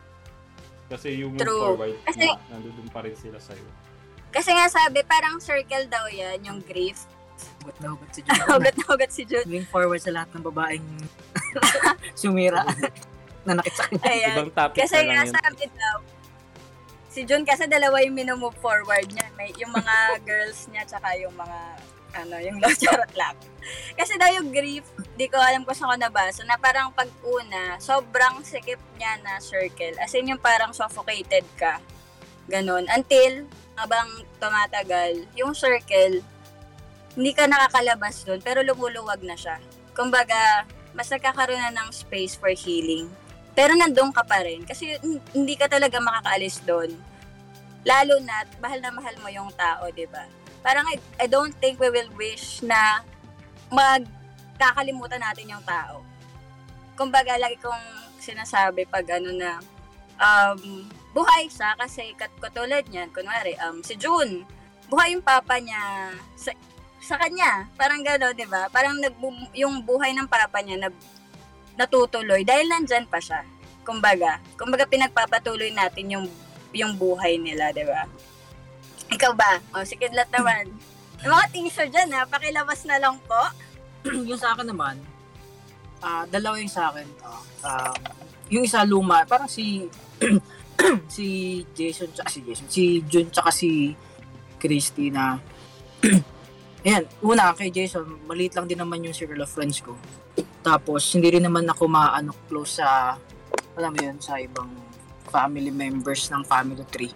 Kasi 0.85 1.17
yung 1.17 1.33
move 1.33 1.41
True. 1.41 1.61
forward, 1.65 1.97
Kasi- 2.05 2.29
na, 2.29 2.53
nandun 2.53 2.89
pa 2.93 3.01
rin 3.01 3.17
sila 3.17 3.41
sa'yo. 3.41 3.65
Kasi 4.29 4.53
nga 4.53 4.69
sabi, 4.69 5.01
parang 5.01 5.41
circle 5.41 5.89
daw 5.89 6.05
yan, 6.05 6.37
yung 6.43 6.61
grief. 6.61 7.09
Hugot 7.59 7.77
na 7.81 7.87
hugot 7.89 8.11
si 8.11 8.21
Jun. 8.21 8.37
Hugot 8.45 8.75
na 8.75 8.83
hugot 8.85 9.11
si 9.11 9.23
June. 9.25 9.45
Moving 9.45 9.65
forward 9.65 9.97
sa 9.97 10.11
lahat 10.13 10.29
ng 10.29 10.45
babaeng 10.45 10.85
sumira 12.13 12.61
na 13.47 13.57
nakit 13.57 13.73
sa 13.73 13.85
kanya. 13.87 14.05
Ayan. 14.05 14.35
Ibang 14.37 14.51
topic 14.53 14.77
Kasi 14.77 14.95
na 14.95 15.01
nga 15.01 15.13
lang 15.15 15.25
yun. 15.25 15.33
sabi 15.33 15.63
daw, 15.73 15.95
si 17.07 17.19
Jun 17.23 17.43
kasi 17.43 17.65
dalawa 17.65 17.97
yung 17.99 18.13
minumove 18.13 18.53
forward 18.59 19.07
niya. 19.07 19.25
May, 19.33 19.49
yung 19.55 19.71
mga 19.71 19.95
girls 20.29 20.69
niya, 20.69 20.85
tsaka 20.85 21.17
yung 21.17 21.33
mga, 21.33 21.59
ano, 22.15 22.39
yung 22.39 22.57
love 22.63 22.77
charot 22.79 23.11
lang. 23.13 23.35
Kasi 23.99 24.15
daw 24.15 24.29
yung 24.31 24.49
grief, 24.53 24.87
di 25.19 25.27
ko 25.27 25.35
alam 25.35 25.67
kung 25.67 25.75
saan 25.75 25.95
ko 25.95 26.07
nabasa, 26.07 26.41
na 26.47 26.55
parang 26.55 26.93
pag 26.95 27.09
una, 27.23 27.75
sobrang 27.81 28.41
sikip 28.45 28.79
niya 28.95 29.19
na 29.21 29.41
circle. 29.43 29.95
As 29.99 30.15
in 30.15 30.31
yung 30.31 30.41
parang 30.41 30.71
suffocated 30.71 31.43
ka. 31.59 31.83
Ganon. 32.47 32.85
Until, 32.87 33.49
habang 33.75 34.07
tumatagal, 34.39 35.27
yung 35.35 35.51
circle, 35.51 36.21
hindi 37.15 37.31
ka 37.31 37.47
nakakalabas 37.47 38.27
dun, 38.27 38.39
pero 38.43 38.59
lumuluwag 38.63 39.23
na 39.23 39.35
siya. 39.35 39.59
Kumbaga, 39.95 40.67
mas 40.95 41.07
nagkakaroon 41.11 41.59
na 41.59 41.71
ng 41.71 41.89
space 41.91 42.35
for 42.35 42.51
healing. 42.51 43.07
Pero 43.55 43.71
nandun 43.71 44.11
ka 44.11 44.23
pa 44.27 44.43
rin. 44.43 44.67
Kasi 44.67 44.99
hin- 44.99 45.23
hindi 45.31 45.55
ka 45.55 45.71
talaga 45.71 45.99
makakaalis 46.03 46.59
doon. 46.67 46.91
Lalo 47.87 48.19
na, 48.19 48.43
mahal 48.59 48.79
na 48.83 48.91
mahal 48.91 49.15
mo 49.23 49.31
yung 49.31 49.47
tao, 49.55 49.87
di 49.95 50.03
ba? 50.11 50.27
Parang 50.65 50.85
I, 50.89 50.97
I 51.21 51.29
don't 51.29 51.53
think 51.61 51.77
we 51.77 51.93
will 51.93 52.09
wish 52.17 52.65
na 52.65 53.05
magkakalimutan 53.69 55.21
natin 55.21 55.53
yung 55.53 55.61
tao. 55.61 56.01
Kumbaga, 56.97 57.37
lagi 57.37 57.61
kong 57.61 58.17
sinasabi 58.17 58.89
pag 58.89 59.05
ano 59.13 59.29
na, 59.29 59.61
um, 60.17 60.89
buhay 61.13 61.45
siya 61.45 61.77
kasi 61.77 62.17
kat 62.17 62.33
katulad 62.41 62.81
niyan, 62.89 63.13
kunwari, 63.13 63.53
um, 63.61 63.85
si 63.85 63.93
June, 63.93 64.41
buhay 64.89 65.13
yung 65.13 65.21
papa 65.21 65.61
niya 65.61 66.09
sa, 66.33 66.49
sa 66.97 67.15
kanya. 67.21 67.69
Parang 67.77 68.01
gano'n, 68.01 68.33
di 68.33 68.49
ba? 68.49 68.65
Parang 68.73 68.97
nag, 68.97 69.13
yung 69.53 69.85
buhay 69.85 70.17
ng 70.17 70.25
papa 70.25 70.65
niya 70.65 70.81
na 70.81 70.89
natutuloy 71.77 72.41
dahil 72.41 72.65
nandyan 72.71 73.05
pa 73.05 73.19
siya. 73.21 73.43
Kumbaga, 73.85 74.41
kumbaga 74.57 74.89
pinagpapatuloy 74.89 75.69
natin 75.69 76.09
yung 76.09 76.27
yung 76.75 76.97
buhay 76.99 77.39
nila, 77.39 77.71
'di 77.71 77.85
ba? 77.87 78.03
Ikaw 79.13 79.31
ba? 79.37 79.61
O, 79.75 79.85
si 79.85 79.97
Kidlat 79.99 80.29
naman. 80.33 80.71
Yung 81.25 81.33
mga 81.33 81.47
teaser 81.53 81.87
dyan, 81.89 82.09
ha? 82.13 82.25
Pakilabas 82.29 82.85
na 82.85 82.97
lang 83.01 83.17
po. 83.25 83.41
yung 84.29 84.37
sa 84.37 84.53
akin 84.53 84.69
naman, 84.69 85.01
ah 86.05 86.29
dalawa 86.29 86.61
yung 86.61 86.69
sa 86.69 86.93
akin. 86.93 87.07
Ah, 87.25 87.41
um, 87.65 87.97
yung 88.53 88.61
isa 88.61 88.85
luma, 88.85 89.25
parang 89.25 89.49
si 89.49 89.89
si 91.15 91.25
Jason 91.73 92.13
tsaka 92.13 92.29
si 92.29 92.39
Jason, 92.45 92.67
si 92.69 92.83
Jun 93.09 93.27
tsaka 93.33 93.49
si 93.49 93.97
Christy 94.61 95.09
na 95.09 95.41
Ayan, 96.85 97.09
una 97.25 97.49
kay 97.57 97.73
Jason, 97.73 98.05
maliit 98.29 98.53
lang 98.53 98.69
din 98.69 98.77
naman 98.77 99.01
yung 99.01 99.15
circle 99.15 99.41
of 99.41 99.49
friends 99.49 99.81
ko. 99.81 99.97
Tapos, 100.61 101.01
hindi 101.17 101.33
rin 101.33 101.41
naman 101.41 101.65
ako 101.65 101.89
maano 101.89 102.29
close 102.45 102.77
sa, 102.77 103.17
alam 103.73 103.89
mo 103.89 104.05
yun, 104.05 104.21
sa 104.21 104.37
ibang 104.37 104.69
family 105.33 105.73
members 105.73 106.29
ng 106.29 106.45
family 106.45 106.85
tree. 106.93 107.09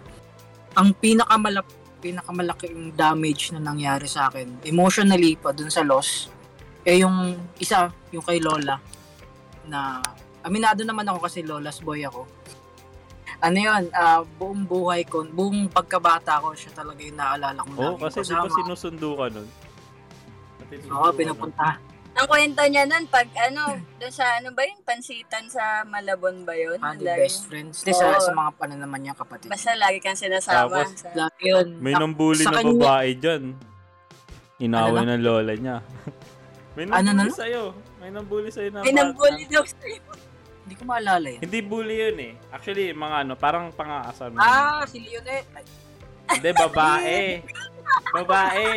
Ang 0.74 0.90
pinakamalap 0.98 1.70
pinakamalaking 2.00 2.96
damage 2.96 3.52
na 3.52 3.60
nangyari 3.60 4.08
sa 4.08 4.32
akin, 4.32 4.64
emotionally 4.64 5.36
pa 5.36 5.52
dun 5.52 5.68
sa 5.68 5.84
loss, 5.84 6.32
eh 6.82 7.04
yung 7.04 7.36
isa, 7.60 7.92
yung 8.10 8.24
kay 8.24 8.40
Lola, 8.40 8.80
na 9.68 10.00
aminado 10.40 10.80
naman 10.82 11.04
ako 11.04 11.28
kasi 11.28 11.44
Lola's 11.44 11.78
boy 11.84 12.00
ako. 12.02 12.24
Ano 13.40 13.56
yun, 13.56 13.88
ah, 13.96 14.20
buong 14.24 14.64
buhay 14.68 15.04
ko, 15.08 15.24
buong 15.24 15.68
pagkabata 15.72 16.40
ko, 16.40 16.52
siya 16.52 16.72
talaga 16.76 17.00
yung 17.00 17.16
naalala 17.16 17.60
ko. 17.64 17.70
Oo, 17.76 17.96
laging 17.96 18.04
kasi 18.04 18.20
di 18.24 18.36
ba 18.36 18.48
sinusundo 18.52 19.08
ka 19.16 19.26
nun? 19.32 19.48
Oo, 20.92 21.08
ka 21.08 21.12
pinupunta. 21.16 21.68
Ang 22.20 22.28
kwento 22.28 22.60
niya 22.62 22.84
nun, 22.84 23.08
pag 23.08 23.24
ano, 23.40 23.62
doon 23.96 24.12
sa 24.12 24.36
ano 24.36 24.52
ba 24.52 24.60
yun, 24.60 24.76
pansitan 24.84 25.48
sa 25.48 25.80
Malabon 25.82 26.44
ba 26.44 26.52
yun? 26.52 26.76
Ah, 26.78 26.92
the 26.92 27.08
best 27.16 27.48
friends. 27.48 27.80
Di 27.80 27.90
sa, 27.90 28.12
Oo. 28.12 28.20
sa 28.20 28.30
mga 28.30 28.50
paano 28.54 28.76
naman 28.76 29.00
niya 29.00 29.16
kapatid. 29.16 29.48
Basta 29.48 29.72
lagi 29.72 29.98
kang 29.98 30.12
sinasama. 30.14 30.68
Tapos, 30.84 31.00
sa- 31.00 31.16
Lagi 31.16 31.44
yun. 31.48 31.80
May 31.80 31.96
nambuli 31.96 32.44
Sa 32.44 32.52
na 32.52 32.60
kanya- 32.60 32.76
babae 32.76 33.10
dyan. 33.16 33.42
Inaway 34.60 35.00
Ano 35.00 35.10
ng 35.10 35.22
lola 35.22 35.52
niya. 35.54 35.76
May 36.76 36.84
Ano, 36.86 37.08
nambuli 37.08 37.24
ano? 37.24 37.32
sa'yo. 37.34 37.62
May 37.96 38.10
nambuli 38.12 38.48
sa'yo 38.52 38.68
na 38.68 38.84
Pinambuli 38.84 39.42
bata. 39.42 39.52
daw 39.56 39.64
sa'yo. 39.64 40.00
Hindi 40.60 40.74
ko 40.76 40.82
maalala 40.84 41.26
yan. 41.26 41.40
Hindi 41.40 41.58
bully 41.62 41.96
yun 41.98 42.18
eh. 42.20 42.32
Actually, 42.52 42.92
mga 42.92 43.16
ano, 43.24 43.32
parang 43.34 43.72
pangaasar 43.72 44.28
mo. 44.28 44.36
Ah, 44.38 44.84
si 44.84 45.00
Leonet. 45.00 45.48
Ay, 45.50 45.64
Hindi, 46.30 46.50
babae. 46.52 47.18
babae. 48.14 48.70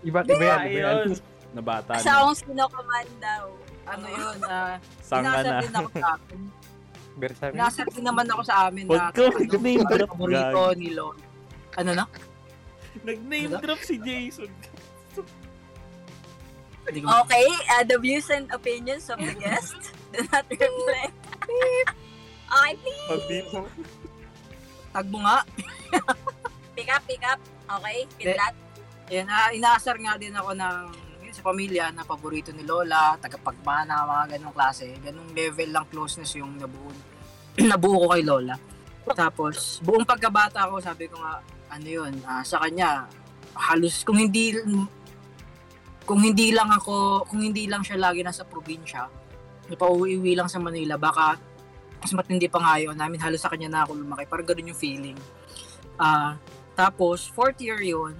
Iba't 0.00 0.24
iba 0.24 0.38
yan, 0.38 0.54
Babae 0.56 0.70
iba 0.70 0.78
yan. 0.78 0.96
yun. 1.02 1.10
Na 1.52 1.60
bata 1.60 1.98
Sa 1.98 2.22
akong 2.22 2.36
sinokaman 2.36 3.06
daw. 3.18 3.44
ano 3.86 4.06
yun, 4.08 4.38
ah, 4.44 4.74
Sangka 4.98 5.22
inasar 5.38 5.46
na. 5.46 5.60
din 5.62 5.72
ako 5.72 5.88
sa. 5.94 6.10
Inasar 7.48 7.86
din 7.88 8.04
naman 8.04 8.26
ako 8.26 8.42
sa 8.42 8.54
amin 8.66 8.84
Huwag 8.84 8.98
na 9.00 9.14
ka 9.14 9.22
mag-name 9.30 9.82
drop, 9.84 10.10
paborito 10.10 10.60
ni 10.74 10.88
Lolo. 10.90 11.22
Ano 11.74 11.90
na? 11.92 12.04
Nag-name 12.98 13.46
Diba? 13.48 13.60
drop 13.62 13.80
si 13.80 13.94
Jason. 13.96 14.50
Okay, 16.86 17.46
uh, 17.68 17.82
the 17.82 17.98
views 17.98 18.30
and 18.30 18.46
opinions 18.48 19.10
of 19.10 19.18
the 19.18 19.34
guest 19.34 19.74
do 20.08 20.22
not 20.24 20.46
reflect. 20.52 21.18
okay, 22.46 22.74
please. 22.76 23.06
Pabip 23.06 23.46
mo. 23.50 23.60
tag 24.92 25.06
mo 25.10 25.18
nga. 25.20 25.38
Pick 26.72 26.88
up, 26.88 27.02
pick 27.04 27.22
up. 27.22 27.40
Okay, 27.68 27.96
pindlat. 28.16 28.54
Yan, 29.08 29.26
ah, 29.26 29.50
inaasar 29.50 29.98
nga 29.98 30.14
din 30.14 30.30
ako 30.30 30.50
ng 30.52 30.76
sa 31.36 31.44
pamilya 31.44 31.92
na 31.92 32.08
paborito 32.08 32.48
ni 32.56 32.64
Lola, 32.64 33.20
tagapagmana, 33.20 34.08
mga 34.08 34.24
ganong 34.36 34.56
klase. 34.56 34.96
Ganong 35.04 35.36
level 35.36 35.68
lang 35.68 35.84
closeness 35.92 36.32
yung 36.40 36.56
nabuo, 36.56 36.88
nabuo 37.60 38.08
ko 38.08 38.16
kay 38.16 38.24
Lola. 38.24 38.56
Tapos, 39.12 39.84
buong 39.84 40.08
pagkabata 40.08 40.64
ko, 40.66 40.80
sabi 40.80 41.12
ko 41.12 41.20
nga, 41.20 41.44
ano 41.70 41.86
yun, 41.86 42.16
ah, 42.24 42.40
sa 42.40 42.56
kanya, 42.64 43.04
halos 43.52 44.00
kung 44.02 44.16
hindi 44.16 44.56
kung 46.06 46.22
hindi 46.22 46.54
lang 46.54 46.70
ako, 46.70 47.26
kung 47.26 47.42
hindi 47.42 47.66
lang 47.66 47.82
siya 47.82 47.98
lagi 47.98 48.22
nasa 48.22 48.46
probinsya, 48.46 49.10
napauwi 49.66 50.32
lang 50.38 50.46
sa 50.46 50.62
Manila, 50.62 50.94
baka 50.94 51.34
mas 51.98 52.12
matindi 52.14 52.46
pa 52.46 52.62
nga 52.62 52.78
yun 52.78 52.94
namin, 52.94 53.18
halos 53.18 53.42
sa 53.42 53.50
kanya 53.50 53.68
na 53.68 53.80
ako 53.82 53.98
lumaki. 53.98 54.24
Parang 54.30 54.46
ganun 54.46 54.70
yung 54.70 54.78
feeling. 54.78 55.18
Ah, 55.98 56.38
tapos, 56.78 57.26
fourth 57.28 57.58
year 57.58 57.80
yun, 57.82 58.14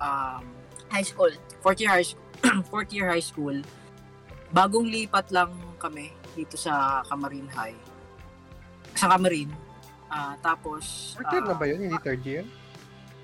um, 0.00 0.44
High 0.90 1.06
school. 1.06 1.32
fourth 1.62 1.80
year 1.80 1.92
high 1.92 2.06
school, 2.06 2.26
fourth 2.72 2.90
year 2.90 3.06
high 3.06 3.22
school, 3.22 3.56
bagong 4.50 4.88
lipat 4.90 5.30
lang 5.30 5.52
kami 5.78 6.10
dito 6.34 6.56
sa 6.56 7.04
Camarin 7.06 7.48
High. 7.52 7.78
Sa 8.96 9.06
Camarin. 9.08 9.50
Ah, 10.10 10.34
tapos, 10.42 11.14
Fourth 11.14 11.30
year 11.30 11.44
na 11.46 11.54
ah, 11.54 11.58
ba 11.58 11.64
yun? 11.70 11.78
Hindi 11.86 11.98
third 12.02 12.22
year? 12.26 12.44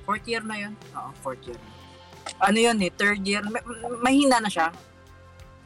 Fourth 0.07 0.27
year 0.31 0.43
na 0.47 0.57
yun. 0.57 0.73
Oo, 0.95 1.11
fourth 1.19 1.43
year. 1.51 1.59
Ano 2.39 2.59
yun 2.59 2.79
eh, 2.79 2.93
third 2.95 3.23
year. 3.27 3.43
Mahina 3.99 4.39
na 4.39 4.51
siya. 4.51 4.71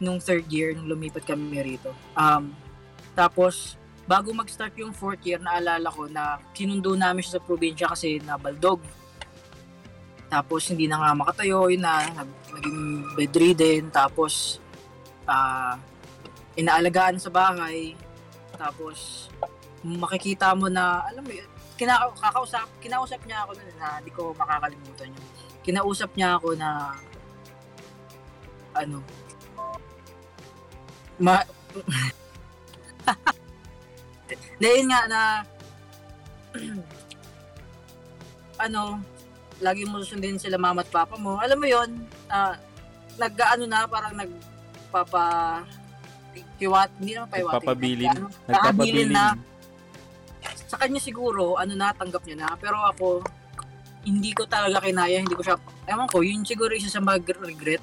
Nung 0.01 0.17
third 0.17 0.49
year, 0.49 0.73
nung 0.73 0.89
lumipat 0.89 1.29
kami 1.29 1.61
rito. 1.61 1.93
Um, 2.17 2.57
tapos, 3.13 3.77
bago 4.09 4.33
mag-start 4.33 4.73
yung 4.81 4.97
fourth 4.97 5.21
year, 5.29 5.37
naalala 5.37 5.93
ko 5.93 6.09
na 6.09 6.41
sinundo 6.57 6.97
namin 6.97 7.21
siya 7.21 7.37
sa 7.37 7.45
probinsya 7.45 7.87
kasi 7.93 8.17
nabaldog. 8.25 8.81
Tapos, 10.31 10.63
hindi 10.71 10.87
na 10.87 11.03
nga 11.03 11.11
makatayo, 11.13 11.69
yun 11.69 11.83
na, 11.83 12.07
nag- 12.15 12.41
naging 12.55 12.81
bedridden. 13.19 13.91
Tapos, 13.91 14.63
ah 15.27 15.75
inaalagaan 16.59 17.17
sa 17.17 17.31
bahay. 17.31 17.95
Tapos, 18.59 19.31
makikita 19.81 20.53
mo 20.53 20.69
na, 20.69 21.01
alam 21.09 21.25
mo 21.25 21.33
yun, 21.33 21.49
kinaka- 21.81 22.13
kakausap, 22.21 22.69
kinausap 22.85 23.21
niya 23.25 23.49
ako 23.49 23.57
nun 23.57 23.73
na 23.81 23.97
hindi 23.97 24.13
ko 24.13 24.37
makakalimutan 24.37 25.17
yun. 25.17 25.25
Kinausap 25.65 26.11
niya 26.17 26.37
ako 26.37 26.53
na 26.57 26.93
ano 28.77 29.03
ma 31.21 31.37
Dahil 34.63 34.87
nga 34.87 35.01
na 35.11 35.43
ano 38.65 39.03
lagi 39.61 39.85
mo 39.85 40.01
susundin 40.01 40.37
sila 40.37 40.57
mama 40.57 40.81
at 40.81 40.89
papa 40.89 41.15
mo. 41.15 41.37
Alam 41.37 41.61
mo 41.61 41.67
yon 41.67 41.91
ah, 42.27 42.57
nag-ano 43.17 43.65
na 43.65 43.85
parang 43.85 44.17
nagpapa 44.17 45.25
kiwat, 46.57 46.91
hindi 46.97 47.17
naman 47.17 47.29
paiwati. 47.29 47.55
Nagpapabilin. 47.57 48.09
Nag- 48.11 48.35
Nagpapabilin. 48.47 49.09
na 49.11 49.25
sa 50.67 50.77
kanya 50.79 51.01
siguro, 51.03 51.57
ano 51.57 51.75
na, 51.75 51.91
tanggap 51.91 52.23
niya 52.23 52.37
na. 52.39 52.49
Pero 52.55 52.79
ako, 52.79 53.25
hindi 54.05 54.31
ko 54.33 54.47
talaga 54.47 54.81
kinaya, 54.81 55.19
hindi 55.19 55.35
ko 55.35 55.43
siya, 55.43 55.57
ewan 55.85 56.07
ko, 56.07 56.23
yun 56.23 56.47
siguro 56.47 56.73
isa 56.73 56.89
sa 56.89 57.03
mag-regret 57.03 57.83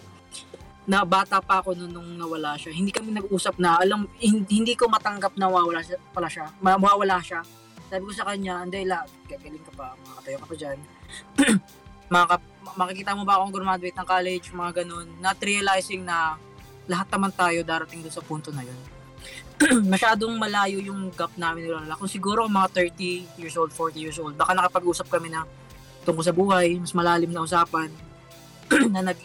na 0.87 1.03
bata 1.03 1.43
pa 1.43 1.59
ako 1.59 1.75
nung, 1.75 1.91
nung 1.91 2.09
nawala 2.15 2.55
siya. 2.55 2.71
Hindi 2.71 2.89
kami 2.89 3.11
nag-usap 3.11 3.59
na, 3.59 3.75
alam, 3.77 4.07
hin- 4.17 4.47
hindi 4.47 4.73
ko 4.73 4.87
matanggap 4.87 5.35
na 5.35 5.51
mawawala 5.51 5.83
siya, 5.83 5.99
pala 6.15 6.31
siya, 6.31 6.47
ma- 6.57 6.79
mawawala 6.79 7.19
siya. 7.19 7.43
Sabi 7.87 8.07
ko 8.07 8.13
sa 8.15 8.25
kanya, 8.25 8.63
hindi 8.63 8.87
la, 8.87 9.03
gagaling 9.27 9.61
ka 9.61 9.71
pa, 9.75 9.91
makakatayo 9.97 10.37
ka 10.39 10.47
pa 10.47 10.55
dyan. 10.55 10.77
Makaka, 12.13 12.39
makikita 12.79 13.11
mo 13.17 13.27
ba 13.27 13.39
akong 13.39 13.51
graduate 13.51 13.97
ng 13.97 14.07
college, 14.07 14.45
mga 14.55 14.71
ganun. 14.83 15.07
Not 15.19 15.37
realizing 15.43 16.07
na 16.07 16.39
lahat 16.87 17.07
naman 17.11 17.31
tayo 17.35 17.59
darating 17.67 17.99
doon 17.99 18.15
sa 18.15 18.23
punto 18.23 18.49
na 18.55 18.63
yun. 18.63 18.79
masyadong 19.93 20.37
malayo 20.37 20.77
yung 20.77 21.09
gap 21.13 21.33
namin 21.33 21.65
ni 21.65 21.69
Lola. 21.73 21.97
Kung 21.97 22.09
siguro 22.09 22.45
mga 22.45 22.93
30 22.93 23.41
years 23.41 23.57
old, 23.57 23.73
40 23.73 23.97
years 23.97 24.17
old, 24.21 24.37
baka 24.37 24.53
nakapag-usap 24.53 25.09
kami 25.09 25.33
na 25.33 25.49
tungkol 26.05 26.23
sa 26.23 26.33
buhay, 26.33 26.77
mas 26.77 26.93
malalim 26.93 27.33
na 27.33 27.43
usapan, 27.43 27.89
na 28.93 29.01
nag, 29.11 29.17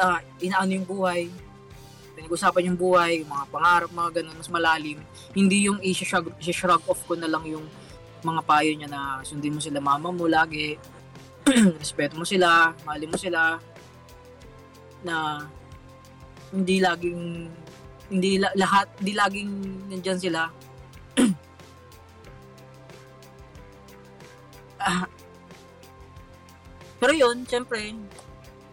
ah, 0.00 0.18
inaano 0.40 0.72
yung 0.72 0.88
buhay, 0.88 1.28
pinag-usapan 2.16 2.72
yung 2.72 2.78
buhay, 2.80 3.22
yung 3.22 3.30
mga 3.30 3.46
pangarap, 3.52 3.90
mga 3.92 4.10
ganun, 4.22 4.36
mas 4.40 4.50
malalim. 4.50 4.98
Hindi 5.36 5.68
yung 5.68 5.78
i-shrug, 5.84 6.32
i-shrug 6.40 6.82
off 6.88 7.04
ko 7.04 7.14
na 7.14 7.28
lang 7.28 7.44
yung 7.44 7.66
mga 8.24 8.42
payo 8.48 8.72
niya 8.72 8.88
na 8.88 9.20
sundin 9.20 9.54
mo 9.54 9.60
sila 9.60 9.78
mama 9.78 10.08
mo 10.08 10.24
lagi, 10.24 10.80
respeto 11.80 12.16
mo 12.16 12.24
sila, 12.24 12.72
mahalin 12.88 13.12
mo 13.12 13.18
sila, 13.20 13.60
na 15.04 15.44
hindi 16.50 16.80
laging 16.80 17.52
hindi 18.08 18.40
la- 18.40 18.56
lahat, 18.56 18.88
hindi 19.00 19.12
laging 19.12 19.50
nandyan 19.92 20.18
sila. 20.18 20.48
Ah. 24.84 25.08
pero 27.00 27.16
yun, 27.16 27.40
syempre, 27.48 27.96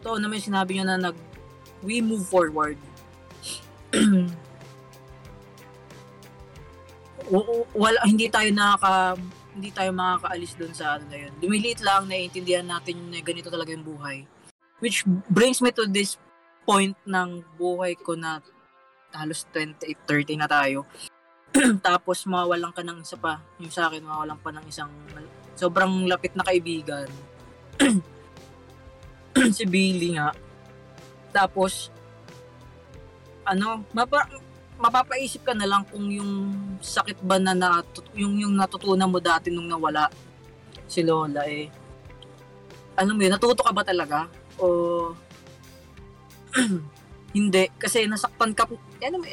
to 0.04 0.20
na 0.20 0.28
may 0.28 0.44
sinabi 0.44 0.76
niya 0.76 0.84
na 0.84 1.08
nag, 1.08 1.16
we 1.80 2.04
move 2.04 2.28
forward. 2.28 2.76
Wala, 7.72 8.04
hindi 8.04 8.28
tayo 8.28 8.52
nakaka, 8.52 9.16
hindi 9.52 9.70
tayo 9.72 9.92
makakaalis 9.92 10.56
doon 10.56 10.74
sa 10.74 10.96
ano 10.96 11.06
na 11.12 11.18
yun. 11.28 11.34
Lumiliit 11.44 11.80
lang, 11.84 12.08
naiintindihan 12.08 12.64
natin 12.64 13.12
na 13.12 13.20
ganito 13.20 13.52
talaga 13.52 13.76
yung 13.76 13.84
buhay. 13.84 14.24
Which 14.80 15.04
brings 15.30 15.60
me 15.60 15.70
to 15.76 15.86
this 15.86 16.18
point 16.64 16.96
ng 17.06 17.44
buhay 17.60 18.00
ko 18.00 18.16
na 18.16 18.40
halos 19.12 19.44
28, 19.52 20.08
30 20.08 20.42
na 20.42 20.48
tayo. 20.48 20.88
Tapos 21.88 22.24
mawalan 22.24 22.72
ka 22.72 22.82
ng 22.82 23.04
isa 23.04 23.20
pa. 23.20 23.44
Yung 23.60 23.74
sa 23.74 23.92
akin, 23.92 24.02
mawalan 24.08 24.40
pa 24.40 24.56
ng 24.56 24.66
isang 24.72 24.90
sobrang 25.60 26.08
lapit 26.08 26.32
na 26.34 26.48
kaibigan. 26.48 27.12
si 29.58 29.64
Billy 29.68 30.16
nga. 30.16 30.32
Tapos, 31.32 31.92
ano, 33.48 33.84
mapa, 33.92 34.28
mapapaisip 34.82 35.46
ka 35.46 35.54
na 35.54 35.70
lang 35.70 35.86
kung 35.86 36.10
yung 36.10 36.50
sakit 36.82 37.22
ba 37.22 37.38
na 37.38 37.54
natut- 37.54 38.12
yung, 38.18 38.42
yung 38.42 38.58
natutunan 38.58 39.06
mo 39.06 39.22
dati 39.22 39.54
nung 39.54 39.70
nawala 39.70 40.10
si 40.90 41.06
Lola 41.06 41.46
eh. 41.46 41.70
Ano 42.98 43.14
mo 43.14 43.22
yun, 43.22 43.32
natuto 43.32 43.62
ka 43.62 43.72
ba 43.72 43.86
talaga? 43.86 44.26
O 44.58 45.14
hindi 47.38 47.72
kasi 47.80 48.04
nasaktan 48.08 48.52
ka 48.52 48.68
ano 48.68 49.24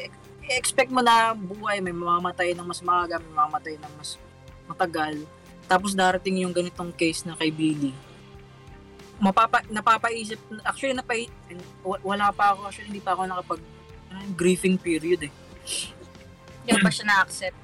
expect 0.49 0.89
mo 0.89 1.03
na 1.03 1.35
buhay 1.35 1.83
may 1.83 1.91
mamamatay 1.91 2.55
ng 2.55 2.63
mas 2.63 2.79
maaga 2.79 3.19
may 3.19 3.33
mamamatay 3.35 3.75
ng 3.75 3.93
mas 3.99 4.15
matagal 4.65 5.19
tapos 5.67 5.93
darating 5.93 6.41
yung 6.47 6.55
ganitong 6.55 6.95
case 6.95 7.27
na 7.27 7.35
kay 7.35 7.51
Billy 7.51 7.91
mapapa 9.19 9.61
napapaisip 9.67 10.39
actually 10.63 10.95
napay 10.95 11.27
wa- 11.83 12.01
wala 12.01 12.31
pa 12.31 12.55
ako 12.55 12.71
actually 12.71 12.87
hindi 12.95 13.03
pa 13.03 13.13
ako 13.13 13.27
nakapag 13.27 13.61
yung 14.17 14.35
grieving 14.35 14.77
period 14.77 15.29
eh. 15.29 15.33
Hindi 16.65 16.81
pa 16.81 16.89
siya 16.89 17.05
na-accept. 17.09 17.59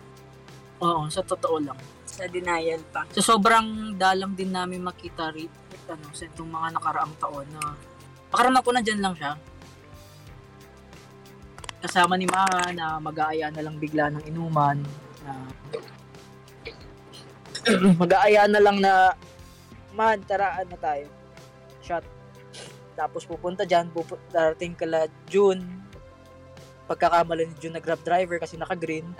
Oo 0.81 1.09
sa 1.09 1.21
totoo 1.25 1.57
lang. 1.61 1.77
Sa 2.05 2.25
denial 2.29 2.79
pa. 2.93 3.03
so 3.11 3.19
sobrang 3.19 3.97
dalang 3.99 4.33
din 4.37 4.53
namin 4.53 4.79
makita 4.79 5.33
rin 5.35 5.51
ano 5.85 6.09
sa 6.15 6.25
itong 6.25 6.49
mga 6.49 6.79
nakaraang 6.79 7.15
taon 7.21 7.45
na 7.53 7.77
pakaramdam 8.33 8.63
ko 8.65 8.71
na 8.73 8.81
dyan 8.81 9.01
lang 9.03 9.13
siya. 9.13 9.33
Kasama 11.85 12.17
ni 12.17 12.25
Mama 12.25 12.73
na 12.73 12.97
mag-aaya 12.97 13.53
na 13.53 13.61
lang 13.61 13.77
bigla 13.77 14.09
ng 14.09 14.23
inuman 14.25 14.81
na 15.21 15.31
mag-aaya 18.01 18.49
na 18.49 18.59
lang 18.61 18.77
na 18.81 19.13
man, 19.93 20.19
tara 20.25 20.59
na 20.65 20.77
tayo? 20.77 21.07
Shot. 21.85 22.05
Tapos 22.97 23.27
pupunta 23.27 23.67
dyan 23.67 23.91
pupu- 23.91 24.19
darating 24.31 24.73
kala 24.73 25.07
June 25.29 25.84
pagkakamali 26.85 27.49
ni 27.49 27.55
June 27.59 27.75
na 27.75 27.83
grab 27.83 28.01
driver 28.05 28.37
kasi 28.37 28.55
naka-green 28.55 29.05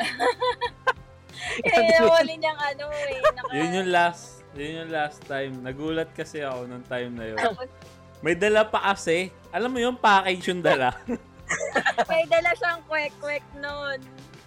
Eh, 1.62 2.00
nawali 2.00 2.36
niyang 2.36 2.60
ano 2.60 2.86
eh. 2.92 3.22
Naka, 3.22 3.52
Yun 3.54 3.72
yung 3.84 3.90
last, 3.92 4.44
yun 4.58 4.72
yung 4.84 4.92
last 4.92 5.20
time. 5.24 5.54
Nagulat 5.62 6.10
kasi 6.12 6.44
ako 6.44 6.68
nung 6.68 6.84
time 6.88 7.12
na 7.16 7.26
yun. 7.32 7.38
May 8.20 8.36
dala 8.36 8.66
pa 8.68 8.92
kasi. 8.92 9.32
Alam 9.54 9.72
mo 9.76 9.80
yung 9.80 9.96
package 10.00 10.52
yung 10.52 10.64
dala. 10.64 10.96
may 12.12 12.26
dala 12.28 12.52
siyang 12.58 12.82
kwek-kwek 12.90 13.46
nun. 13.62 14.00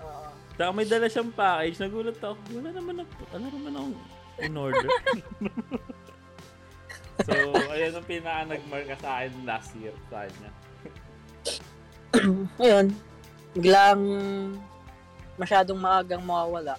Oo. 0.02 0.28
Saka 0.59 0.70
may 0.74 0.87
dala 0.88 1.07
siyang 1.07 1.33
package. 1.33 1.76
Nagulat 1.81 2.18
ako. 2.18 2.37
Wala 2.59 2.68
naman 2.74 2.96
ako. 3.04 3.12
Wala 3.33 3.46
naman 3.46 3.72
ako. 3.76 3.88
in 4.38 4.54
order. 4.54 4.87
so, 7.26 7.35
ayun 7.74 7.90
ang 7.90 8.07
pinaka 8.07 8.54
nagmarka 8.54 8.94
sa 9.02 9.09
akin 9.18 9.33
last 9.42 9.74
year 9.74 9.94
sa 10.07 10.26
kanya. 10.26 10.50
Ngayon, 12.54 12.87
biglang 13.59 14.01
masyadong 15.35 15.79
maagang 15.79 16.23
mawawala. 16.23 16.79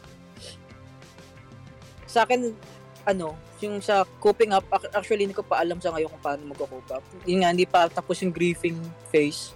Sa 2.07 2.23
akin, 2.23 2.55
ano, 3.03 3.35
yung 3.59 3.83
sa 3.83 4.07
coping 4.23 4.55
up, 4.55 4.63
ac- 4.71 4.91
actually 4.95 5.27
hindi 5.27 5.35
ko 5.35 5.43
pa 5.43 5.59
alam 5.59 5.83
sa 5.83 5.91
ngayon 5.91 6.07
kung 6.07 6.23
paano 6.23 6.41
magko-cope 6.47 6.91
up. 6.95 7.03
Yun 7.27 7.43
nga, 7.43 7.51
hindi 7.51 7.67
pa 7.67 7.91
tapos 7.91 8.23
yung 8.23 8.31
grieving 8.31 8.79
phase. 9.11 9.51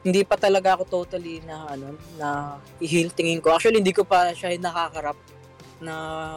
Hindi 0.00 0.22
pa 0.22 0.38
talaga 0.38 0.78
ako 0.78 1.02
totally 1.02 1.42
na 1.42 1.74
ano, 1.74 1.98
na 2.14 2.56
i-heal 2.78 3.10
tingin 3.10 3.42
ko. 3.42 3.52
Actually, 3.52 3.82
hindi 3.82 3.92
ko 3.92 4.06
pa 4.06 4.30
siya 4.30 4.54
nakakarap 4.54 5.18
na 5.82 5.94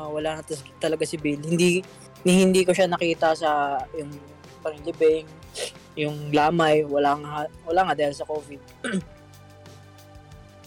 wala 0.09 0.41
na 0.41 0.43
talaga 0.81 1.05
si 1.05 1.15
Bill. 1.15 1.39
Hindi 1.39 1.85
ni 2.23 2.31
hindi 2.43 2.65
ko 2.65 2.73
siya 2.73 2.89
nakita 2.89 3.35
sa 3.37 3.79
yung 3.95 4.11
parang 4.63 4.79
libing, 4.83 5.27
yung 5.95 6.31
lamay, 6.31 6.87
wala 6.87 7.19
nga, 7.19 7.31
wala 7.67 7.81
nga 7.87 7.93
dahil 7.99 8.15
sa 8.15 8.27
COVID. 8.27 8.59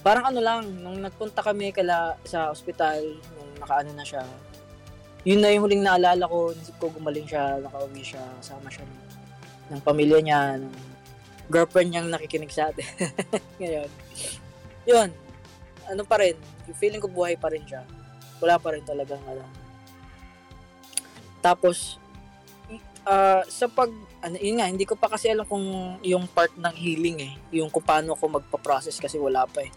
parang 0.07 0.31
ano 0.31 0.39
lang, 0.39 0.63
nung 0.87 1.03
nagpunta 1.03 1.43
kami 1.43 1.75
kala 1.75 2.15
sa 2.23 2.55
ospital, 2.55 3.19
nung 3.35 3.51
nakaano 3.59 3.91
na 3.91 4.07
siya, 4.07 4.23
yun 5.27 5.43
na 5.43 5.51
yung 5.51 5.67
huling 5.67 5.83
naalala 5.83 6.31
ko, 6.31 6.55
naisip 6.55 6.79
ko 6.79 6.95
gumaling 6.95 7.27
siya, 7.27 7.59
nakauwi 7.59 8.07
siya, 8.07 8.23
kasama 8.39 8.71
siya 8.71 8.87
ng, 8.87 9.03
ng 9.75 9.81
pamilya 9.83 10.23
niya, 10.23 10.63
ng 10.63 10.71
girlfriend 11.51 11.91
niyang 11.91 12.07
nakikinig 12.07 12.55
sa 12.55 12.71
atin. 12.71 12.87
Ngayon, 13.59 13.91
yun, 14.87 15.09
ano 15.91 16.03
pa 16.07 16.23
rin, 16.23 16.39
feeling 16.79 17.03
ko 17.03 17.11
buhay 17.11 17.35
pa 17.35 17.51
rin 17.51 17.67
siya. 17.67 17.83
Wala 18.39 18.63
pa 18.63 18.79
rin 18.79 18.87
talagang 18.87 19.23
ano. 19.27 19.43
Tapos, 21.43 21.99
ah 23.03 23.43
sa 23.51 23.67
pag, 23.67 23.91
ano, 24.27 24.43
yun 24.43 24.59
nga, 24.59 24.67
hindi 24.67 24.83
ko 24.83 24.99
pa 24.99 25.07
kasi 25.07 25.31
alam 25.31 25.47
kung 25.47 25.63
yung 26.03 26.27
part 26.27 26.51
ng 26.59 26.75
healing 26.75 27.19
eh, 27.23 27.33
yung 27.55 27.71
kung 27.71 27.87
paano 27.87 28.19
ako 28.19 28.43
magpa-process 28.43 28.99
kasi 28.99 29.23
wala 29.23 29.47
pa 29.47 29.63
eh. 29.63 29.71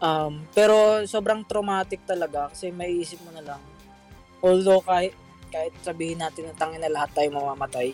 Um, 0.00 0.48
pero 0.56 1.04
sobrang 1.04 1.44
traumatic 1.44 2.00
talaga 2.08 2.48
kasi 2.48 2.72
may 2.72 2.96
isip 2.96 3.20
mo 3.20 3.30
na 3.30 3.44
lang. 3.44 3.62
Although 4.40 4.80
kahit, 4.80 5.12
kahit 5.52 5.76
sabihin 5.84 6.24
natin 6.24 6.48
na 6.48 6.56
tangin 6.56 6.80
na 6.80 6.88
lahat 6.88 7.12
tayo 7.12 7.28
mamamatay, 7.28 7.92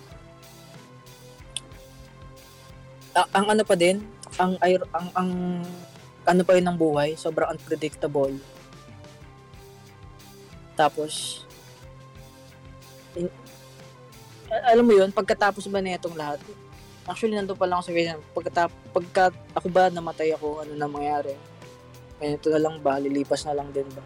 a- 3.18 3.30
ang 3.34 3.46
ano 3.50 3.66
pa 3.66 3.74
din, 3.74 3.98
ang, 4.38 4.54
ang, 4.62 5.08
ang 5.18 5.30
ano 6.22 6.42
pa 6.46 6.54
yun 6.54 6.70
ng 6.70 6.78
buhay, 6.78 7.18
sobrang 7.18 7.50
unpredictable. 7.50 8.38
Tapos, 10.78 11.42
alam 14.48 14.84
mo 14.84 14.92
yun, 14.96 15.12
pagkatapos 15.12 15.68
ba 15.68 15.80
na 15.80 15.96
itong 15.96 16.16
lahat, 16.16 16.40
actually 17.08 17.36
nandun 17.36 17.56
pa 17.56 17.64
lang 17.64 17.80
ako 17.80 17.88
sa 17.88 17.96
ganyan, 17.96 18.18
pagkatap, 18.36 18.70
pagka 18.92 19.24
ako 19.56 19.66
ba 19.72 19.88
namatay 19.88 20.32
ako, 20.36 20.64
ano 20.64 20.72
na 20.76 20.88
mangyari? 20.88 21.32
Ganito 22.18 22.48
na 22.52 22.60
lang 22.60 22.76
ba, 22.82 23.00
lilipas 23.00 23.46
na 23.48 23.56
lang 23.56 23.68
din 23.72 23.88
ba? 23.92 24.02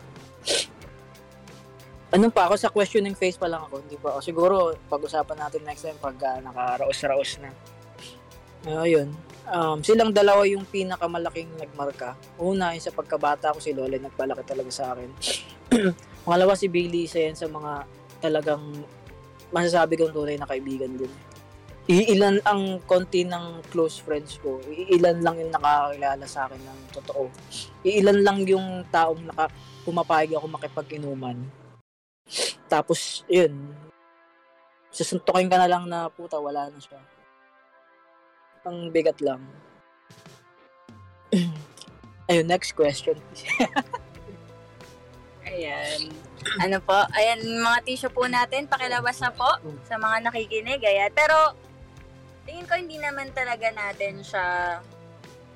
Anong 2.12 2.28
pa 2.28 2.44
ako 2.44 2.60
sa 2.60 2.68
questioning 2.68 3.16
phase 3.16 3.40
pa 3.40 3.48
lang 3.48 3.64
ako, 3.64 3.80
hindi 3.80 3.96
pa. 3.96 4.12
O 4.12 4.20
siguro 4.20 4.76
pag-usapan 4.92 5.48
natin 5.48 5.64
next 5.64 5.80
time 5.80 5.96
pag 5.96 6.12
uh, 6.20 6.44
nakaraos-raos 6.44 7.40
na. 7.40 7.48
Ayun. 8.68 9.16
Um, 9.48 9.80
silang 9.80 10.12
dalawa 10.12 10.44
yung 10.44 10.68
pinakamalaking 10.68 11.48
nagmarka. 11.56 12.12
Una, 12.36 12.76
yung 12.76 12.84
sa 12.84 12.92
pagkabata 12.92 13.56
ko 13.56 13.64
si 13.64 13.72
Lola 13.72 13.96
nagpalaki 13.96 14.44
talaga 14.44 14.68
sa 14.68 14.92
akin. 14.92 15.08
Pangalawa 16.28 16.52
si 16.52 16.68
Bailey, 16.68 17.08
isa 17.08 17.24
yan 17.24 17.34
sa 17.34 17.48
mga 17.48 17.88
talagang 18.20 18.60
masasabi 19.52 20.00
kong 20.00 20.16
tunay 20.16 20.40
na 20.40 20.48
kaibigan 20.48 20.96
din. 20.96 21.12
Iilan 21.90 22.38
ang 22.46 22.78
konti 22.86 23.26
ng 23.26 23.66
close 23.68 23.98
friends 23.98 24.38
ko. 24.38 24.62
Iilan 24.64 25.18
lang 25.18 25.34
yung 25.36 25.50
nakakilala 25.50 26.24
sa 26.24 26.46
akin 26.46 26.62
ng 26.62 26.80
totoo. 26.94 27.26
Iilan 27.82 28.22
lang 28.22 28.38
yung 28.46 28.86
taong 28.88 29.26
naka, 29.26 29.50
pumapayag 29.82 30.38
ako 30.38 30.46
makipag-inuman. 30.46 31.42
Tapos, 32.70 33.26
yun. 33.26 33.74
Susuntukin 34.94 35.50
ka 35.50 35.58
na 35.58 35.66
lang 35.66 35.90
na 35.90 36.06
puta, 36.06 36.38
wala 36.38 36.70
na 36.70 36.78
siya. 36.78 37.02
Ang 38.62 38.94
bigat 38.94 39.18
lang. 39.18 39.42
Ayun, 42.30 42.46
next 42.46 42.78
question. 42.78 43.18
Ayan. 45.50 46.14
Ano 46.60 46.78
po? 46.82 46.98
Ayan, 47.16 47.40
mga 47.42 47.78
tissue 47.86 48.12
po 48.12 48.26
natin. 48.26 48.66
Pakilabas 48.66 49.18
na 49.22 49.30
po 49.30 49.48
sa 49.86 49.96
mga 49.96 50.28
nakikinig. 50.28 50.82
Ayan. 50.82 51.10
Pero, 51.14 51.56
tingin 52.46 52.66
ko 52.66 52.74
hindi 52.74 52.98
naman 52.98 53.30
talaga 53.30 53.70
natin 53.70 54.20
siya, 54.20 54.78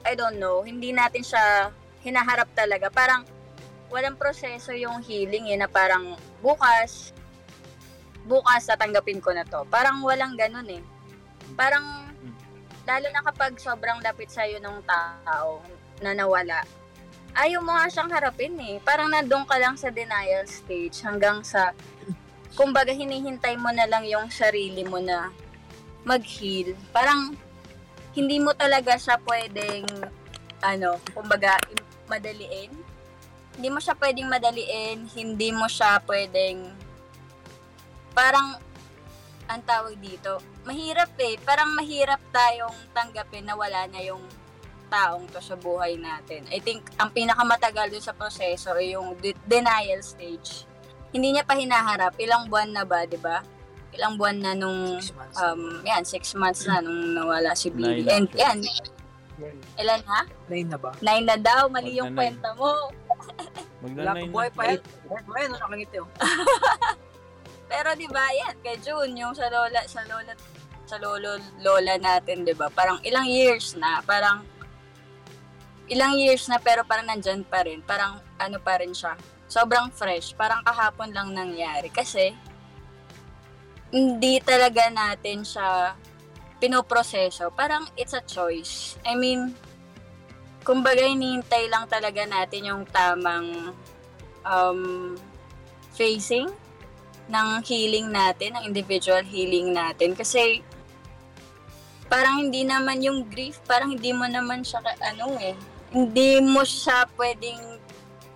I 0.06 0.14
don't 0.14 0.38
know, 0.38 0.62
hindi 0.62 0.94
natin 0.94 1.22
siya 1.26 1.74
hinaharap 2.06 2.46
talaga. 2.54 2.86
Parang, 2.90 3.26
walang 3.90 4.18
proseso 4.18 4.74
yung 4.74 5.02
healing 5.02 5.50
eh, 5.50 5.58
na 5.58 5.70
parang 5.70 6.18
bukas, 6.42 7.14
bukas 8.26 8.66
tatanggapin 8.66 9.22
ko 9.22 9.30
na 9.34 9.46
to. 9.46 9.62
Parang 9.70 10.02
walang 10.02 10.34
ganun 10.34 10.66
eh. 10.70 10.82
Parang, 11.54 12.10
lalo 12.86 13.06
na 13.10 13.22
kapag 13.22 13.58
sobrang 13.58 14.02
lapit 14.02 14.30
sa'yo 14.30 14.62
ng 14.62 14.78
tao 14.86 15.62
na 16.02 16.14
nawala, 16.14 16.62
ayaw 17.36 17.60
mo 17.60 17.76
nga 17.76 17.92
siyang 17.92 18.10
harapin 18.10 18.56
eh. 18.58 18.80
Parang 18.80 19.12
nandun 19.12 19.44
ka 19.44 19.60
lang 19.60 19.76
sa 19.76 19.92
denial 19.92 20.48
stage 20.48 21.04
hanggang 21.04 21.44
sa, 21.44 21.76
kumbaga 22.56 22.96
hinihintay 22.96 23.60
mo 23.60 23.68
na 23.70 23.84
lang 23.84 24.08
yung 24.08 24.32
sarili 24.32 24.82
mo 24.88 24.96
na 24.96 25.28
mag-heal. 26.08 26.72
Parang, 26.90 27.36
hindi 28.16 28.40
mo 28.40 28.56
talaga 28.56 28.96
siya 28.96 29.20
pwedeng, 29.28 29.84
ano, 30.64 30.96
kumbaga, 31.12 31.60
madaliin. 32.08 32.72
Hindi 33.56 33.68
mo 33.68 33.78
siya 33.84 33.92
pwedeng 34.00 34.32
madaliin, 34.32 35.04
hindi 35.12 35.52
mo 35.52 35.68
siya 35.68 36.00
pwedeng, 36.08 36.72
parang, 38.16 38.56
ang 39.46 39.62
tawag 39.62 39.94
dito, 40.00 40.40
mahirap 40.66 41.12
eh. 41.22 41.38
Parang 41.44 41.70
mahirap 41.76 42.18
tayong 42.34 42.74
tanggapin 42.90 43.46
na 43.46 43.54
wala 43.54 43.86
na 43.86 44.02
yung 44.02 44.24
taong 44.86 45.26
to 45.26 45.38
sa 45.38 45.54
buhay 45.54 45.94
natin. 45.96 46.46
I 46.48 46.58
think 46.58 46.86
ang 46.96 47.10
pinakamatagal 47.10 47.88
doon 47.88 48.00
sa 48.00 48.12
proseso 48.12 48.72
ay 48.72 48.92
yung 48.92 49.14
de- 49.16 49.36
denial 49.42 50.00
stage. 50.00 50.64
Hindi 51.08 51.32
niya 51.32 51.42
pa 51.42 51.54
hinaharap. 51.54 52.14
Ilang 52.16 52.46
buwan 52.46 52.70
na 52.70 52.82
ba, 52.82 53.04
di 53.04 53.16
ba? 53.16 53.40
Ilang 53.90 54.14
buwan 54.14 54.36
na 54.36 54.52
nung, 54.52 54.98
Six 54.98 55.12
months. 55.12 55.36
um, 55.38 55.60
yan, 55.82 56.02
six 56.02 56.22
months 56.34 56.62
na 56.64 56.78
nung 56.78 57.12
nawala 57.12 57.52
si 57.52 57.68
Billy. 57.68 58.02
Nine 58.02 58.10
And 58.12 58.26
actually. 58.28 58.92
yan, 59.36 59.56
ilan 59.76 60.00
ha? 60.04 60.20
Nine 60.46 60.68
na 60.68 60.76
ba? 60.76 60.90
Nine 60.98 61.24
na 61.24 61.36
daw, 61.36 61.66
mali 61.66 61.94
yung 61.94 62.10
Magna-nine. 62.10 62.36
kwenta 62.36 62.48
mo. 62.54 62.70
Wala 63.78 63.84
Magna-nine 64.12 64.22
pa 64.22 64.32
buhay 64.32 64.48
na. 64.48 64.52
pa 64.52 64.62
yan. 64.66 64.80
Buhay 65.02 65.22
pa 65.22 65.36
yan, 65.38 65.50
nakangiti 65.52 65.96
oh. 65.98 66.08
Pero 67.66 67.88
di 67.94 68.06
ba, 68.06 68.24
yan, 68.30 68.54
kay 68.60 68.76
June, 68.78 69.12
yung 69.12 69.32
sa 69.32 69.48
lola, 69.48 69.80
sa 69.84 70.02
lola, 70.04 70.32
sa 70.84 70.96
lolo, 70.96 71.34
lola 71.58 71.94
natin, 71.96 72.42
di 72.42 72.52
ba? 72.52 72.68
Parang 72.68 73.02
ilang 73.02 73.26
years 73.26 73.74
na, 73.74 73.98
parang 74.02 74.44
ilang 75.86 76.18
years 76.18 76.50
na 76.50 76.58
pero 76.58 76.82
parang 76.82 77.06
nandyan 77.06 77.46
pa 77.46 77.62
rin. 77.62 77.82
Parang 77.82 78.18
ano 78.38 78.58
pa 78.58 78.78
rin 78.82 78.90
siya. 78.90 79.14
Sobrang 79.46 79.90
fresh. 79.94 80.34
Parang 80.34 80.62
kahapon 80.66 81.14
lang 81.14 81.30
nangyari. 81.30 81.90
Kasi, 81.90 82.34
hindi 83.94 84.42
talaga 84.42 84.90
natin 84.90 85.46
siya 85.46 85.94
pinoproseso. 86.58 87.54
Parang 87.54 87.86
it's 87.94 88.16
a 88.16 88.22
choice. 88.24 88.98
I 89.06 89.14
mean, 89.14 89.54
kumbaga 90.66 91.06
hinihintay 91.06 91.70
lang 91.70 91.86
talaga 91.86 92.26
natin 92.26 92.66
yung 92.66 92.82
tamang 92.90 93.70
um, 94.42 95.14
facing 95.94 96.50
ng 97.30 97.48
healing 97.62 98.10
natin, 98.10 98.58
ng 98.58 98.64
individual 98.66 99.22
healing 99.22 99.70
natin. 99.70 100.18
Kasi, 100.18 100.62
parang 102.06 102.46
hindi 102.46 102.62
naman 102.62 103.02
yung 103.02 103.26
grief, 103.26 103.58
parang 103.66 103.94
hindi 103.94 104.14
mo 104.14 104.26
naman 104.30 104.62
siya, 104.62 104.82
ano 105.02 105.34
eh, 105.42 105.54
hindi 105.96 106.44
mo 106.44 106.60
siya 106.60 107.08
pwedeng 107.16 107.80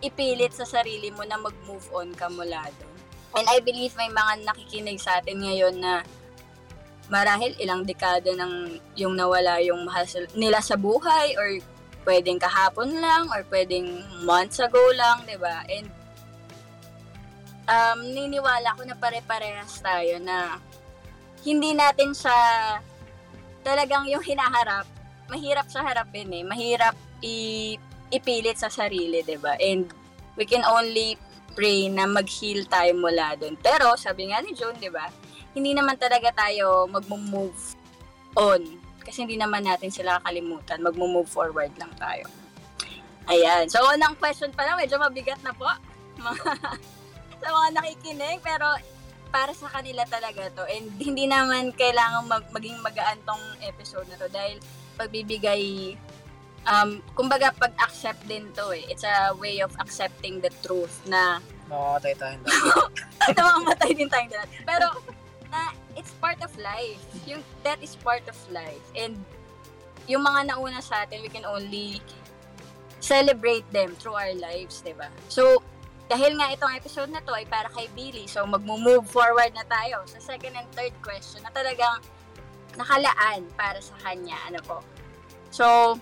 ipilit 0.00 0.56
sa 0.56 0.64
sarili 0.64 1.12
mo 1.12 1.28
na 1.28 1.36
mag-move 1.36 1.84
on 1.92 2.08
ka 2.16 2.32
mula 2.32 2.64
doon. 2.80 2.96
And 3.36 3.46
I 3.52 3.60
believe 3.60 3.92
may 4.00 4.08
mga 4.08 4.48
nakikinig 4.48 4.96
sa 4.96 5.20
atin 5.20 5.44
ngayon 5.44 5.76
na 5.76 6.00
marahil 7.12 7.52
ilang 7.60 7.84
dekada 7.84 8.32
ng 8.32 8.80
yung 8.96 9.12
nawala 9.12 9.60
yung 9.60 9.84
mahal 9.84 10.08
nila 10.32 10.64
sa 10.64 10.80
buhay 10.80 11.36
or 11.36 11.60
pwedeng 12.08 12.40
kahapon 12.40 12.96
lang 12.96 13.28
or 13.28 13.44
pwedeng 13.52 14.08
months 14.24 14.56
ago 14.56 14.80
lang, 14.96 15.20
'di 15.28 15.36
ba? 15.36 15.60
And 15.68 15.86
um, 17.68 18.08
niniwala 18.08 18.72
ko 18.72 18.88
na 18.88 18.96
pare-parehas 18.96 19.84
tayo 19.84 20.16
na 20.16 20.56
hindi 21.44 21.76
natin 21.76 22.16
siya 22.16 22.40
talagang 23.60 24.08
yung 24.08 24.24
hinaharap. 24.24 24.88
Mahirap 25.28 25.68
siya 25.68 25.84
harapin 25.84 26.32
eh. 26.32 26.40
Mahirap 26.40 27.09
i- 27.20 27.78
ipilit 28.10 28.58
sa 28.58 28.68
sarili, 28.68 29.22
'di 29.22 29.38
ba? 29.38 29.54
And 29.56 29.86
we 30.34 30.44
can 30.44 30.64
only 30.64 31.16
pray 31.52 31.90
na 31.90 32.06
mag-heal 32.06 32.64
tayo 32.66 32.94
mula 32.96 33.34
doon. 33.36 33.58
Pero, 33.58 33.92
sabi 33.98 34.30
nga 34.30 34.38
ni 34.40 34.54
June, 34.54 34.78
di 34.78 34.88
ba, 34.88 35.10
hindi 35.52 35.74
naman 35.74 35.98
talaga 35.98 36.30
tayo 36.30 36.86
mag-move 36.86 37.74
on. 38.38 38.62
Kasi 39.02 39.26
hindi 39.26 39.34
naman 39.34 39.66
natin 39.66 39.90
sila 39.90 40.22
kakalimutan. 40.22 40.78
Mag-move 40.78 41.26
forward 41.26 41.74
lang 41.74 41.90
tayo. 41.98 42.24
Ayan. 43.26 43.66
So, 43.66 43.82
unang 43.82 44.14
question 44.16 44.54
pa 44.54 44.62
lang, 44.62 44.78
medyo 44.78 44.96
mabigat 44.96 45.42
na 45.42 45.50
po. 45.50 45.66
Sa 47.42 47.48
mga 47.50 47.68
nakikinig. 47.82 48.38
Pero, 48.40 48.66
para 49.30 49.54
sa 49.54 49.70
kanila 49.70 50.02
talaga 50.06 50.50
to. 50.54 50.66
And 50.66 50.90
hindi 50.98 51.26
naman 51.26 51.70
kailangan 51.74 52.26
mag- 52.26 52.50
maging 52.50 52.78
magaan 52.82 53.18
tong 53.26 53.42
episode 53.62 54.06
na 54.10 54.18
to. 54.18 54.30
Dahil, 54.30 54.58
pagbibigay 54.98 55.94
um, 56.68 57.00
kumbaga 57.16 57.52
pag-accept 57.56 58.24
din 58.28 58.48
to 58.56 58.72
eh. 58.74 58.84
It's 58.90 59.04
a 59.06 59.32
way 59.36 59.60
of 59.64 59.72
accepting 59.80 60.40
the 60.40 60.52
truth 60.64 61.00
na 61.08 61.40
Makamatay 61.70 62.14
tayo. 62.18 62.36
namamatay 63.30 63.90
din 63.98 64.10
tayong 64.10 64.32
lahat. 64.34 64.50
Pero, 64.66 64.86
na 65.50 65.70
it's 65.94 66.10
part 66.18 66.38
of 66.42 66.50
life. 66.58 66.98
Yung 67.26 67.42
that 67.62 67.78
is 67.78 67.94
part 67.98 68.26
of 68.26 68.36
life. 68.50 68.82
And 68.94 69.18
yung 70.10 70.26
mga 70.26 70.50
nauna 70.50 70.82
sa 70.82 71.06
atin, 71.06 71.22
we 71.22 71.30
can 71.30 71.46
only 71.46 72.02
celebrate 72.98 73.64
them 73.70 73.94
through 73.96 74.18
our 74.18 74.34
lives, 74.36 74.82
'di 74.82 74.94
ba? 74.98 75.08
So, 75.30 75.62
dahil 76.10 76.36
nga 76.38 76.50
itong 76.50 76.74
episode 76.74 77.10
na 77.14 77.22
to 77.22 77.30
ay 77.30 77.46
para 77.46 77.70
kay 77.70 77.86
Billy, 77.94 78.26
so 78.26 78.42
magmo-move 78.42 79.06
forward 79.06 79.54
na 79.54 79.62
tayo 79.66 80.02
sa 80.10 80.18
second 80.18 80.58
and 80.58 80.66
third 80.74 80.90
question 81.00 81.38
na 81.46 81.54
talagang 81.54 82.02
nakalaan 82.74 83.46
para 83.54 83.78
sa 83.78 83.94
kanya. 84.02 84.34
Ano 84.50 84.58
po? 84.66 84.78
So, 85.54 85.94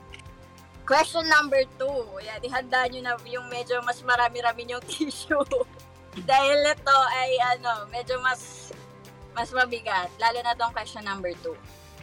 question 0.89 1.29
number 1.29 1.61
two. 1.77 2.01
Yan, 2.25 2.41
ihanda 2.41 2.89
nyo 2.89 3.01
na 3.05 3.13
yung 3.29 3.45
medyo 3.53 3.77
mas 3.85 4.01
marami-rami 4.01 4.73
yung 4.73 4.81
tissue. 4.89 5.45
dahil 6.25 6.65
ito 6.65 6.99
ay 7.13 7.31
ano, 7.55 7.85
medyo 7.93 8.17
mas 8.25 8.73
mas 9.37 9.53
mabigat. 9.53 10.09
Lalo 10.17 10.41
na 10.41 10.57
tong 10.57 10.73
question 10.73 11.05
number 11.05 11.37
two. 11.45 11.55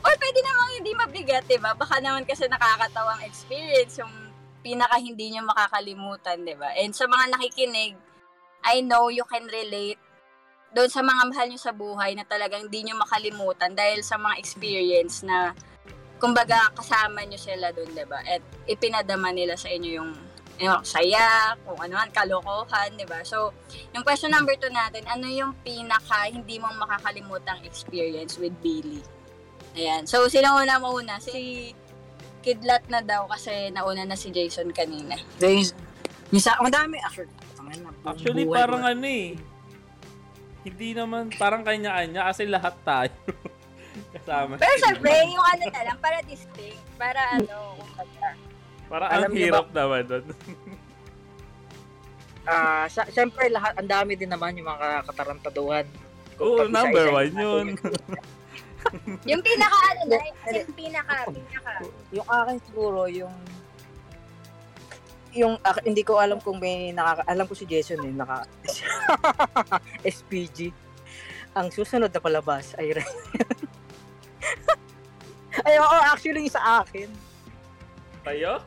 Or 0.06 0.14
pwede 0.22 0.40
namang 0.46 0.72
hindi 0.78 0.92
mabigat, 0.94 1.50
di 1.50 1.58
ba? 1.58 1.74
Baka 1.74 1.98
naman 1.98 2.30
kasi 2.30 2.46
nakakatawang 2.46 3.26
experience 3.26 3.98
yung 3.98 4.14
pinaka 4.62 5.02
hindi 5.02 5.34
nyo 5.34 5.50
makakalimutan, 5.50 6.46
di 6.46 6.54
ba? 6.54 6.70
And 6.78 6.94
sa 6.94 7.10
mga 7.10 7.34
nakikinig, 7.34 7.98
I 8.62 8.86
know 8.86 9.10
you 9.10 9.26
can 9.26 9.50
relate 9.50 9.98
doon 10.78 10.94
sa 10.94 11.02
mga 11.02 11.34
mahal 11.34 11.48
nyo 11.50 11.60
sa 11.60 11.74
buhay 11.74 12.14
na 12.14 12.22
talagang 12.22 12.70
hindi 12.70 12.86
nyo 12.86 13.02
makalimutan 13.02 13.74
dahil 13.74 14.06
sa 14.06 14.22
mga 14.22 14.38
experience 14.38 15.26
na 15.26 15.58
kumbaga 16.26 16.74
kasama 16.74 17.22
nyo 17.22 17.38
sila 17.38 17.70
doon, 17.70 17.94
di 17.94 18.06
ba? 18.10 18.18
At 18.26 18.42
ipinadama 18.66 19.30
nila 19.30 19.54
sa 19.54 19.70
inyo 19.70 19.92
yung 20.02 20.12
yung 20.56 20.82
saya, 20.88 21.54
kung 21.68 21.78
ano 21.78 22.00
man, 22.00 22.10
kalokohan, 22.16 22.96
di 22.98 23.06
ba? 23.06 23.22
So, 23.28 23.52
yung 23.92 24.02
question 24.02 24.32
number 24.32 24.56
two 24.58 24.72
natin, 24.72 25.04
ano 25.06 25.28
yung 25.28 25.52
pinaka 25.62 26.32
hindi 26.32 26.58
mo 26.58 26.72
makakalimutang 26.80 27.62
experience 27.68 28.40
with 28.40 28.56
Billy? 28.64 29.04
Ayan. 29.76 30.08
So, 30.08 30.26
sino 30.32 30.56
una 30.56 30.80
mauna? 30.80 31.20
Si 31.20 31.70
Kidlat 32.40 32.88
na 32.88 33.02
daw 33.02 33.28
kasi 33.28 33.74
nauna 33.74 34.06
na 34.08 34.16
si 34.16 34.32
Jason 34.32 34.72
kanina. 34.72 35.20
Then, 35.42 35.66
yung 36.32 36.40
sa, 36.42 36.56
actually, 36.56 36.88
na, 37.84 37.92
buong 37.92 38.06
Actually, 38.06 38.44
buhay 38.48 38.56
parang 38.56 38.84
ano 38.86 39.06
eh. 39.06 39.30
Hindi 40.64 40.90
naman, 40.96 41.36
parang 41.36 41.62
kanya-kanya 41.68 42.32
kasi 42.32 42.48
lahat 42.48 42.76
tayo. 42.88 43.14
Kasama. 44.16 44.54
Pero 44.56 44.74
syempre, 44.80 45.12
yung 45.28 45.46
ano 45.46 45.64
na 45.68 45.82
lang, 45.84 45.98
para 46.00 46.18
distinct. 46.24 46.84
Para 46.96 47.22
ano, 47.36 47.76
kumbaga. 47.80 48.28
Alam 49.12 49.30
ang 49.32 49.36
hirap 49.36 49.68
naman 49.76 50.04
doon. 50.08 50.26
Ah, 52.46 52.86
sa, 52.86 53.10
syempre, 53.10 53.50
lahat, 53.50 53.74
ang 53.74 53.90
dami 53.90 54.14
din 54.14 54.30
naman 54.30 54.54
yung 54.54 54.70
mga 54.70 55.02
katarantaduhan. 55.10 55.82
Oo, 56.38 56.62
Pag 56.62 56.70
number 56.70 57.10
one 57.10 57.34
yun. 57.34 57.68
Yung 59.26 59.42
pinaka 59.42 59.78
ano 59.82 60.02
na, 60.14 60.18
yung 60.54 60.78
pinaka, 60.78 61.26
pinaka. 61.26 61.74
Yung 62.14 62.28
akin 62.30 62.58
siguro, 62.70 63.10
yung 63.10 63.34
yung 65.36 65.60
ak- 65.60 65.84
hindi 65.84 66.06
ko 66.06 66.22
alam 66.22 66.40
kung 66.40 66.62
may 66.64 66.94
nakaka 66.96 67.28
alam 67.28 67.44
ko 67.44 67.58
si 67.58 67.68
Jason 67.68 68.00
eh 68.08 68.14
naka 68.16 68.48
SPG 70.08 70.72
ang 71.52 71.68
susunod 71.76 72.08
na 72.08 72.24
palabas 72.24 72.72
ay 72.80 72.96
ay 75.68 75.76
oo 75.80 75.98
actually 76.12 76.46
yung 76.46 76.54
sa 76.54 76.84
akin 76.84 77.10
Tayo? 78.26 78.60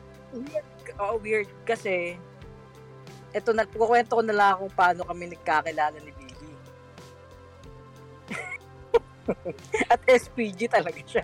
oo 0.99 1.15
weird 1.19 1.49
kasi 1.67 2.15
eto 3.29 3.53
nagkukwento 3.53 4.17
ko 4.17 4.23
na 4.25 4.33
lang 4.33 4.57
kung 4.57 4.73
paano 4.73 5.05
kami 5.05 5.29
nagkakilala 5.29 5.95
ni 6.01 6.11
Billy 6.13 6.53
at 9.93 10.01
SPG 10.09 10.65
talaga 10.71 11.01
siya 11.05 11.23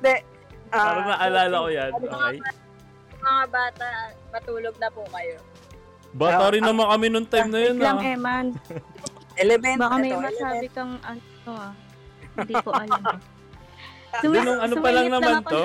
de 0.00 0.14
ah, 0.72 0.84
Parang 0.84 1.08
naalala 1.12 1.56
ko 1.60 1.68
yan. 1.68 1.90
Okay. 1.92 2.36
Mga 3.24 3.44
bata, 3.48 3.86
patulog 4.32 4.76
na 4.80 4.88
po 4.92 5.02
kayo. 5.12 5.36
Bata 6.14 6.44
rin 6.54 6.62
naman 6.62 6.86
kami 6.88 7.06
nung 7.10 7.28
time 7.28 7.50
na 7.50 7.60
yun 7.60 7.76
lang, 7.80 7.98
ah. 7.98 8.14
Eman. 8.14 8.46
element 9.34 9.78
Baka 9.82 9.96
may 9.98 10.14
masabi 10.14 10.66
kang 10.70 10.94
ano 11.02 11.52
ah. 11.52 11.72
Hindi 12.38 12.54
ko 12.62 12.70
alam. 12.70 13.02
Nung 14.22 14.60
ano 14.60 14.74
pa 14.78 14.90
lang 14.90 15.08
naman 15.10 15.34
to. 15.42 15.62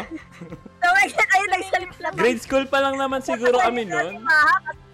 Ayun, 1.29 1.49
nagsalip 1.51 1.91
lang. 1.99 2.13
Grade 2.15 2.41
school 2.41 2.65
pa 2.65 2.79
lang 2.81 2.95
naman 2.97 3.19
siguro 3.21 3.59
kami 3.59 3.85
nun. 3.85 4.23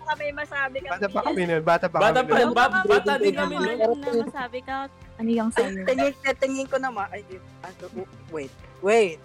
Baka 0.05 0.13
may 0.21 0.31
masabi 0.33 0.77
ka. 0.83 0.89
Bata 0.93 1.07
pa 1.07 1.21
kami 1.25 1.41
nun. 1.45 1.61
Bata 1.63 1.85
pa 1.87 1.97
Bata 1.97 2.19
kami 2.21 2.29
pa, 2.29 2.37
nun. 2.37 2.53
ba- 2.53 2.69
Baka 2.69 2.77
bata 2.85 3.11
din 3.17 3.33
kami 3.33 3.55
na 3.57 3.85
masabi 4.21 4.59
ka, 4.61 4.75
ano 5.15 5.29
yung 5.31 5.49
sa'yo? 5.49 5.81
tingin, 5.87 6.13
tingin 6.37 6.67
ko 6.67 6.77
naman, 6.77 7.07
ay, 7.09 7.21
ano, 7.63 8.05
wait, 8.29 8.53
wait. 8.83 9.17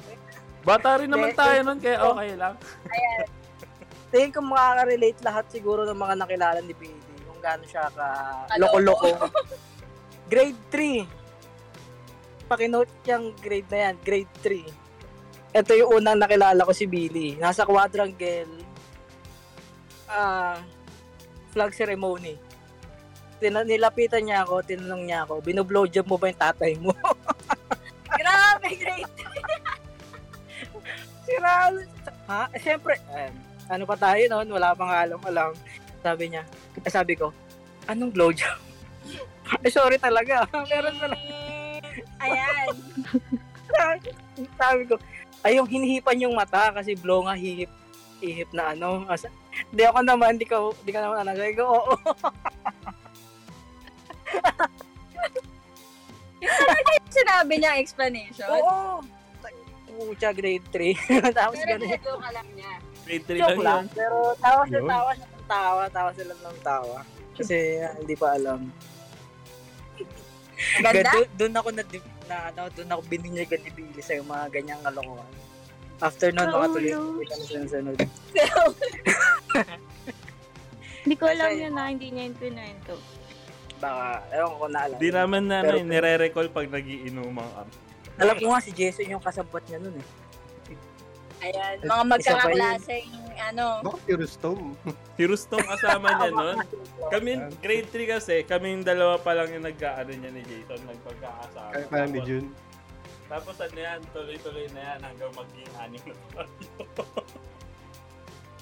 Bata 0.63 1.01
rin 1.01 1.11
naman 1.11 1.33
tayo 1.35 1.59
nun, 1.65 1.79
kaya 1.81 1.99
okay 2.01 2.31
lang. 2.37 2.55
Tingin 4.11 4.35
ko 4.35 4.43
makaka-relate 4.43 5.21
lahat 5.23 5.45
siguro 5.55 5.87
ng 5.87 5.95
mga 5.95 6.15
nakilala 6.19 6.59
ni 6.61 6.75
Billy. 6.75 6.99
Kung 7.23 7.39
gaano 7.39 7.63
siya 7.63 7.87
ka 7.95 8.07
loko-loko. 8.59 9.31
grade 10.27 10.59
3. 10.75 11.20
Pakinote 12.51 12.91
yung 13.07 13.31
grade 13.39 13.71
na 13.71 13.79
yan, 13.79 13.95
grade 14.03 14.35
3. 14.43 15.55
Ito 15.55 15.71
yung 15.79 16.03
unang 16.03 16.19
nakilala 16.19 16.67
ko 16.67 16.75
si 16.75 16.91
Billy. 16.91 17.39
Nasa 17.39 17.63
quadrangle, 17.63 18.51
ah, 20.11 20.59
flag 21.55 21.71
ceremony. 21.71 22.35
Tina- 23.39 23.63
nilapitan 23.63 24.27
niya 24.27 24.43
ako, 24.43 24.67
tinanong 24.67 25.07
niya 25.07 25.23
ako, 25.23 25.39
binoblowjob 25.47 26.11
mo 26.11 26.19
ba 26.19 26.27
yung 26.27 26.43
tatay 26.43 26.75
mo? 26.83 26.91
Grabe, 28.19 28.69
great. 28.75 29.07
Sira. 31.25 31.71
Ha? 32.27 32.51
Eh, 32.51 32.59
siyempre, 32.59 32.99
eh, 33.15 33.31
ano 33.71 33.87
pa 33.87 33.95
tayo 33.95 34.19
noon, 34.27 34.51
wala 34.51 34.75
pang 34.75 34.91
alam-alam. 34.91 35.55
Sabi 36.03 36.35
niya, 36.35 36.43
eh, 36.75 36.91
sabi 36.91 37.15
ko, 37.15 37.31
anong 37.87 38.11
blowjob? 38.11 38.59
eh, 39.65 39.71
sorry 39.71 40.03
talaga. 40.03 40.51
Meron 40.67 40.99
pala. 40.99 41.15
Ayan. 42.21 42.67
sabi 44.61 44.83
ko, 44.89 44.95
ay 45.41 45.57
yung 45.57 45.69
hinihipan 45.69 46.21
yung 46.21 46.37
mata 46.37 46.69
kasi 46.75 46.93
blow 46.97 47.25
nga 47.25 47.37
hihip 47.37 47.71
ihip 48.21 48.53
na 48.53 48.77
ano. 48.77 49.09
As, 49.09 49.25
di 49.73 49.83
ako 49.85 50.05
naman, 50.05 50.37
di 50.37 50.45
ka, 50.45 50.61
di 50.85 50.93
ka 50.93 51.01
naman 51.01 51.21
ano. 51.25 51.33
Sabi 51.33 51.55
ko, 51.57 51.65
oo. 51.65 51.95
Sinabi 57.11 57.55
niya 57.61 57.81
explanation. 57.81 58.49
Oo. 58.49 59.01
Pucha, 60.01 60.33
grade 60.33 60.65
3. 60.73 60.97
Tapos 61.37 61.61
Pero 61.61 61.69
ganun. 61.77 61.89
ginagawa 61.89 62.19
ka 62.21 62.31
lang 62.33 62.49
niya. 62.57 62.73
Grade 63.05 63.25
3 63.27 63.41
lang 63.41 63.61
lang. 63.61 63.85
Pero 63.93 64.17
tawa 64.41 64.63
siya, 64.65 64.81
tawa 64.81 65.11
siya 65.13 65.27
ng 65.29 65.47
tawa. 65.51 65.83
Tawa 65.91 66.11
sila 66.15 66.33
ng 66.33 66.59
tawa. 66.65 66.99
Kasi 67.37 67.57
hindi 68.01 68.15
pa 68.17 68.29
alam. 68.37 68.61
Ganda? 70.85 71.11
Doon, 71.13 71.29
doon 71.37 71.55
ako 71.57 71.69
na, 71.73 71.83
na 72.29 72.37
ano, 72.53 72.63
doon 72.77 72.89
ako 72.93 73.01
bininyagan 73.09 73.61
ni 73.65 73.71
Billy 73.73 74.03
sa 74.03 74.15
mga 74.21 74.45
ganyang 74.53 74.81
kalokohan. 74.85 75.33
After 76.01 76.29
nun, 76.33 76.49
Oo, 76.49 76.55
makatuloy 76.57 76.93
no. 76.97 77.21
ko 77.21 77.35
na 77.37 77.69
sunod. 77.69 77.99
Hindi 81.01 81.15
ko 81.17 81.25
alam 81.29 81.49
yun 81.57 81.73
na, 81.73 81.89
hindi 81.89 82.13
niya 82.13 82.29
yung 82.29 82.37
pinento. 82.41 82.95
Baka, 83.81 84.21
ewan 84.37 84.49
ko 84.53 84.57
kung 84.61 84.73
naalala. 84.77 85.01
Di 85.01 85.09
naman 85.09 85.43
na 85.49 85.59
Pero- 85.65 85.81
nire-recall 85.81 86.49
pag 86.53 86.69
nagiinuman 86.69 87.49
kami. 87.57 87.73
Alam 88.21 88.37
ko 88.37 88.47
nga 88.53 88.61
si 88.61 88.71
Jason 88.77 89.09
yung 89.09 89.25
kasabot 89.25 89.65
niya 89.65 89.81
nun 89.81 89.97
eh. 89.97 90.07
Ayan, 91.41 91.75
mga 91.81 92.05
magkakaklaseng 92.07 93.09
ano. 93.41 93.81
Baka 93.81 93.99
si 94.05 94.13
Rustom. 94.13 94.59
Si 95.17 95.23
Rustong 95.25 95.65
kasama 95.65 96.07
niya 96.13 96.31
nun. 96.31 96.57
Kami, 97.09 97.31
grade 97.59 97.89
3 97.89 98.13
kasi, 98.13 98.35
kaming 98.45 98.85
dalawa 98.85 99.17
pa 99.17 99.33
lang 99.33 99.49
yung 99.51 99.65
nag-ano 99.65 100.13
niya 100.13 100.31
ni 100.31 100.43
Jason, 100.45 100.81
nagpagkakasama. 100.85 101.71
Kaya 101.73 101.85
parang 101.89 102.11
ni 102.13 102.21
Tapos- 102.21 102.29
Jun. 102.29 102.47
Tapos 103.31 103.57
ano 103.63 103.79
yan, 103.79 104.01
tuloy-tuloy 104.11 104.67
na 104.75 104.81
yan 104.83 104.99
hanggang 105.01 105.33
maging 105.33 105.71
anim 105.79 106.03
na. 106.05 106.43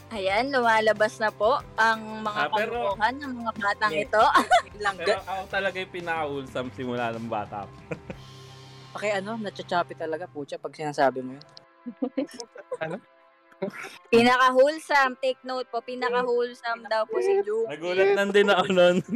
Ayan, 0.08 0.48
lumalabas 0.48 1.20
na 1.20 1.28
po 1.28 1.60
ang 1.76 2.24
mga 2.24 2.40
Ah, 2.40 2.48
pero- 2.48 2.96
ng 2.96 3.32
mga 3.34 3.52
batang 3.60 3.92
Yeah. 3.92 4.06
ito. 4.08 4.24
Pero 5.04 5.20
ako 5.20 5.42
talaga 5.52 5.76
yung 5.76 5.92
pinaka-wholesome 5.92 6.70
simula 6.72 7.12
ng 7.12 7.28
bata. 7.28 7.66
ko. 7.66 7.72
okay, 8.94 9.12
ano, 9.12 9.36
natsachapi 9.36 9.92
talaga 9.92 10.24
po 10.24 10.48
siya 10.48 10.56
pag 10.56 10.72
sinasabi 10.72 11.20
mo 11.20 11.36
yun. 11.36 11.44
Pinaka-wholesome. 14.08 15.18
Take 15.18 15.42
note 15.42 15.66
po, 15.68 15.82
pinaka-wholesome 15.82 16.86
daw 16.86 17.02
po 17.04 17.18
si 17.18 17.42
Ju. 17.42 17.66
Nagulat 17.66 18.14
lang 18.14 18.30
din 18.30 18.48
ako 18.48 18.64
nun. 18.70 18.96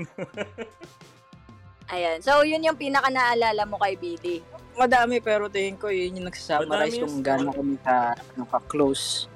Ayan. 1.93 2.19
So, 2.25 2.41
yun 2.43 2.65
yung 2.65 2.81
pinaka-naalala 2.81 3.69
mo 3.69 3.77
kay 3.77 3.95
BD. 4.01 4.41
Madami 4.73 5.21
pero 5.21 5.53
tingin 5.53 5.77
ko 5.77 5.93
yun 5.93 6.17
yung 6.17 6.33
nagsasummarize 6.33 6.97
kung 6.97 7.21
yung 7.21 7.21
gaano 7.21 7.53
kami 7.53 7.77
ka, 7.85 8.17
ano, 8.17 8.49
ka 8.49 8.59
close. 8.65 9.29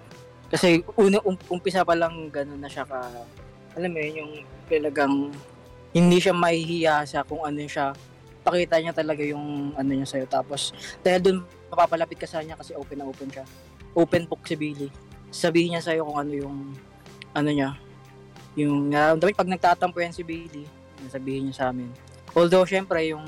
Kasi 0.48 0.80
una, 0.96 1.20
um, 1.26 1.36
umpisa 1.52 1.84
pa 1.84 1.92
lang 1.92 2.32
gano'n 2.32 2.56
na 2.56 2.70
siya 2.70 2.88
ka, 2.88 3.12
alam 3.76 3.90
mo 3.92 3.98
yun, 4.00 4.24
yung 4.24 4.32
talagang 4.72 5.14
hindi 5.92 6.16
siya 6.16 6.32
mahihiya 6.32 7.04
sa 7.04 7.20
kung 7.28 7.44
ano 7.44 7.60
siya. 7.60 7.92
Pakita 8.40 8.80
niya 8.80 8.96
talaga 8.96 9.20
yung 9.26 9.76
ano 9.76 9.90
niya 9.92 10.08
sa'yo. 10.08 10.24
Tapos, 10.24 10.72
dahil 11.04 11.20
dun 11.20 11.38
mapapalapit 11.70 12.18
ka 12.20 12.26
sa 12.28 12.42
kanya 12.42 12.58
kasi 12.58 12.72
open 12.74 12.98
na 13.00 13.06
open 13.08 13.28
siya. 13.30 13.44
Open 13.96 14.28
book 14.28 14.44
si 14.44 14.54
Billy. 14.54 14.88
Sabihin 15.32 15.76
niya 15.76 15.82
sa'yo 15.82 16.06
kung 16.06 16.18
ano 16.20 16.32
yung, 16.32 16.56
ano 17.32 17.50
niya, 17.50 17.74
yung 18.54 18.92
nararamdaman. 18.92 19.36
Pag 19.36 19.52
nagtatampo 19.52 19.98
yan 19.98 20.14
si 20.14 20.22
Billy, 20.22 20.64
sabihin 21.10 21.48
niya 21.48 21.54
sa 21.56 21.66
amin. 21.72 21.90
Although, 22.36 22.68
syempre, 22.68 23.00
yung 23.08 23.24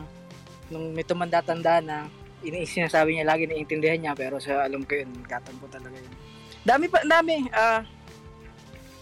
nung 0.69 0.93
may 0.93 1.05
tumanda-tanda 1.05 1.81
na 1.81 1.97
iniisip 2.45 2.85
niya 2.85 2.91
sabi 2.93 3.19
niya 3.19 3.27
lagi 3.27 3.49
naiintindihan 3.49 3.99
niya 3.99 4.13
pero 4.15 4.39
sa 4.39 4.69
alam 4.69 4.85
ko 4.85 4.95
yun 4.95 5.11
gatampo 5.27 5.67
talaga 5.67 5.97
yun 5.97 6.15
dami 6.63 6.87
pa 6.87 7.03
dami 7.03 7.49
ah 7.51 7.83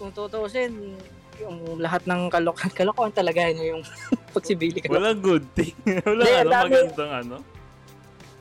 kung 0.00 0.12
tutuusin 0.12 0.96
yung 1.36 1.76
lahat 1.76 2.06
ng 2.08 2.32
kalokohan 2.32 2.72
kalokohan 2.78 3.12
talaga 3.12 3.44
yun 3.52 3.76
yung 3.76 3.82
pagsibili 4.36 4.80
ka 4.80 4.92
Walang 4.92 5.20
good 5.20 5.44
thing. 5.56 5.72
Hindi, 5.84 6.32
ano, 6.32 6.50
magandang 6.52 7.12
ano. 7.12 7.36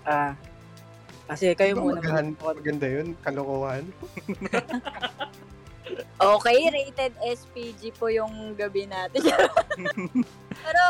ah 0.06 0.32
kasi 1.26 1.58
kayo 1.58 1.78
muna 1.82 1.98
magahan- 2.02 2.38
maganda 2.38 2.88
yun, 2.88 3.08
kalokohan. 3.26 3.84
Okay, 6.16 6.58
rated 6.74 7.14
SPG 7.22 7.94
po 7.94 8.10
yung 8.10 8.58
gabi 8.58 8.90
natin. 8.90 9.22
Pero, 10.66 10.82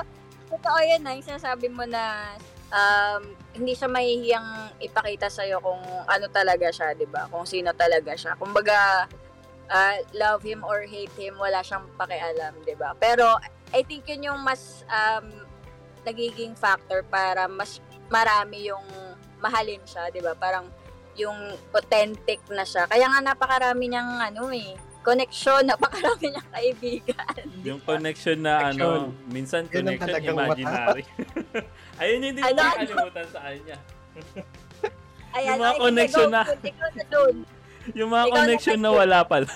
totoo 0.47 0.79
yun 0.85 1.03
na, 1.03 1.17
yung 1.17 1.25
sinasabi 1.25 1.67
mo 1.67 1.83
na 1.83 2.31
um, 2.71 3.35
hindi 3.51 3.75
siya 3.75 3.91
mahihiyang 3.91 4.79
ipakita 4.79 5.27
sa'yo 5.27 5.59
kung 5.59 5.81
ano 6.07 6.25
talaga 6.31 6.71
siya, 6.71 6.95
di 6.95 7.03
ba? 7.09 7.27
Kung 7.27 7.43
sino 7.43 7.75
talaga 7.75 8.15
siya. 8.15 8.39
Kumbaga, 8.39 9.09
ah, 9.67 9.97
love 10.15 10.45
him 10.45 10.63
or 10.63 10.87
hate 10.87 11.13
him, 11.19 11.35
wala 11.35 11.59
siyang 11.59 11.89
pakialam, 11.99 12.55
di 12.63 12.75
ba? 12.77 12.95
Pero, 12.95 13.35
I 13.75 13.83
think 13.83 14.07
yun 14.07 14.31
yung 14.31 14.39
mas 14.45 14.87
um, 14.87 15.27
nagiging 16.07 16.55
factor 16.55 17.03
para 17.03 17.49
mas 17.49 17.81
marami 18.07 18.69
yung 18.69 18.85
mahalin 19.45 19.81
siya, 19.85 20.09
di 20.09 20.19
ba? 20.19 20.33
Parang 20.33 20.65
yung 21.15 21.37
authentic 21.71 22.41
na 22.49 22.65
siya. 22.65 22.89
Kaya 22.89 23.05
nga 23.07 23.21
napakarami 23.23 23.85
niyang 23.87 24.17
ano 24.19 24.49
eh, 24.49 24.73
connection, 24.99 25.61
napakarami 25.69 26.33
niyang 26.33 26.49
kaibigan. 26.49 27.45
Yung 27.61 27.79
connection 27.85 28.41
na 28.41 28.73
ano, 28.73 29.13
minsan 29.29 29.69
Yun 29.69 29.85
connection 29.93 30.21
imaginary. 30.25 31.03
Ayun 32.01 32.17
yung 32.19 32.29
hindi 32.33 32.41
ko 32.41 32.49
Ano? 32.49 32.59
makakalimutan 32.59 33.27
sa 33.29 33.39
kanya. 33.45 33.77
Ayan, 35.35 35.47
Yung 35.47 35.61
mga 35.61 35.71
ay, 35.71 35.79
connection 35.79 36.29
na- 36.31 36.47
na. 36.47 36.53
Yung 37.93 38.09
mga 38.09 38.25
Ikaw 38.25 38.35
connection 38.35 38.79
na 38.81 38.89
naman, 38.89 38.99
wala 38.99 39.19
pala. 39.23 39.51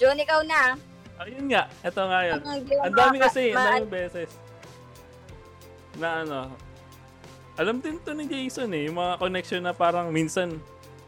Jun, 0.00 0.16
ikaw 0.18 0.40
na. 0.42 0.62
Ayun 1.20 1.46
nga, 1.52 1.68
eto 1.84 2.00
nga 2.08 2.20
yun. 2.24 2.40
Ang 2.40 2.64
mo 2.64 2.96
dami 2.96 3.16
kasi, 3.20 3.52
ang 3.52 3.84
dami 3.84 3.92
beses. 3.92 4.30
Na 6.00 6.24
ano, 6.24 6.48
alam 7.60 7.76
din 7.76 8.00
to 8.00 8.16
ni 8.16 8.24
Jason 8.24 8.72
eh, 8.72 8.88
yung 8.88 8.96
mga 8.96 9.20
connection 9.20 9.60
na 9.60 9.76
parang 9.76 10.08
minsan, 10.08 10.56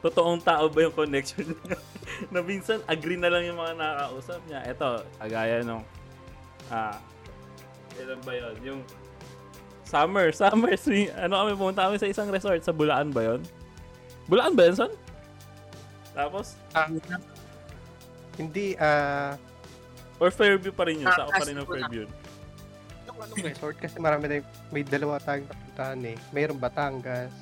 totoong 0.05 0.45
tao 0.45 0.69
ba 0.69 0.85
yung 0.85 0.93
connection 0.93 1.49
niya? 1.65 1.81
na 2.29 2.45
minsan, 2.45 2.85
agree 2.85 3.17
na 3.17 3.33
lang 3.33 3.49
yung 3.49 3.57
mga 3.57 3.73
nakakausap 3.73 4.41
niya. 4.45 4.61
Eto, 4.69 5.01
kagaya 5.17 5.65
nung, 5.65 5.81
ah, 6.69 7.01
ilan 7.97 8.21
ba 8.21 8.33
yun? 8.37 8.55
Yung, 8.63 8.81
summer, 9.89 10.29
summer 10.33 10.77
swing, 10.77 11.09
ano 11.17 11.41
kami, 11.41 11.53
pumunta 11.57 11.89
kami 11.89 11.97
sa 11.97 12.09
isang 12.13 12.29
resort, 12.29 12.61
sa 12.61 12.77
Bulaan 12.77 13.09
ba 13.17 13.25
yun? 13.25 13.41
Bulaan 14.29 14.53
ba 14.53 14.69
yun, 14.69 14.77
son? 14.77 14.93
Tapos, 16.13 16.61
Hindi, 18.37 18.77
ah, 18.77 19.37
or 20.21 20.29
Fairview 20.29 20.73
pa 20.73 20.85
rin 20.85 21.01
yun, 21.01 21.09
Ah, 21.09 21.17
sa 21.17 21.33
pa 21.33 21.45
rin 21.45 21.57
ng 21.57 21.65
Castro 21.65 21.81
na. 21.81 22.22
Fairview. 23.13 23.21
yung 23.21 23.25
anong 23.29 23.47
resort 23.53 23.77
kasi 23.79 23.97
marami 24.01 24.25
na, 24.29 24.35
may 24.73 24.83
dalawa 24.83 25.21
tayong 25.21 25.49
napuntahan 25.49 26.01
eh. 26.09 26.17
Mayroong 26.33 26.61
Batangas, 26.61 27.33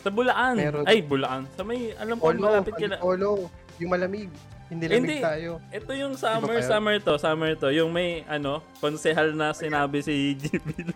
Sa 0.00 0.08
Bulaan. 0.08 0.56
Meron. 0.56 0.84
Ay, 0.88 1.04
Bulaan. 1.04 1.44
Sa 1.52 1.60
may, 1.60 1.92
alam 2.00 2.16
ko, 2.16 2.32
malapit 2.32 2.72
ka 2.72 2.88
na. 2.88 2.96
Polo, 2.96 3.52
yung 3.76 3.90
malamig. 3.92 4.32
Hindi 4.70 4.86
lamig 4.86 5.02
Hindi. 5.02 5.18
tayo. 5.18 5.50
Ito 5.74 5.90
yung 5.98 6.14
summer, 6.14 6.62
summer 6.62 6.96
to, 7.02 7.18
summer 7.18 7.52
to. 7.58 7.68
Yung 7.74 7.90
may, 7.90 8.22
ano, 8.30 8.62
konsehal 8.78 9.34
na 9.34 9.50
sinabi 9.50 9.98
si 10.00 10.38
GB. 10.38 10.94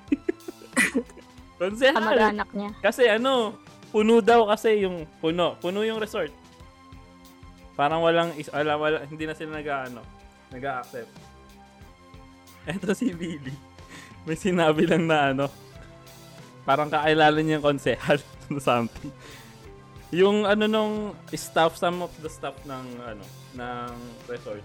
konsehal. 1.61 1.99
Kamag-anak 1.99 2.49
niya. 2.55 2.71
Kasi 2.79 3.11
ano, 3.11 3.59
puno 3.91 4.23
daw 4.23 4.47
kasi 4.47 4.87
yung 4.87 5.05
puno. 5.19 5.59
Puno 5.59 5.83
yung 5.83 5.99
resort. 5.99 6.31
Parang 7.75 8.07
walang, 8.07 8.31
is, 8.39 8.47
wala, 8.55 8.79
wala, 8.79 8.97
hindi 9.11 9.27
na 9.27 9.35
sila 9.35 9.59
nag 9.59 9.69
ano, 9.69 10.01
nag-accept. 10.55 11.34
Eto 12.65 12.93
si 12.93 13.13
Billy. 13.13 13.53
May 14.25 14.35
sinabi 14.35 14.89
lang 14.89 15.05
na 15.05 15.31
ano, 15.31 15.47
parang 16.65 16.89
kakilala 16.89 17.37
niya 17.39 17.61
yung 17.61 17.67
konsehal 17.67 18.19
na 18.53 18.61
something. 18.61 19.13
Yung 20.09 20.47
ano 20.47 20.65
nung 20.65 20.95
staff, 21.31 21.77
some 21.77 22.01
of 22.01 22.13
the 22.23 22.31
staff 22.31 22.57
ng 22.65 22.87
ano, 23.03 23.25
ng 23.53 23.93
resort, 24.25 24.65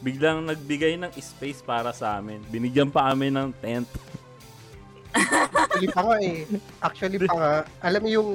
biglang 0.00 0.46
nagbigay 0.46 0.96
ng 0.96 1.10
space 1.14 1.60
para 1.60 1.92
sa 1.92 2.16
amin. 2.16 2.40
Binigyan 2.48 2.88
pa 2.88 3.10
kami 3.10 3.28
ng 3.28 3.50
tent. 3.58 3.90
Actually 5.12 5.88
pa 5.90 6.00
nga 6.00 6.16
eh. 6.22 6.36
Actually 6.78 7.18
pa 7.20 7.34
nga, 7.34 7.52
alam 7.82 8.00
mo 8.00 8.08
yung 8.08 8.30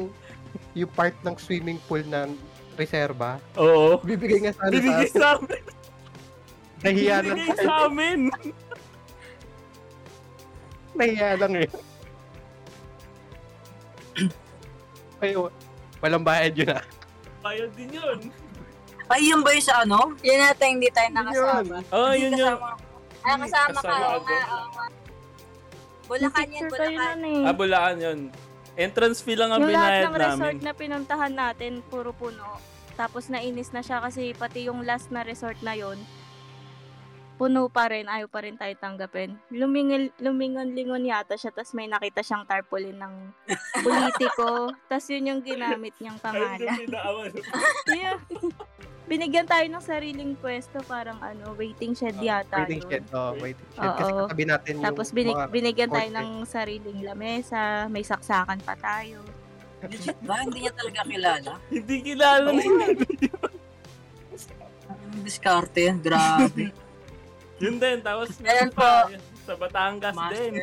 yung 0.75 0.91
part 0.91 1.15
ng 1.23 1.33
swimming 1.39 1.81
pool 1.87 2.03
na 2.03 2.29
reserba, 2.75 3.37
Oo. 3.55 4.01
bibigay 4.01 4.41
nga 4.43 4.53
sana 4.53 4.69
Binigay 4.69 5.07
sa 5.07 5.13
sa 5.13 5.27
amin. 5.37 5.63
nahiya 6.83 7.17
lang, 7.21 7.37
Binigay 7.37 7.57
sa 7.57 7.73
amin. 7.87 8.19
Nahiya 10.93 11.35
lang 11.35 11.53
eh. 11.57 11.67
Kayo, 15.19 15.49
walang 15.99 16.21
bayad 16.21 16.53
yun 16.53 16.71
ah. 16.71 16.83
Bayad 17.39 17.71
din 17.73 17.89
yun. 17.91 18.19
ay 19.05 19.21
yun 19.21 19.41
ba 19.41 19.51
yung 19.51 19.61
sa 19.61 19.83
ano 19.83 20.15
Yun 20.19 20.39
natin, 20.41 20.67
hindi 20.73 20.89
tayo 20.89 21.09
nakasama. 21.11 21.77
Oh, 21.89 22.11
Hindi 22.11 22.23
yun 22.33 22.39
yun. 22.39 22.55
Ah, 23.21 23.37
kasama 23.37 23.71
ka. 23.73 23.81
Kasama 23.81 23.93
Oo 23.95 24.15
ako. 24.17 24.31
oo 24.31 24.67
nga. 24.69 24.85
Bulacan 26.03 26.45
kayo 26.45 26.67
Bulacan. 26.67 27.19
eh. 27.23 27.41
Ah, 27.41 27.53
Bulaan 27.53 27.95
yun. 27.97 28.19
Entrance 28.73 29.19
fee 29.21 29.37
lang 29.37 29.49
ang 29.49 29.61
Yung 29.61 29.71
lahat 29.71 29.91
binayad 29.91 30.03
ng 30.03 30.15
resort 30.17 30.39
namin. 30.51 30.65
na 30.65 30.71
pinuntahan 30.73 31.33
natin, 31.33 31.71
puro 31.85 32.11
puno. 32.11 32.57
Tapos 32.93 33.27
nainis 33.27 33.69
na 33.69 33.79
siya 33.79 33.97
kasi 33.99 34.33
pati 34.33 34.67
yung 34.67 34.81
last 34.81 35.07
na 35.09 35.21
resort 35.21 35.57
na 35.61 35.73
yon 35.73 35.95
puno 37.43 37.67
pa 37.67 37.91
rin, 37.91 38.07
ayaw 38.07 38.31
pa 38.31 38.39
rin 38.39 38.55
tayo 38.55 38.71
tanggapin. 38.79 39.35
Lumingil, 39.51 40.15
lumingon-lingon 40.15 41.03
yata 41.03 41.35
siya, 41.35 41.51
tapos 41.51 41.75
may 41.75 41.91
nakita 41.91 42.23
siyang 42.23 42.47
tarpaulin 42.47 42.95
ng 42.95 43.13
politiko. 43.83 44.71
tapos 44.87 45.11
yun 45.11 45.27
yung 45.27 45.41
ginamit 45.43 45.91
niyang 45.99 46.15
pangalan. 46.23 46.87
Yeah. 47.91 48.15
Binigyan 49.11 49.43
tayo 49.43 49.67
ng 49.67 49.83
sariling 49.83 50.39
pwesto, 50.39 50.79
parang 50.87 51.19
ano, 51.19 51.51
waiting 51.59 51.91
shed 51.91 52.15
yata 52.15 52.63
Waiting 52.63 52.79
yun. 52.79 52.87
shed. 52.87 53.03
Oh, 53.11 53.35
waiting 53.35 53.67
shed. 53.75 53.91
Kasi 53.91 54.07
Oo. 54.09 54.19
katabi 54.23 54.43
natin 54.47 54.71
yung 54.79 54.85
Tapos 54.87 55.07
binig, 55.11 55.35
mga 55.35 55.47
binigyan 55.51 55.91
tayo 55.91 56.09
ng 56.15 56.29
sariling 56.47 56.99
lamesa, 57.03 57.91
may 57.91 58.07
saksakan 58.07 58.63
pa 58.63 58.79
tayo. 58.79 59.19
legit 59.83 60.15
ba 60.23 60.39
hindi 60.39 60.63
niya 60.63 60.71
talaga 60.71 61.03
kilala 61.03 61.53
Hindi 61.67 61.95
kilala 61.99 62.49
na 62.55 62.63
yun. 62.63 62.95
ang 64.87 65.19
diskarte 65.19 65.91
yan 65.91 65.99
grabe 65.99 66.71
Yun 67.63 67.75
din. 67.79 67.97
Tapos 68.03 68.29
pa, 68.75 69.07
yun 69.07 69.23
sa 69.43 69.53
Batangas 69.55 70.11
Master. 70.11 70.35
din. 70.35 70.53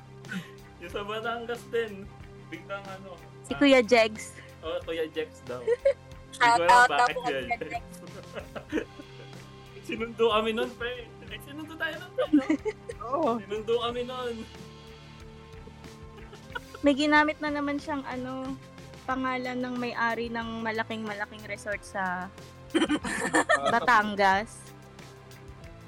yung 0.82 0.92
sa 0.92 1.02
Batangas 1.02 1.62
din. 1.68 1.92
Biglang 2.46 2.84
ano. 2.86 3.18
Si 3.42 3.52
Kuya 3.58 3.82
Jegs. 3.82 4.38
Oh, 4.62 4.78
Kuya 4.86 5.10
Jex 5.10 5.42
daw. 5.42 5.58
Shout 6.38 6.62
out 6.62 6.86
daw 6.88 7.06
po 7.10 7.20
kay. 7.26 7.42
Kuya 7.42 7.58
Jex. 7.58 7.82
Sinundo 9.90 10.30
kami 10.30 10.54
nun, 10.54 10.70
pre. 10.78 11.10
Ay, 11.26 11.38
sinundo 11.42 11.74
tayo 11.74 11.94
nun, 11.98 12.12
pre. 12.14 12.24
no? 12.30 12.44
Oo. 13.02 13.30
Sinundo 13.42 13.74
kami 13.82 14.02
nun. 14.06 14.34
May 16.82 16.94
ginamit 16.94 17.42
na 17.42 17.50
naman 17.50 17.82
siyang 17.82 18.06
ano, 18.06 18.54
pangalan 19.02 19.58
ng 19.58 19.74
may-ari 19.74 20.30
ng 20.30 20.62
malaking-malaking 20.62 21.42
resort 21.46 21.82
sa 21.82 22.30
Ah, 22.72 23.68
Batangas. 23.68 24.71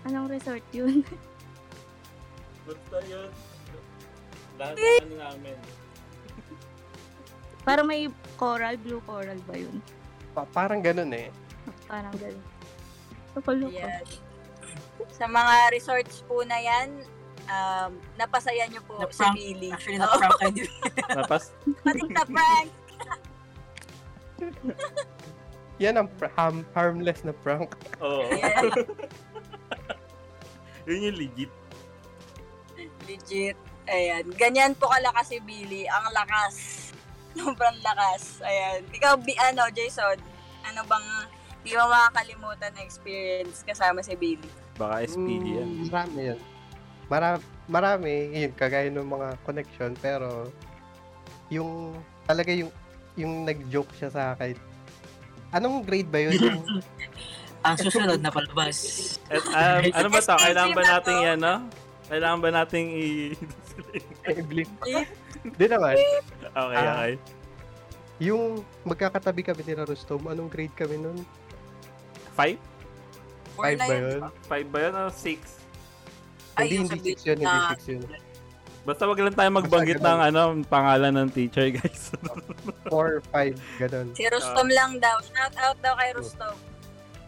Anong 0.05 0.29
resort 0.29 0.65
yun? 0.71 1.01
Basta 2.67 2.97
yun. 3.05 3.31
Lahat 4.55 4.75
ng 4.75 5.03
ano 5.03 5.17
namin. 5.23 5.57
Parang 7.63 7.87
may 7.87 8.07
coral, 8.35 8.77
blue 8.77 9.01
coral 9.03 9.41
ba 9.43 9.57
yun? 9.57 9.81
pa- 10.31 10.45
parang 10.47 10.79
ganun 10.79 11.09
eh. 11.11 11.31
Parang 11.87 12.13
gano'n. 12.13 12.43
Loko-loko. 13.33 13.73
Ayan. 13.73 14.05
Sa 15.11 15.25
mga 15.25 15.55
resorts 15.71 16.21
po 16.23 16.43
na 16.43 16.59
yan, 16.59 16.91
um, 17.47 17.91
napasaya 18.15 18.67
nyo 18.67 18.83
po 18.83 18.99
si 19.07 19.23
Na-prank. 19.23 19.35
Billy. 19.35 19.71
Actually, 19.71 19.99
na-prank 19.99 20.35
kayo 20.37 20.53
din. 20.59 20.71
Tapos, 21.09 21.43
pati 21.81 22.07
na 22.09 22.25
prank. 22.27 22.69
Yan 25.79 25.95
ang 25.97 26.09
pr- 26.13 26.31
harm- 26.33 26.69
harmless 26.73 27.23
na 27.23 27.33
prank. 27.33 27.71
oo. 27.99 28.27
Ayan, 28.29 28.71
Yun 30.85 31.09
yung 31.11 31.19
legit. 31.19 31.53
legit. 33.05 33.57
Ayan. 33.85 34.25
Ganyan 34.37 34.73
po 34.77 34.89
kalakas 34.89 35.33
si 35.33 35.39
Billy. 35.41 35.85
Ang 35.89 36.13
lakas. 36.13 36.55
Sobrang 37.39 37.77
lakas. 37.85 38.41
Ayan. 38.41 38.85
Ikaw, 38.93 39.21
Bi- 39.21 39.41
ano, 39.41 39.69
Jason, 39.73 40.17
ano 40.65 40.81
bang 40.89 41.07
di 41.65 41.73
mo 41.73 41.89
makakalimutan 41.89 42.77
na 42.77 42.85
experience 42.85 43.65
kasama 43.65 44.05
si 44.05 44.13
Billy? 44.17 44.49
Baka 44.77 45.09
SPD 45.09 45.61
yan. 45.61 45.69
Mm, 45.69 45.85
Marami 45.89 46.21
yan. 46.33 46.41
Marami, 47.05 47.41
marami, 47.69 48.13
yun, 48.33 48.53
kagaya 48.57 48.89
ng 48.89 49.05
mga 49.05 49.29
connection, 49.45 49.93
pero 49.97 50.49
yung, 51.49 51.93
talaga 52.25 52.53
yung, 52.53 52.73
yung 53.15 53.45
nag-joke 53.45 53.93
siya 53.97 54.09
sa 54.09 54.23
akin. 54.33 54.57
Anong 55.53 55.85
grade 55.85 56.09
ba 56.09 56.21
yun? 56.21 56.37
Ang 57.65 57.77
susunod 57.81 58.21
na 58.21 58.29
palabas. 58.29 58.77
At, 59.33 59.41
um, 59.41 59.81
ano 59.89 60.09
ba 60.13 60.21
to? 60.21 60.37
Kailangan 60.37 60.73
ba 60.73 60.83
nating 60.85 61.19
yan, 61.19 61.39
no? 61.41 61.55
Kailangan 62.07 62.39
ba 62.39 62.49
nating 62.53 62.87
i... 62.93 63.07
blink. 64.51 64.71
Di 65.57 65.67
naman. 65.67 65.97
okay, 65.97 66.77
Ah. 66.77 66.95
okay. 66.95 67.13
Yung 68.23 68.63
magkakatabi 68.85 69.43
kami 69.43 69.65
ni 69.65 69.75
Rustom, 69.75 70.23
anong 70.29 70.47
grade 70.47 70.77
kami 70.77 71.01
nun? 71.01 71.19
Five? 72.37 72.61
Five 73.57 73.79
ba 73.81 73.95
yun. 73.95 74.21
Five 74.47 74.67
ba 74.69 74.79
yun 74.85 74.95
o 74.95 75.03
six? 75.11 75.59
Ay, 76.55 76.71
hindi, 76.71 76.95
hindi 76.95 77.11
six 77.17 77.27
yun, 77.27 77.39
hindi 77.43 77.61
six 77.75 77.81
yun. 77.91 78.03
Basta 78.85 79.09
wag 79.09 79.17
lang 79.17 79.33
tayo 79.33 79.51
magbanggit 79.51 79.99
ng 79.99 80.21
ano, 80.31 80.43
pangalan 80.69 81.17
ng 81.17 81.29
teacher, 81.33 81.73
guys. 81.81 82.13
Four, 82.93 83.25
five, 83.33 83.57
ganun. 83.81 84.13
Si 84.13 84.29
Rustom 84.29 84.69
lang 84.69 85.01
daw. 85.01 85.17
Shout 85.25 85.57
out 85.57 85.79
daw 85.81 85.97
kay 85.97 86.13
Rustom. 86.13 86.55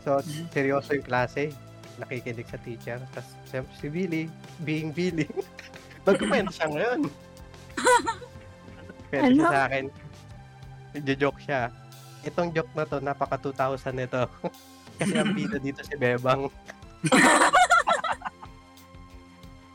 So, 0.06 0.22
seryoso 0.54 0.94
yung 0.94 1.02
klase. 1.02 1.50
Nakikinig 1.98 2.46
sa 2.46 2.62
teacher. 2.62 3.02
Tapos, 3.10 3.34
siyempre 3.50 3.74
si 3.74 3.86
Billy, 3.90 4.22
being 4.62 4.94
Billy, 4.94 5.26
nagkukwento 6.06 6.54
siya 6.54 6.70
ngayon. 6.70 7.00
Kwento 9.10 9.34
siya 9.34 9.42
Ano? 9.42 9.50
sa 9.50 9.60
akin. 9.66 9.84
Nagjo-joke 10.94 11.40
siya. 11.42 11.60
Itong 12.22 12.54
joke 12.54 12.70
na 12.78 12.86
to, 12.86 13.02
napaka 13.02 13.34
2000 13.34 13.90
nito. 13.92 14.22
Kasi 15.02 15.14
ang 15.18 15.34
bida 15.34 15.58
dito 15.58 15.82
si 15.82 15.98
Bebang. 15.98 16.46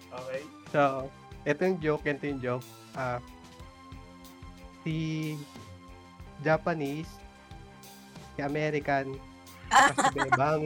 okay. 0.07 0.41
So, 0.71 1.11
ito 1.43 1.59
yung 1.61 1.77
joke, 1.84 2.07
ito 2.07 2.23
yung 2.23 2.39
joke. 2.39 2.65
Ah, 2.93 3.19
si 4.82 4.95
Japanese, 6.39 7.11
si 8.34 8.39
American, 8.41 9.13
Bebang. 10.13 10.61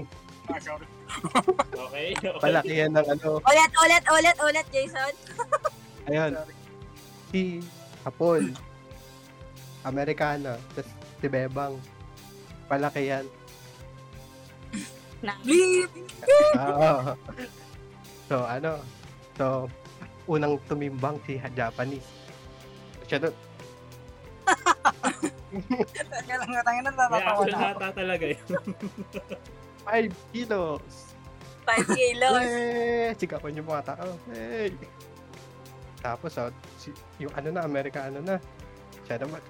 Okay, 1.16 2.12
okay. 2.12 2.42
Palaki 2.44 2.74
yan 2.76 2.92
ng 2.92 3.08
ano, 3.08 3.40
Ulit, 3.40 3.72
ulit, 3.72 4.04
ulit, 4.04 4.38
ulit, 4.44 4.66
Jason. 4.68 5.14
Ayun. 6.12 6.32
Si 7.32 7.64
Hapon. 8.04 8.52
Amerikana. 9.88 10.60
Tapos 10.76 10.92
si 11.24 11.28
Bebang. 11.32 11.80
Palaki 12.68 13.16
yan. 13.16 13.26
Na, 15.24 15.34
Bleep! 15.42 15.90
Oo. 16.60 17.16
so, 18.28 18.36
ano. 18.44 18.84
So, 19.40 19.46
unang 20.28 20.60
tumimbang 20.68 21.18
si 21.24 21.40
Japanese. 21.56 22.06
Siya 23.08 23.24
doon. 23.24 23.36
Kaya 25.56 26.36
lang, 26.40 26.50
tangin 26.64 26.84
na, 26.84 26.92
May 26.92 27.00
natatawa 27.00 27.18
na 27.20 27.32
ako. 27.32 27.42
nata 27.52 27.88
talaga 27.94 28.26
yun. 28.28 28.46
5 29.86 30.34
kilos. 30.34 30.86
5 31.66 31.98
kilos. 31.98 32.42
Eh, 32.46 33.10
sigawan 33.16 33.58
yung 33.58 33.70
mga 33.70 33.84
tao. 33.96 34.10
Hey. 34.30 34.74
Tapos, 36.02 36.38
oh, 36.38 36.52
si, 36.78 36.94
yung 37.18 37.34
ano 37.34 37.50
na, 37.50 37.62
Amerikano 37.66 38.22
na. 38.22 38.38
Siya 39.06 39.22
naman. 39.22 39.42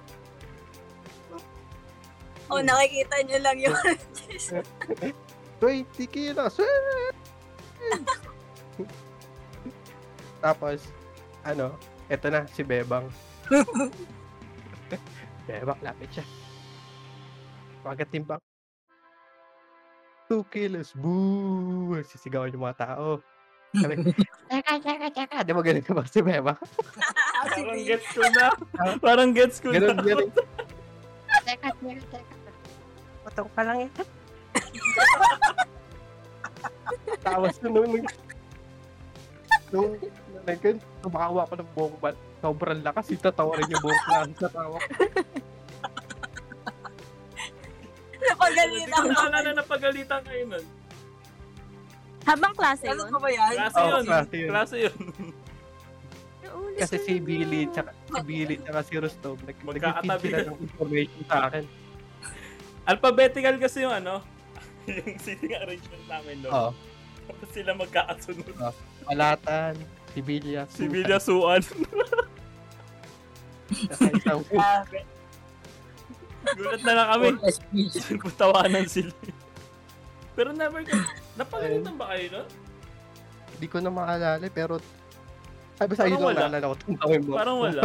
Oh, 2.46 2.62
nakikita 2.62 3.16
nyo 3.26 3.38
lang 3.42 3.56
yung 3.58 3.76
Jason. 4.16 4.62
20 5.58 5.82
kilos. 6.06 6.54
Eh! 6.62 7.10
Tapos, 10.38 10.78
ano, 11.42 11.74
eto 12.06 12.30
na, 12.30 12.46
si 12.46 12.62
Bebang. 12.62 13.10
Bebang, 15.46 15.78
lapit 15.82 16.10
siya. 16.10 16.24
Pagkatimbang. 17.86 18.42
2 20.26 20.42
kilos. 20.50 20.90
Boo! 20.98 21.94
Sisigawan 22.02 22.50
yung 22.50 22.66
mga 22.66 22.82
tao. 22.82 23.22
Sabi, 23.76 24.10
teka, 24.50 24.72
teka, 24.82 25.08
teka. 25.14 25.38
Di 25.46 25.54
ba 25.54 25.62
ganun 25.62 25.94
ba 25.94 26.02
si 26.02 26.18
Bebang? 26.18 26.58
Parang 27.46 27.78
gets 27.86 28.08
ko 28.10 28.22
na. 28.26 28.46
Parang 28.98 29.30
gets 29.30 29.58
ko 29.62 29.70
Ganun, 29.70 29.94
na. 29.94 30.02
ganun. 30.02 30.30
Teka, 31.46 31.68
teka, 31.78 32.02
teka. 32.10 32.34
Patong 33.22 33.50
ka 33.54 33.62
lang 33.62 33.78
eh. 33.86 33.90
Tapos 37.22 37.54
nung 37.62 37.74
nung 37.74 38.06
nung 39.70 39.90
nung 40.46 40.78
kumakawa 41.02 41.46
ko 41.46 41.54
ng 41.58 41.70
buong 41.74 41.96
ban, 42.02 42.14
sobrang 42.38 42.80
lakas, 42.80 43.06
itatawa 43.10 43.56
rin 43.56 43.68
yung 43.68 43.82
buong 43.82 44.02
klase 44.04 44.34
sa 44.36 44.48
tawa. 44.48 44.78
Napagalitan 48.16 48.90
Hindi 48.96 49.14
ko 49.14 49.22
naalala 49.22 49.50
na 49.52 49.62
pagalitan 49.62 50.20
kayo 50.24 50.42
nun. 50.48 50.66
habang 52.26 52.52
klase 52.58 52.84
yun? 52.90 52.98
ba 53.06 53.28
yan? 53.30 53.52
Klase 53.54 53.78
Oo, 53.78 53.86
yun. 53.86 54.04
klase 54.04 54.34
yun. 54.34 54.48
Klase 54.50 54.76
yun. 54.82 54.96
Kasi 56.76 56.96
si 57.00 57.14
Billy, 57.18 57.70
tsaka, 57.70 57.90
si 57.94 58.20
Billy, 58.22 58.56
tsaka 58.58 58.80
si 58.82 58.94
Rostov, 58.98 59.36
nag, 59.42 59.56
nag-feed 59.56 60.20
sila 60.20 60.38
na. 60.42 60.50
ng 60.50 60.58
information 60.60 61.20
sa 61.24 61.38
akin. 61.48 61.64
Alphabetical 62.84 63.54
kasi 63.56 63.78
yung 63.82 63.94
ano, 63.94 64.20
yung 64.90 65.18
seating 65.18 65.54
arrangement 65.56 66.04
namin 66.06 66.36
doon. 66.42 66.52
Oo. 66.52 66.70
Tapos 67.26 67.48
sila 67.50 67.70
magkakasunod. 67.74 68.54
Palatan, 69.02 69.74
si 69.74 69.95
Billy, 70.20 70.56
Si 70.70 70.88
Villa 70.88 71.18
Suan. 71.20 71.62
Grabe. 74.52 75.00
Gulat 76.56 76.82
na 76.86 76.92
lang 76.94 77.08
kami. 77.10 77.28
Nagpatawanan 78.14 78.86
sila. 78.86 79.10
Pero 80.38 80.54
never 80.54 80.84
ka, 80.86 80.94
napagalitan 81.34 81.96
ba 81.98 82.14
kayo 82.14 82.26
nun? 82.38 82.48
hindi 83.56 83.66
ko 83.72 83.80
na 83.80 83.88
maalala, 83.88 84.46
pero 84.52 84.76
ay, 85.80 85.88
basta 85.88 86.08
yun 86.08 86.20
lang 86.20 86.52
naalala 86.52 86.72
ko. 86.72 86.76
Parang 87.32 87.56
wala. 87.60 87.82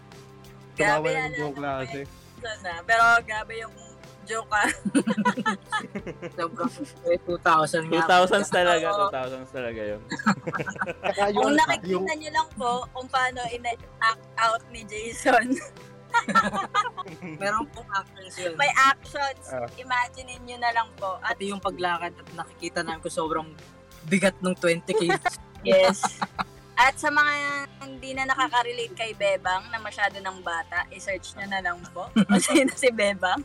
Tumawa 0.78 1.06
ng 1.06 1.34
buong 1.38 1.56
klase. 1.58 2.00
na. 2.42 2.72
Pero 2.86 3.02
grabe 3.26 3.52
yung 3.58 3.74
joke 4.28 4.52
ah. 4.52 4.68
Sobrang 6.36 6.72
eh, 7.08 7.18
2,000 7.24 7.88
nga. 7.88 8.04
2000s 8.28 8.48
talaga, 8.52 8.86
Oo. 8.92 9.08
2000s 9.08 9.50
talaga 9.50 9.80
yun. 9.80 10.00
Saka 11.00 11.22
Kung 11.32 11.34
yung, 11.34 11.56
nakikita 11.56 12.12
yung, 12.12 12.20
nyo 12.20 12.30
lang 12.36 12.48
po 12.54 12.70
kung 12.92 13.08
paano 13.08 13.40
ina-act 13.48 14.26
out 14.36 14.62
ni 14.68 14.84
Jason. 14.84 15.56
Meron 17.40 17.66
pong 17.72 17.88
actions 17.92 18.34
yun. 18.36 18.52
May 18.56 18.72
actions. 18.76 19.44
Ah. 19.52 19.68
Imagine 19.76 20.36
nyo 20.44 20.56
na 20.60 20.70
lang 20.76 20.88
po. 20.96 21.16
At 21.24 21.36
Pati 21.36 21.52
yung 21.52 21.62
paglakad 21.62 22.12
at 22.12 22.28
nakikita 22.36 22.84
namin 22.84 23.00
ko 23.00 23.08
sobrang 23.08 23.48
bigat 24.08 24.36
ng 24.40 24.54
20 24.56 24.84
kilos. 24.92 25.34
yes. 25.64 26.00
At 26.78 26.94
sa 26.94 27.10
mga 27.10 27.34
hindi 27.82 28.14
na 28.14 28.30
nakaka-relate 28.30 28.94
kay 28.94 29.10
Bebang 29.18 29.66
na 29.74 29.82
masyado 29.82 30.14
ng 30.22 30.38
bata, 30.46 30.86
i-search 30.94 31.34
nyo 31.34 31.46
na 31.50 31.58
lang 31.58 31.78
po 31.90 32.06
kung 32.30 32.38
sino 32.38 32.70
si 32.78 32.88
Bebang. 32.94 33.42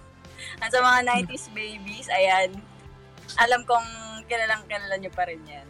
At 0.59 0.69
sa 0.71 0.79
mga 0.79 1.27
90s 1.27 1.45
babies, 1.51 2.07
ayan, 2.09 2.57
alam 3.39 3.61
kong 3.65 3.87
kilalang 4.27 4.63
kilala 4.67 4.95
nyo 4.97 5.11
pa 5.13 5.23
rin 5.27 5.41
yan. 5.45 5.67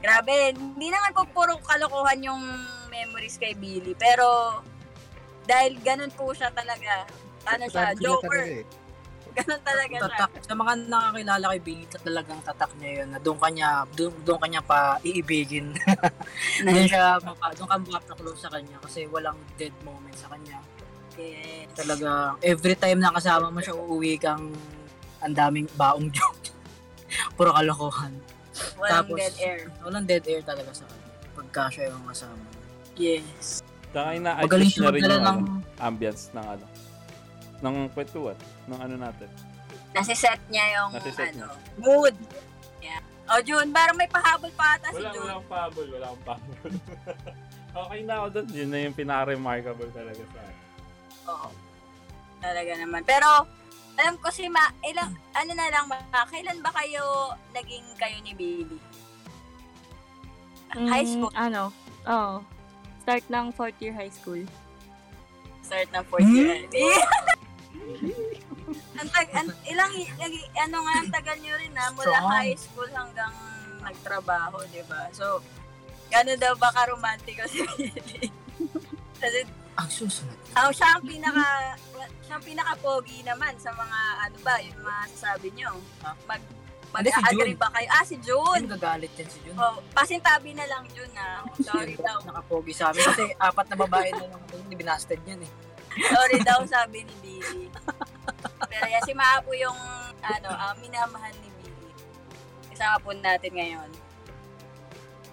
Grabe, 0.00 0.56
hindi 0.56 0.88
naman 0.88 1.12
po 1.12 1.28
puro 1.28 1.60
kalokohan 1.60 2.24
yung 2.24 2.42
memories 2.88 3.36
kay 3.36 3.52
Billy, 3.52 3.92
pero 3.92 4.60
dahil 5.44 5.76
ganun 5.84 6.12
po 6.16 6.32
siya 6.32 6.48
talaga, 6.56 7.04
ano 7.44 7.64
siya, 7.68 7.92
joker. 7.96 8.32
talaga 8.32 8.64
eh. 8.64 8.64
Ganun 9.30 9.62
talaga 9.62 9.94
siya. 9.94 10.10
tatak 10.26 10.42
sa 10.42 10.54
mga 10.58 10.72
nakakilala 10.90 11.46
kay 11.54 11.62
Billy 11.62 11.86
talagang 11.86 12.40
tatak 12.42 12.70
niya 12.82 12.90
yun 13.02 13.08
na 13.14 13.18
doon 13.22 13.38
kanya 13.38 13.86
doon, 13.94 14.10
doon 14.26 14.38
kanya 14.42 14.58
pa 14.58 14.98
iibigin 15.06 15.70
doon 16.66 16.86
siya 16.90 17.14
mapa, 17.22 17.54
doon 17.54 17.68
ka 17.70 17.76
mapapa-close 17.78 18.42
sa 18.42 18.50
kanya 18.50 18.74
kasi 18.82 19.06
walang 19.06 19.38
dead 19.54 19.70
moment 19.86 20.16
sa 20.18 20.26
kanya 20.34 20.58
Yes. 21.18 21.70
talaga 21.74 22.36
every 22.42 22.74
time 22.74 22.98
na 22.98 23.10
kasama 23.10 23.50
mo 23.50 23.58
siya 23.58 23.74
uuwi 23.74 24.18
kang 24.18 24.50
ang 25.20 25.34
daming 25.34 25.66
baong 25.74 26.10
joke 26.10 26.50
puro 27.36 27.50
kalokohan 27.50 28.14
Walang 28.76 29.08
Tapos, 29.08 29.16
dead 29.16 29.36
air. 29.40 29.60
walang 29.80 30.04
dead 30.04 30.24
air 30.28 30.42
talaga 30.44 30.70
sa 30.76 30.84
kanya 30.84 31.08
pagka 31.32 31.62
siya 31.72 31.84
yung 31.88 32.04
kasama 32.04 32.44
Yes. 33.00 33.64
Magaling 33.90 34.20
ina-adjust 34.20 34.76
siya 34.76 34.82
na 34.84 34.90
rin 34.92 35.00
yung 35.00 35.10
ng 35.10 35.24
ano, 35.24 35.64
ambience 35.80 36.22
ng 36.30 36.46
ano, 36.46 36.66
ng 37.64 37.76
kwentuhan, 37.90 38.36
ng 38.68 38.78
ano 38.78 38.94
natin. 39.00 39.28
Nasiset 39.90 40.38
niya 40.46 40.64
yung 40.78 40.90
Nasiset 40.94 41.32
ano, 41.34 41.48
mood. 41.80 42.14
Yeah. 42.78 43.00
O, 43.30 43.40
Jun, 43.40 43.72
parang 43.72 43.96
may 43.96 44.06
pahabol 44.06 44.52
pa 44.52 44.76
ata 44.76 44.92
si 44.92 45.00
Wala, 45.00 45.10
Jun. 45.10 45.24
walang 45.26 45.46
pabol, 45.48 45.86
wala 45.90 46.06
akong 46.06 46.24
pabol. 46.28 46.70
okay 47.88 48.00
na 48.04 48.12
ako 48.20 48.26
doon, 48.30 48.46
yun 48.52 48.68
na 48.68 48.78
yung 48.84 48.94
pinaka-remarkable 48.94 49.90
talaga 49.90 50.22
sa 50.28 50.38
akin. 50.38 50.56
Oo. 51.30 51.48
Talaga 52.40 52.72
naman. 52.74 53.02
Pero, 53.06 53.28
alam 54.00 54.16
ko 54.18 54.32
si 54.32 54.48
Ma, 54.48 54.64
ilang, 54.82 55.12
ano 55.36 55.52
na 55.52 55.66
lang, 55.68 55.84
Ma, 55.86 56.00
kailan 56.26 56.58
ba 56.64 56.72
kayo 56.72 57.34
naging 57.52 57.84
kayo 58.00 58.16
ni? 58.24 58.32
High 60.70 61.06
Mm, 61.06 61.12
school. 61.18 61.32
Ano? 61.34 61.62
Oo. 62.06 62.34
Start 63.02 63.24
ng 63.28 63.46
fourth 63.52 63.78
year 63.82 63.92
high 63.92 64.12
school. 64.12 64.40
Start 65.66 65.88
ng 65.90 66.04
fourth 66.06 66.30
year. 66.30 66.64
ang 69.00 69.08
tag, 69.10 69.28
an, 69.34 69.46
ilang, 69.66 69.92
ano 70.56 70.76
nga, 70.86 70.94
ang 71.02 71.10
tagal 71.10 71.36
nyo 71.42 71.54
rin 71.58 71.72
na, 71.74 71.90
mula 71.92 72.14
Strong. 72.14 72.30
high 72.30 72.56
school 72.56 72.90
hanggang 72.94 73.34
nagtrabaho, 73.82 74.62
di 74.70 74.82
ba? 74.86 75.08
So, 75.10 75.42
ano 76.10 76.32
daw 76.38 76.54
ba 76.58 76.70
ka-romantiko 76.74 77.44
si 77.50 77.62
Billy? 77.66 78.30
Kasi, 79.18 79.38
ang 79.78 79.88
susunod 79.88 80.38
ang 80.54 80.70
siya 80.74 80.98
ang 80.98 81.04
pinaka, 81.06 81.46
siya 82.26 82.34
ang 82.34 82.44
pinaka-pogi 82.44 83.22
naman 83.22 83.54
sa 83.54 83.70
mga, 83.70 83.98
ano 84.26 84.36
ba, 84.42 84.54
yung 84.58 84.78
mga 84.82 85.02
sasabi 85.14 85.48
nyo. 85.54 85.78
Ah. 86.02 86.14
Mag, 86.26 86.42
si 86.42 86.90
mag-agree 86.90 87.54
Jun. 87.54 87.62
ba 87.62 87.68
kayo? 87.70 87.88
Ah, 87.90 88.02
si 88.02 88.16
Jun! 88.18 88.60
Yung 88.66 88.74
gagalit 88.74 89.12
yan 89.14 89.28
si 89.30 89.38
Jun 89.46 89.54
Oh, 89.54 89.78
pasintabi 89.94 90.50
na 90.58 90.66
lang 90.66 90.82
Jun 90.90 91.06
na. 91.14 91.46
Sorry 91.70 91.94
daw. 91.94 92.18
nakapogi 92.26 92.74
sa 92.74 92.90
amin 92.90 93.02
kasi 93.06 93.30
apat 93.38 93.66
na 93.70 93.76
babae 93.78 94.10
na 94.10 94.26
lang 94.26 94.42
hindi 94.50 94.74
binasted 94.74 95.22
yan 95.22 95.38
eh 95.38 95.52
Sorry 95.90 96.38
daw 96.42 96.62
sabi 96.70 97.02
ni 97.02 97.14
Billy. 97.18 97.66
Pero 98.70 98.86
yan, 98.86 99.02
si 99.02 99.14
Maa 99.14 99.42
po 99.42 99.50
yung 99.54 99.74
ano, 100.22 100.48
ah, 100.50 100.74
minamahal 100.78 101.34
ni 101.34 101.50
Billy. 101.58 101.90
Kasama 102.70 102.96
po 103.02 103.10
natin 103.10 103.50
ngayon. 103.54 103.90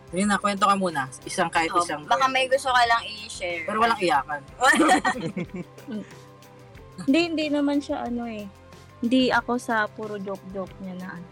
Yun 0.09 0.25
na 0.25 0.37
kwento 0.37 0.63
ka 0.63 0.73
muna 0.73 1.05
isang 1.23 1.47
kahit 1.47 1.67
Oh, 1.69 1.79
isang 1.79 2.03
baka 2.03 2.25
may 2.25 2.47
gusto 2.47 2.67
ka 2.67 2.81
lang 2.81 3.03
i-share. 3.03 3.63
pero 3.63 3.77
walang 3.77 3.99
iyakan 3.99 4.39
Hindi, 6.99 7.19
hindi 7.25 7.45
naman 7.47 7.77
siya 7.77 8.03
ano 8.03 8.25
eh. 8.25 8.49
Hindi 8.97 9.29
ako 9.29 9.61
sa 9.61 9.85
puro 9.85 10.17
joke-joke 10.17 10.73
niya 10.81 10.97
na 10.97 11.07
ano. 11.13 11.27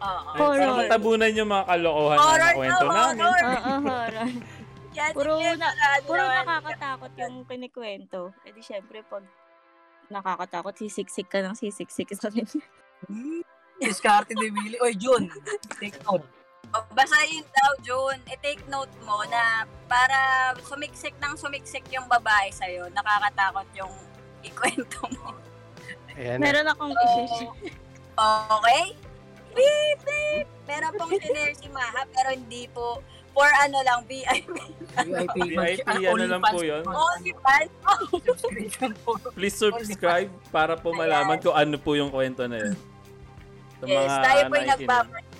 Oo. 0.00 0.30
Horror. 0.34 0.64
Para 0.64 0.80
matabunan 0.80 1.30
yung 1.30 1.50
mga 1.50 1.64
kalokohan 1.66 2.16
Horror 2.18 2.40
na 2.40 2.56
kwento 2.56 2.80
daw, 2.80 2.88
namin. 2.88 3.20
horror. 3.20 3.44
Oo, 3.44 3.74
horror. 3.84 4.28
Yan, 4.96 5.10
Puro 5.12 5.32
na- 5.52 5.76
Puro 6.06 6.22
nakakatakot 6.22 7.12
yung 7.18 7.34
kinikwento. 7.44 8.20
E 8.40 8.54
di 8.54 8.62
syempre 8.62 9.02
pag 9.02 9.26
nakakatakot, 10.06 10.72
sisiksik 10.72 11.26
ka 11.26 11.42
ng 11.42 11.52
sisiksik 11.52 12.08
sa 12.14 12.30
rin. 12.30 12.46
diskarte 13.76 14.32
ni 14.32 14.48
Billy 14.48 14.78
oy 14.78 14.94
Jun 14.94 15.26
take 15.76 15.98
note 16.06 16.22
O, 16.72 16.76
Basta 16.94 17.20
yun 17.28 17.44
daw, 17.44 17.70
June, 17.82 18.20
i-take 18.30 18.64
note 18.70 18.92
mo 19.04 19.20
na 19.28 19.68
para 19.84 20.18
sumiksik 20.64 21.12
ng 21.20 21.34
sumiksik 21.36 21.84
yung 21.92 22.08
babae 22.08 22.48
sa'yo, 22.54 22.88
nakakatakot 22.94 23.68
yung 23.76 23.92
ikwento 24.40 25.04
mo. 25.20 25.34
Ayan 26.14 26.38
na. 26.40 26.44
Meron 26.48 26.66
akong 26.70 26.94
isi 26.94 27.44
Okay? 28.14 28.84
Beep, 29.54 29.98
beep. 30.06 30.46
Meron 30.66 30.92
pong 30.94 31.12
sinare 31.18 31.54
si 31.54 31.66
Maha, 31.70 32.02
pero 32.10 32.30
hindi 32.34 32.66
po 32.70 33.02
for 33.34 33.50
ano 33.58 33.82
lang, 33.82 34.06
VIP. 34.06 34.54
VIP 34.94 35.36
VIP, 35.50 35.86
Ah, 35.90 35.98
ano 35.98 36.24
lang 36.26 36.42
po 36.42 36.58
yun? 36.62 36.82
Only 36.86 37.32
fans. 37.42 37.70
po 39.02 39.10
Please 39.34 39.58
subscribe 39.58 40.30
para 40.54 40.78
po 40.78 40.94
malaman 40.94 41.42
kung 41.42 41.54
ano 41.54 41.74
po 41.78 41.98
yung 41.98 42.14
kwento 42.14 42.46
na 42.46 42.62
yun. 42.62 42.74
Sa 43.82 43.84
Yes, 43.90 44.10
tayo 44.22 44.40
po 44.46 44.54
yung 44.54 44.70
nakikinig. 44.70 45.33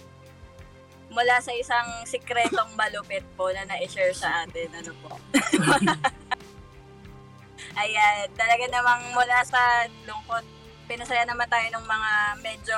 Mula 1.14 1.38
sa 1.38 1.54
isang 1.54 1.86
sikretong 2.04 2.74
malupit 2.74 3.22
po 3.38 3.48
na 3.54 3.62
na-share 3.64 4.12
sa 4.12 4.42
atin. 4.44 4.68
Ano 4.74 4.92
po? 4.98 5.14
Ayan, 7.80 8.26
talaga 8.34 8.64
namang 8.70 9.02
mula 9.14 9.38
sa 9.46 9.86
lungkot, 10.06 10.44
pinasaya 10.90 11.22
naman 11.26 11.46
tayo 11.46 11.66
ng 11.74 11.86
mga 11.86 12.10
medyo 12.42 12.76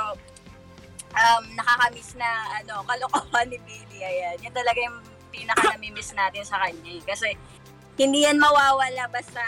um, 1.16 1.44
nakakamiss 1.56 2.12
na 2.16 2.28
ano, 2.60 2.84
kalokohan 2.88 3.48
ni 3.48 3.58
Billy. 3.64 4.00
Ayan, 4.04 4.36
yan 4.44 4.54
talaga 4.54 4.78
yung 4.80 5.00
pinaka 5.32 5.76
namimiss 5.76 6.12
natin 6.12 6.44
sa 6.44 6.60
kanya. 6.64 6.92
eh. 6.92 7.02
Kasi 7.04 7.32
hindi 7.96 8.28
yan 8.28 8.36
mawawala 8.36 9.08
basta 9.08 9.40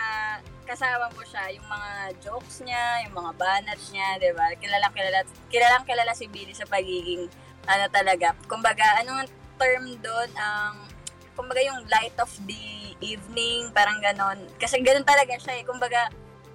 kasama 0.68 1.08
mo 1.16 1.24
siya, 1.24 1.48
yung 1.56 1.64
mga 1.64 1.90
jokes 2.20 2.60
niya, 2.60 3.08
yung 3.08 3.16
mga 3.16 3.32
banat 3.40 3.80
niya, 3.88 4.20
di 4.20 4.28
ba? 4.36 4.52
Kilalang 4.60 4.92
kilala, 4.92 5.24
kilalang 5.48 5.84
kilala 5.88 6.12
si 6.12 6.28
Billy 6.28 6.52
sa 6.52 6.68
pagiging, 6.68 7.24
ano 7.68 7.84
talaga, 7.92 8.32
kumbaga, 8.48 9.04
anong 9.04 9.28
term 9.60 9.84
doon, 10.00 10.30
ang, 10.34 10.88
kumbaga 11.36 11.60
yung 11.62 11.84
light 11.92 12.16
of 12.18 12.32
the 12.48 12.96
evening, 13.04 13.70
parang 13.76 14.00
ganon. 14.00 14.40
Kasi 14.56 14.80
ganon 14.80 15.04
talaga 15.04 15.36
siya 15.36 15.60
eh. 15.60 15.64
Kumbaga, 15.68 16.08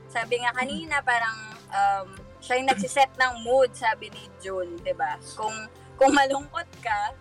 sabi 0.09 0.41
nga 0.41 0.51
kanina, 0.51 0.99
parang, 1.05 1.37
um, 1.71 2.07
siya 2.43 2.59
yung 2.59 2.67
nagsiset 2.67 3.13
ng 3.15 3.33
mood, 3.45 3.71
sabi 3.71 4.11
ni 4.11 4.27
June, 4.43 4.75
ba? 4.97 5.15
Kung, 5.37 5.55
kung 5.95 6.11
malungkot 6.11 6.67
ka, 6.83 7.15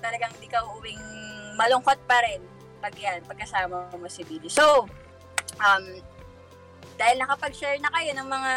talagang 0.00 0.32
di 0.40 0.48
ka 0.48 0.62
uuwing 0.64 1.00
malungkot 1.60 2.00
pa 2.08 2.24
rin 2.24 2.40
pag 2.80 2.96
yan, 2.96 3.20
pagkasama 3.28 3.92
mo 3.92 4.08
si 4.08 4.24
Billy. 4.24 4.48
So, 4.48 4.88
um, 5.60 5.84
dahil 6.96 7.16
nakapag-share 7.20 7.76
na 7.80 7.92
kayo 7.92 8.16
ng 8.16 8.28
mga 8.28 8.52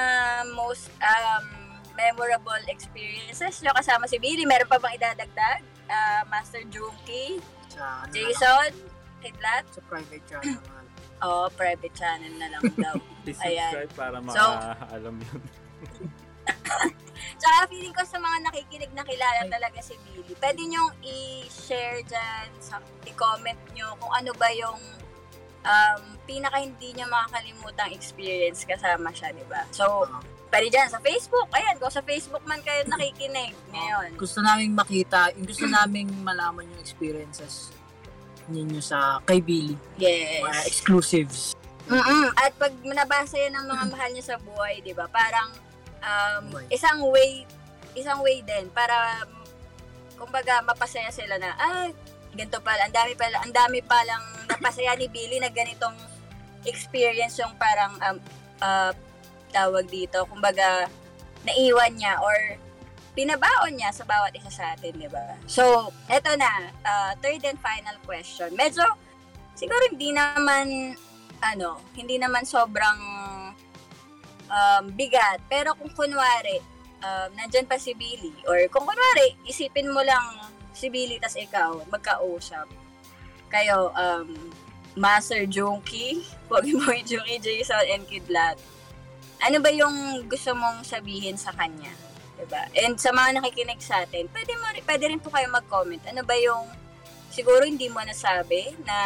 most 0.56 0.88
um, 1.04 1.46
memorable 1.94 2.64
experiences 2.70 3.62
nyo 3.62 3.72
kasama 3.74 4.10
si 4.10 4.18
Billy, 4.18 4.46
meron 4.46 4.68
pa 4.68 4.82
bang 4.82 4.98
idadagdag? 4.98 5.62
Ah, 5.88 6.22
Master 6.28 6.66
Junkie, 6.68 7.38
sa, 7.70 8.06
Jason, 8.10 8.72
Kidlat? 9.22 9.66
sa 9.70 9.82
private 9.86 10.24
channel 10.26 10.58
naman. 10.62 10.86
Oo, 11.26 11.46
private 11.56 11.96
channel 11.96 12.34
na 12.36 12.48
lang 12.52 12.64
daw. 12.76 12.96
Please 13.24 13.40
Ayan. 13.46 13.72
subscribe 13.72 13.94
para 13.96 14.18
So- 14.28 14.58
makaalam 14.60 15.16
yun. 15.22 15.42
Tsaka 17.40 17.58
feeling 17.72 17.96
ko 17.96 18.04
sa 18.04 18.20
mga 18.20 18.38
nakikinig 18.52 18.92
na 18.92 19.04
kilala 19.04 19.48
talaga 19.48 19.80
si 19.80 19.96
Billy, 20.04 20.36
pwede 20.40 20.62
nyong 20.64 20.92
i-share 21.04 22.04
dyan, 22.04 22.48
sa, 22.60 22.80
i-comment 23.08 23.60
nyo 23.76 23.96
kung 24.00 24.12
ano 24.12 24.32
ba 24.36 24.52
yung 24.52 24.80
um, 25.64 26.02
pinaka 26.28 26.60
hindi 26.60 26.92
niya 26.96 27.08
makakalimutang 27.08 27.92
experience 27.96 28.68
kasama 28.68 29.12
siya, 29.12 29.32
di 29.32 29.44
ba? 29.48 29.64
So, 29.72 30.08
pwede 30.54 30.70
dyan 30.70 30.86
sa 30.86 31.02
Facebook. 31.02 31.50
Ayan, 31.50 31.76
kung 31.82 31.90
sa 31.90 32.06
Facebook 32.06 32.46
man 32.46 32.62
kayo 32.62 32.86
nakikinig 32.86 33.58
ngayon. 33.74 34.14
gusto 34.22 34.38
naming 34.46 34.78
makita 34.78 35.34
gusto 35.42 35.66
naming 35.66 36.14
malaman 36.22 36.70
yung 36.70 36.78
experiences 36.78 37.74
ninyo 38.46 38.78
sa 38.78 39.18
kay 39.26 39.42
Billy 39.42 39.74
mga 39.98 40.62
Yes. 40.62 40.70
exclusives 40.70 41.58
mm 41.90 42.28
At 42.38 42.54
pag 42.56 42.72
nabasa 42.80 43.36
yan 43.36 43.58
ng 43.60 43.68
mga 43.68 43.86
mahal 43.92 44.10
niya 44.16 44.26
sa 44.36 44.38
buhay, 44.40 44.80
di 44.80 44.96
ba? 44.96 45.04
Parang 45.12 45.52
um, 46.00 46.44
Buhay. 46.56 46.72
isang 46.72 47.00
way, 47.12 47.44
isang 47.92 48.24
way 48.24 48.40
din 48.40 48.72
para 48.72 49.28
kumbaga 50.16 50.64
mapasaya 50.64 51.12
sila 51.12 51.36
na, 51.36 51.52
ah, 51.60 51.92
ganito 52.32 52.64
pala, 52.64 52.88
ang 52.88 52.96
dami 52.96 53.14
pala, 53.20 53.36
ang 53.44 53.52
dami 53.52 53.84
palang 53.84 54.24
napasaya 54.48 54.96
ni 54.96 55.12
Billy 55.12 55.44
na 55.44 55.52
ganitong 55.52 55.96
experience 56.64 57.36
yung 57.44 57.52
parang 57.60 58.00
um, 58.00 58.18
ah, 58.64 58.96
tawag 59.54 59.86
dito, 59.86 60.26
kumbaga 60.26 60.90
naiwan 61.46 61.94
niya 61.94 62.18
or 62.26 62.58
pinabaon 63.14 63.78
niya 63.78 63.94
sa 63.94 64.04
bawat 64.10 64.34
isa 64.34 64.50
sa 64.50 64.74
atin, 64.74 64.98
di 64.98 65.06
ba? 65.06 65.38
So, 65.46 65.94
eto 66.10 66.34
na, 66.34 66.74
ah, 66.82 67.14
third 67.22 67.46
and 67.46 67.62
final 67.62 67.94
question. 68.02 68.50
Medyo, 68.58 68.84
siguro 69.54 69.86
hindi 69.94 70.10
naman, 70.10 70.98
ano, 71.46 71.78
hindi 71.94 72.18
naman 72.18 72.42
sobrang 72.42 73.00
um, 74.50 74.84
bigat. 74.98 75.42
Pero 75.46 75.78
kung 75.78 75.94
kunwari, 75.94 76.58
um, 77.06 77.30
nandyan 77.38 77.70
pa 77.70 77.78
si 77.78 77.94
Billy, 77.94 78.34
or 78.50 78.58
kung 78.74 78.86
kunwari, 78.86 79.38
isipin 79.46 79.94
mo 79.94 80.02
lang 80.02 80.50
si 80.74 80.90
Billy 80.90 81.22
tas 81.22 81.38
ikaw, 81.38 81.86
magkausap. 81.94 82.66
Kayo, 83.54 83.94
um, 83.94 84.34
Master 84.98 85.46
Junkie, 85.46 86.26
Pogi 86.50 86.74
Boy 86.74 87.06
Junkie, 87.06 87.42
Jason, 87.42 87.82
and 87.94 88.06
Kidlat. 88.10 88.58
Ano 89.44 89.58
ba 89.60 89.70
yung 89.70 90.26
gusto 90.32 90.56
mong 90.56 90.88
sabihin 90.88 91.36
sa 91.36 91.52
kanya? 91.52 91.92
'Di 92.40 92.46
ba? 92.48 92.64
And 92.80 92.96
sa 92.96 93.12
mga 93.12 93.40
nakikinig 93.40 93.84
sa 93.84 94.08
atin, 94.08 94.32
pwede, 94.32 94.52
mo, 94.56 94.66
pwede 94.72 95.04
rin 95.12 95.20
po 95.20 95.30
kayo 95.30 95.52
mag-comment. 95.52 96.04
Ano 96.08 96.24
ba 96.24 96.36
yung 96.40 96.72
siguro 97.28 97.68
hindi 97.68 97.92
mo 97.92 98.00
nasabi 98.02 98.72
na 98.88 98.98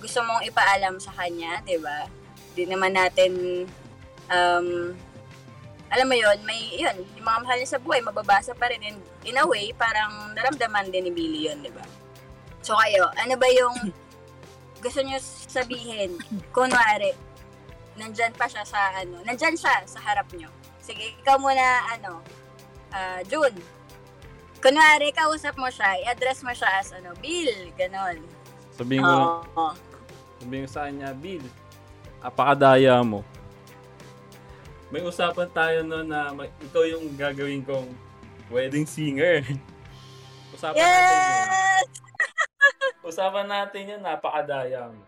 gusto 0.00 0.24
mong 0.24 0.42
ipaalam 0.48 0.96
sa 0.98 1.12
kanya, 1.12 1.60
'di 1.62 1.78
ba? 1.78 2.08
Di 2.56 2.64
naman 2.64 2.96
natin 2.96 3.64
um, 4.32 4.96
alam 5.92 6.08
mo 6.08 6.16
yon 6.16 6.40
may 6.48 6.72
yun, 6.72 6.96
yung 7.20 7.26
mga 7.28 7.40
mahal 7.44 7.56
niya 7.60 7.76
sa 7.76 7.82
buhay, 7.82 8.00
mababasa 8.00 8.56
pa 8.56 8.72
rin. 8.72 8.80
And 8.80 8.98
in 9.28 9.36
a 9.36 9.44
way, 9.44 9.76
parang 9.76 10.32
naramdaman 10.32 10.88
din 10.88 11.04
ni 11.04 11.12
Billy 11.12 11.52
yun, 11.52 11.60
di 11.60 11.68
ba? 11.68 11.84
So 12.64 12.72
kayo, 12.80 13.12
ano 13.12 13.36
ba 13.36 13.44
yung 13.52 13.92
gusto 14.84 15.04
niyo 15.04 15.20
sabihin? 15.52 16.16
Kunwari, 16.48 17.12
nandyan 17.96 18.32
pa 18.32 18.48
siya 18.48 18.64
sa 18.64 18.92
ano, 18.96 19.20
nandyan 19.24 19.56
siya 19.56 19.84
sa 19.84 20.00
harap 20.00 20.28
niyo. 20.32 20.48
Sige, 20.82 21.14
ikaw 21.22 21.38
muna, 21.38 21.86
ano, 21.92 22.20
ah 22.90 23.20
June. 23.28 23.54
Kunwari, 24.62 25.10
kausap 25.10 25.58
mo 25.58 25.66
siya, 25.66 25.98
i-address 26.06 26.46
mo 26.46 26.54
siya 26.54 26.70
as, 26.78 26.94
ano, 26.94 27.10
Bill, 27.18 27.74
ganon. 27.74 28.22
Sabihin 28.70 29.02
ko, 29.02 29.42
Oo. 29.58 29.74
sabihin 30.38 30.64
ko 30.64 30.70
sa 30.70 30.86
kanya, 30.86 31.10
Bill, 31.18 31.42
apakadaya 32.22 33.02
mo. 33.02 33.26
May 34.92 35.02
usapan 35.02 35.48
tayo 35.50 35.80
no 35.82 36.04
na 36.04 36.36
ma- 36.36 36.52
ikaw 36.60 36.84
yung 36.84 37.16
gagawin 37.16 37.64
kong 37.64 37.88
wedding 38.52 38.84
singer. 38.84 39.40
Usapan 40.54 40.84
natin 40.84 41.16
yun. 41.16 41.40
Yes! 41.48 41.88
Usapan 43.08 43.46
natin 43.48 43.82
yun, 43.88 44.00
napakadaya 44.04 44.92
mo. 44.92 45.02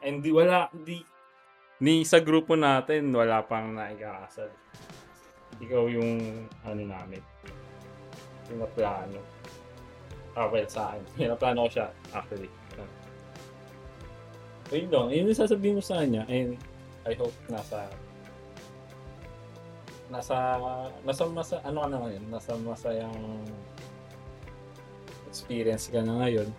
And 0.00 0.24
di 0.24 0.32
wala, 0.32 0.72
di, 0.72 1.04
ni 1.80 2.04
sa 2.04 2.20
grupo 2.20 2.54
natin, 2.54 3.08
wala 3.10 3.40
pang 3.44 3.72
naikakasal. 3.72 4.52
Ikaw 5.60 5.82
yung, 5.88 6.44
ano 6.64 6.82
namin, 6.84 7.20
pinaplano. 8.48 9.20
Ah, 10.36 10.46
well, 10.46 10.68
sa 10.68 10.94
akin. 10.94 11.02
Pinaplano 11.26 11.66
ko 11.66 11.70
siya, 11.80 11.86
actually. 12.14 12.52
Ayun 14.70 14.86
lang, 14.86 15.10
yun 15.10 15.26
yung 15.26 15.40
sasabihin 15.40 15.76
mo 15.76 15.82
sa 15.82 15.98
kanya. 15.98 16.22
And 16.30 16.54
I 17.02 17.16
hope 17.18 17.34
nasa 17.50 17.90
nasa 20.10 20.58
nasa 21.06 21.22
masa 21.30 21.56
ano 21.62 21.86
ka 21.86 21.88
na 21.88 21.98
ngayon 22.02 22.24
nasa 22.34 22.50
masayang 22.58 23.14
experience 25.30 25.86
ka 25.86 26.02
na 26.02 26.18
ngayon 26.18 26.50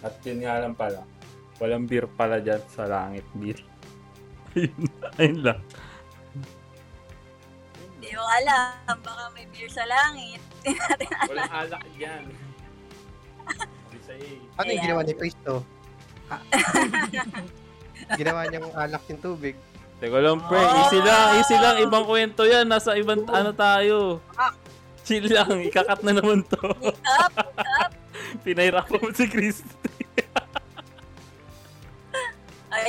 at 0.00 0.16
yun 0.24 0.40
nga 0.40 0.64
lang 0.64 0.72
pala 0.72 1.04
walang 1.60 1.84
beer 1.84 2.08
pala 2.08 2.40
dyan 2.40 2.64
sa 2.72 2.88
langit 2.88 3.28
beer 3.36 3.60
ayun, 4.56 4.82
ayun 5.18 5.38
lang 5.44 5.60
Hindi 7.96 8.08
ko 8.18 8.22
alam, 8.22 8.96
baka 8.98 9.24
may 9.32 9.46
beer 9.54 9.70
sa 9.70 9.86
langit. 9.86 10.42
walang 11.30 11.52
alak 11.54 11.84
dyan 11.96 12.24
Sabi 13.46 13.98
sa'yo 14.02 14.26
eh. 14.26 14.58
Ano 14.58 14.68
yung 14.70 14.84
ginawa 14.84 15.02
ni 15.06 15.14
Cristo? 15.14 15.52
Ah. 16.30 16.42
ginawa 18.20 18.46
niyang 18.48 18.70
alak 18.74 19.02
yung 19.10 19.22
tubig. 19.22 19.54
Teka 20.02 20.18
lang, 20.18 20.42
pre. 20.50 20.58
Easy 20.58 20.98
lang. 20.98 21.28
Easy 21.38 21.56
lang. 21.62 21.76
Ibang 21.78 22.04
kwento 22.10 22.42
yan. 22.42 22.66
Nasa 22.66 22.98
ibang 22.98 23.22
ano 23.30 23.54
tayo. 23.54 24.18
Chill 25.06 25.30
lang. 25.30 25.62
Ikakat 25.62 26.02
na 26.02 26.18
naman 26.18 26.42
to. 26.42 26.58
Up, 27.06 27.32
Pinahirapan 28.46 28.98
mo 28.98 29.14
si 29.14 29.30
Chris. 29.30 29.62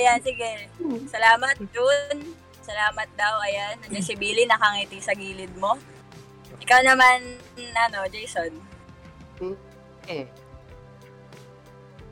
Ayan, 0.04 0.20
sige. 0.20 0.68
Salamat, 1.08 1.56
Jun. 1.72 2.36
Salamat 2.60 3.08
daw. 3.16 3.40
Ayan, 3.40 3.80
nandiyan 3.80 4.04
si 4.04 4.20
Billy, 4.20 4.44
nakangiti 4.44 5.00
sa 5.00 5.16
gilid 5.16 5.56
mo. 5.56 5.80
Ikaw 6.60 6.84
naman, 6.84 7.40
ano, 7.72 8.04
Jason. 8.12 8.52
Eh. 10.12 10.28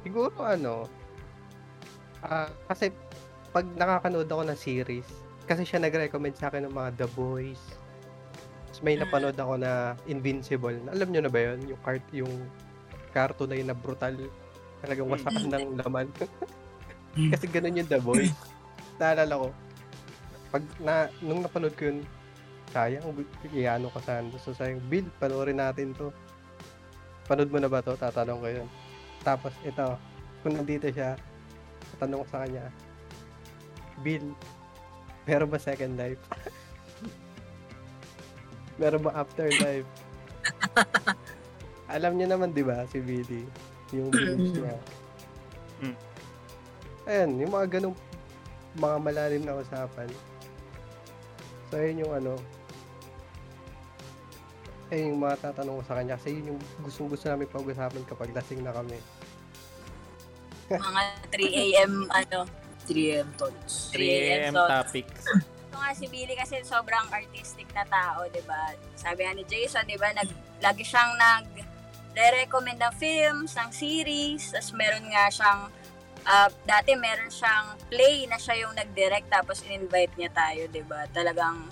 Siguro 0.07 0.31
ano, 0.39 0.87
ah 2.23 2.47
kasi 2.71 2.95
pag 3.51 3.67
nakakanood 3.75 4.31
ako 4.31 4.43
ng 4.47 4.55
series, 4.55 5.07
kasi 5.43 5.67
siya 5.67 5.83
nag-recommend 5.83 6.39
sa 6.39 6.47
akin 6.47 6.71
ng 6.71 6.73
mga 6.73 6.95
The 6.95 7.07
Boys. 7.11 7.59
Tapos 8.71 8.79
may 8.87 8.95
napanood 8.95 9.35
ako 9.35 9.59
na 9.59 9.99
Invincible. 10.07 10.79
Alam 10.95 11.11
nyo 11.11 11.27
na 11.27 11.31
ba 11.31 11.39
yun? 11.43 11.75
Yung 11.75 11.81
cart, 11.83 12.07
yung 12.15 12.31
cartoon 13.11 13.51
na 13.51 13.59
yun 13.59 13.67
na 13.67 13.75
brutal. 13.75 14.15
Talagang 14.79 15.11
wasakan 15.11 15.51
ng 15.51 15.75
laman. 15.75 16.07
kasi 17.33 17.45
ganun 17.47 17.79
yung 17.79 17.89
The 17.89 17.99
Boys. 17.99 18.33
Naalala 18.97 19.35
ko. 19.35 19.47
Pag 20.51 20.63
na, 20.83 21.07
nung 21.23 21.43
napanood 21.43 21.75
ko 21.75 21.91
yun, 21.91 22.03
sayang, 22.71 23.03
iano 23.51 23.87
ka 23.91 24.01
sana. 24.03 24.31
So 24.39 24.55
sayang, 24.55 24.83
Bill, 24.87 25.07
panoorin 25.19 25.59
natin 25.59 25.95
to. 25.95 26.11
Panood 27.27 27.51
mo 27.51 27.59
na 27.59 27.71
ba 27.71 27.83
to? 27.83 27.95
Tatanong 27.95 28.39
ko 28.39 28.47
yun. 28.47 28.67
Tapos 29.23 29.53
ito, 29.63 29.87
kung 30.43 30.55
nandito 30.55 30.87
siya, 30.91 31.15
tatanong 31.95 32.23
ko 32.23 32.27
sa 32.31 32.43
kanya, 32.47 32.65
Bill, 34.01 34.23
meron 35.27 35.51
ba 35.51 35.59
second 35.59 35.99
life? 35.99 36.19
meron 38.81 39.03
ba 39.03 39.11
afterlife? 39.19 39.87
Alam 41.95 42.15
niya 42.15 42.33
naman, 42.33 42.55
di 42.55 42.63
ba, 42.63 42.87
si 42.87 43.03
Billy? 43.03 43.43
Yung 43.91 44.09
beliefs 44.09 44.55
niya. 44.55 44.75
Ayan, 47.11 47.43
yung 47.43 47.51
mga 47.51 47.67
ganong 47.75 47.97
mga 48.79 48.97
malalim 49.03 49.43
na 49.43 49.59
usapan. 49.59 50.07
So, 51.67 51.75
ayun 51.75 52.07
yung 52.07 52.13
ano, 52.15 52.39
ayun 54.87 55.11
yung 55.11 55.21
mga 55.27 55.43
tatanong 55.43 55.75
ko 55.79 55.83
sa 55.83 55.99
kanya 55.99 56.15
kasi 56.15 56.39
yun 56.39 56.55
yung 56.55 56.59
gustong 56.79 57.11
gusto 57.11 57.27
namin 57.27 57.51
pag-usapan 57.51 58.07
kapag 58.07 58.31
lasing 58.31 58.63
na 58.63 58.71
kami. 58.71 58.95
Mga 60.71 61.01
3 61.35 61.61
a.m. 61.67 61.93
ano. 62.15 62.47
3M 62.87 63.27
thoughts. 63.35 63.91
3 63.91 63.99
3M 63.99 64.55
so- 64.55 64.71
topics. 64.71 65.23
Ito 65.67 65.75
nga 65.75 65.91
si 65.91 66.05
Billy 66.07 66.35
kasi 66.39 66.63
sobrang 66.63 67.11
artistic 67.11 67.67
na 67.75 67.83
tao, 67.91 68.23
di 68.31 68.39
ba? 68.47 68.71
Sabi 68.95 69.27
nga 69.27 69.35
ni 69.35 69.43
Jason, 69.51 69.83
di 69.83 69.99
ba, 69.99 70.15
nag, 70.15 70.31
lagi 70.63 70.83
siyang 70.87 71.11
nag 71.19 71.47
recommend 72.15 72.79
ng 72.79 72.95
films, 72.99 73.55
ng 73.55 73.71
series, 73.71 74.51
tapos 74.51 74.75
meron 74.75 75.07
nga 75.11 75.31
siyang 75.31 75.71
ah, 76.25 76.49
dati 76.65 76.93
meron 76.97 77.29
siyang 77.29 77.77
play 77.89 78.25
na 78.29 78.37
siya 78.37 78.65
yung 78.65 78.73
nag-direct 78.77 79.27
tapos 79.29 79.63
in-invite 79.65 80.13
niya 80.17 80.31
tayo, 80.33 80.67
'di 80.69 80.83
ba? 80.85 81.05
Talagang 81.13 81.67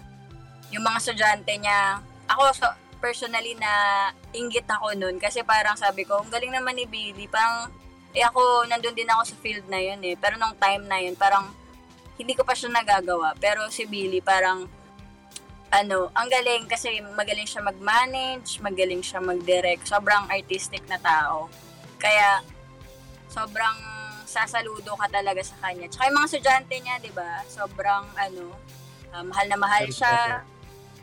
yung 0.69 0.85
mga 0.85 0.97
estudyante 1.01 1.53
niya, 1.57 2.01
ako 2.29 2.41
so, 2.53 2.67
personally 2.99 3.55
na 3.55 3.71
inggit 4.35 4.67
ako 4.67 4.93
nun 4.93 5.17
kasi 5.17 5.41
parang 5.41 5.73
sabi 5.79 6.03
ko, 6.03 6.19
ang 6.21 6.29
galing 6.29 6.53
naman 6.53 6.75
ni 6.77 6.85
Billy, 6.85 7.25
parang 7.25 7.71
eh 8.13 8.25
ako 8.25 8.65
nandun 8.65 8.97
din 8.97 9.09
ako 9.09 9.33
sa 9.33 9.35
field 9.39 9.65
na 9.69 9.79
yun 9.79 10.01
eh. 10.01 10.17
Pero 10.17 10.35
nung 10.35 10.57
time 10.57 10.83
na 10.85 10.97
yun, 10.97 11.13
parang 11.13 11.49
hindi 12.19 12.33
ko 12.35 12.43
pa 12.43 12.57
siya 12.57 12.73
nagagawa. 12.73 13.37
Pero 13.37 13.69
si 13.69 13.85
Billy 13.85 14.19
parang 14.19 14.67
ano, 15.69 16.09
ang 16.17 16.27
galing 16.27 16.65
kasi 16.65 16.97
magaling 17.13 17.45
siya 17.45 17.61
mag-manage, 17.61 18.57
magaling 18.59 19.05
siya 19.05 19.21
mag-direct, 19.21 19.85
sobrang 19.85 20.25
artistic 20.27 20.81
na 20.89 20.97
tao. 20.97 21.45
Kaya 22.01 22.41
sobrang 23.29 23.77
sasaludo 24.29 24.93
ka 24.93 25.09
talaga 25.09 25.41
sa 25.41 25.57
kanya. 25.65 25.89
Tsaka 25.89 26.05
yung 26.05 26.17
mga 26.21 26.29
estudyante 26.29 26.75
niya, 26.77 26.95
'di 27.01 27.11
ba? 27.17 27.41
Sobrang 27.49 28.05
ano, 28.13 28.53
ah, 29.09 29.25
mahal 29.25 29.49
na 29.49 29.57
mahal 29.57 29.89
siya. 29.89 30.45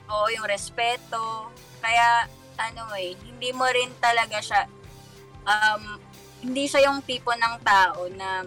Oo, 0.06 0.30
yung 0.30 0.46
respeto. 0.46 1.50
Kaya 1.82 2.30
ano 2.56 2.86
eh, 2.94 3.18
hindi 3.26 3.50
mo 3.50 3.66
rin 3.66 3.90
talaga 3.98 4.38
siya 4.38 4.70
um 5.46 5.82
hindi 6.42 6.64
siya 6.68 6.90
yung 6.90 7.00
tipo 7.06 7.32
ng 7.32 7.54
tao 7.62 8.10
na 8.12 8.44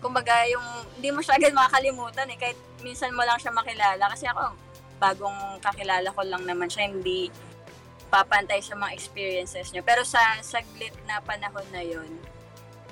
kumbaga 0.00 0.44
yung 0.48 0.64
hindi 0.98 1.08
mo 1.12 1.20
siya 1.20 1.36
agad 1.40 1.52
makakalimutan 1.56 2.28
eh 2.32 2.38
kahit 2.40 2.58
minsan 2.80 3.12
mo 3.12 3.24
lang 3.24 3.40
siya 3.40 3.52
makilala 3.52 4.04
kasi 4.12 4.28
ako 4.28 4.52
bagong 5.00 5.60
kakilala 5.60 6.08
ko 6.12 6.20
lang 6.24 6.44
naman 6.44 6.68
siya 6.68 6.88
hindi 6.88 7.28
papantay 8.08 8.60
sa 8.60 8.76
mga 8.76 8.92
experiences 8.92 9.72
niya 9.72 9.84
pero 9.84 10.04
sa 10.04 10.20
saglit 10.44 10.92
na 11.08 11.20
panahon 11.24 11.64
na 11.72 11.82
yun 11.84 12.10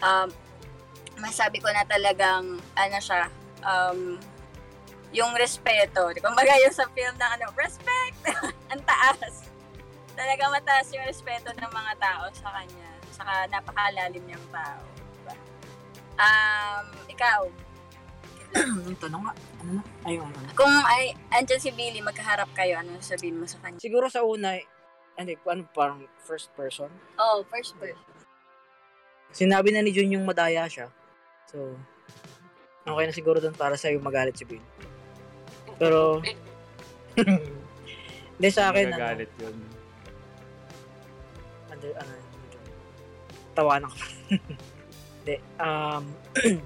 um 0.01 0.29
masabi 1.21 1.59
ko 1.61 1.69
na 1.73 1.85
talagang 1.85 2.61
ano 2.77 2.99
siya 3.01 3.29
um 3.65 4.17
yung 5.13 5.33
respeto 5.37 6.09
kumbaga 6.25 6.57
yung 6.65 6.73
sa 6.73 6.89
film 6.97 7.15
na 7.21 7.37
ano 7.37 7.53
respect 7.57 8.17
ang 8.73 8.83
taas 8.85 9.49
talaga 10.17 10.43
mataas 10.49 10.89
yung 10.93 11.05
respeto 11.05 11.53
ng 11.53 11.73
mga 11.73 11.93
tao 12.01 12.25
sa 12.33 12.49
kanya 12.53 12.91
saka 13.13 13.33
napakalalim 13.53 14.25
niyang 14.25 14.49
tao 14.49 14.83
diba? 15.21 15.35
um 16.17 16.87
ikaw 17.09 17.43
Yung 18.85 19.01
tanong 19.01 19.25
nga, 19.25 19.35
ano 19.65 19.81
na? 19.81 19.83
Ayun, 20.05 20.29
ano. 20.29 20.53
Kung 20.53 20.69
ay 20.85 21.17
andyan 21.33 21.57
si 21.57 21.73
Billy, 21.73 22.05
magkaharap 22.05 22.53
kayo, 22.53 22.77
ano 22.85 23.01
sabihin 23.01 23.41
mo 23.41 23.49
sa 23.49 23.57
kanya? 23.65 23.81
Siguro 23.81 24.13
sa 24.13 24.21
una, 24.29 24.61
hindi, 25.17 25.41
ano, 25.49 25.65
parang 25.73 26.05
first 26.21 26.53
person. 26.53 26.93
Oh, 27.17 27.41
first 27.49 27.73
person. 27.81 28.13
Sinabi 29.33 29.73
na 29.73 29.81
ni 29.81 29.89
Jun 29.97 30.13
yung 30.13 30.29
madaya 30.29 30.69
siya. 30.69 30.93
So, 31.53 31.76
okay 32.88 33.05
na 33.05 33.12
siguro 33.12 33.38
doon 33.38 33.53
para 33.53 33.76
sa'yo 33.76 34.00
magalit 34.00 34.32
si 34.34 34.48
Bill. 34.48 34.64
Pero, 35.76 36.24
hindi 38.40 38.48
sa 38.48 38.72
akin, 38.72 38.88
ano, 38.90 38.96
Nagagalit 38.96 39.28
yun. 39.36 39.57
ano, 41.68 41.84
ano, 41.92 42.12
tawanan 43.53 43.88
ko. 43.92 43.96
Hindi, 45.22 45.38
um, 45.62 46.03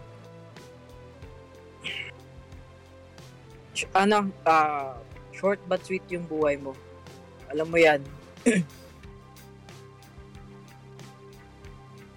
sh- 3.76 3.92
ano, 3.92 4.32
ah, 4.48 4.96
short 5.36 5.60
but 5.68 5.84
sweet 5.84 6.08
yung 6.08 6.24
buhay 6.24 6.56
mo. 6.56 6.72
Alam 7.52 7.68
mo 7.68 7.76
yan. 7.76 8.00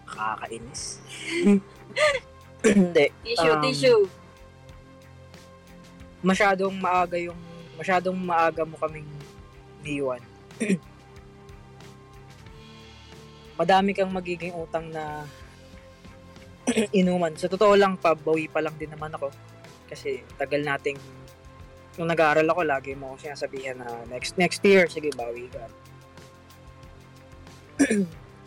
Kakainis. 0.08 1.04
Hindi. 2.64 3.06
Tissue, 3.26 3.54
Um, 3.56 3.64
tissue. 3.64 4.02
masyadong 6.20 6.76
maaga 6.76 7.16
yung 7.16 7.40
masyadong 7.80 8.18
maaga 8.20 8.68
mo 8.68 8.76
kaming 8.76 9.08
niwan. 9.80 10.20
Madami 13.60 13.92
kang 13.92 14.12
magiging 14.12 14.52
utang 14.56 14.92
na 14.92 15.24
inuman. 17.00 17.32
Sa 17.36 17.48
totoo 17.48 17.76
lang, 17.76 17.96
pabawi 17.96 18.52
pa 18.52 18.60
lang 18.60 18.76
din 18.76 18.92
naman 18.92 19.12
ako. 19.16 19.32
Kasi 19.88 20.22
tagal 20.36 20.60
nating 20.64 21.00
nung 21.96 22.08
nag-aaral 22.08 22.48
ako, 22.48 22.62
lagi 22.64 22.96
mo 22.96 23.12
ako 23.12 23.28
sinasabihan 23.28 23.76
na 23.76 23.88
next 24.08 24.40
next 24.40 24.64
year, 24.64 24.88
sige, 24.88 25.12
bawi 25.12 25.52
ka. 25.52 25.64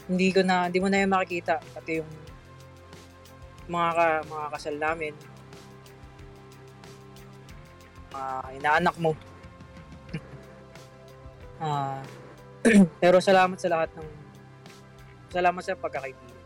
hindi 0.09 0.29
ko 0.33 0.41
na, 0.45 0.69
hindi 0.69 0.81
mo 0.81 0.89
na 0.89 1.01
yung 1.01 1.13
makikita. 1.13 1.61
Pati 1.73 2.01
yung 2.01 2.09
mga, 3.71 3.91
ka, 3.95 4.07
mga 4.27 4.47
kasal 4.55 4.77
namin, 4.79 5.15
mga 8.11 8.33
inaanak 8.59 8.97
mo. 8.99 9.13
Ah, 11.63 12.03
pero 13.03 13.23
salamat 13.23 13.55
sa 13.55 13.71
lahat 13.71 13.95
ng 13.95 14.11
salamat 15.31 15.63
sa 15.63 15.79
pagkakaibigan. 15.79 16.43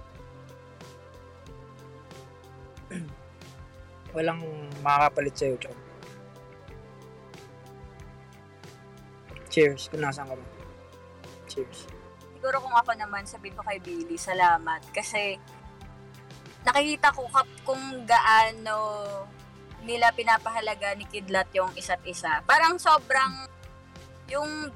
Walang 4.17 4.45
makakapalit 4.85 5.33
sa'yo, 5.33 5.57
John. 5.57 5.79
Cheers, 9.49 9.89
kung 9.89 10.05
nasaan 10.05 10.29
ka 10.29 10.37
ba. 10.37 10.45
Cheers. 11.49 11.89
Siguro 12.37 12.61
kung 12.61 12.77
ako 12.77 12.93
naman, 13.01 13.25
sabihin 13.25 13.57
ko 13.57 13.65
kay 13.65 13.81
Billy, 13.81 14.21
salamat. 14.21 14.85
Kasi 14.93 15.41
nakikita 16.67 17.15
ko 17.15 17.31
kung 17.63 18.03
gaano 18.03 18.79
nila 19.87 20.11
pinapahalaga 20.11 20.99
ni 20.99 21.07
Kidlat 21.07 21.47
yung 21.55 21.71
isa't 21.79 22.03
isa. 22.03 22.43
Parang 22.43 22.75
sobrang 22.83 23.47
yung 24.27 24.67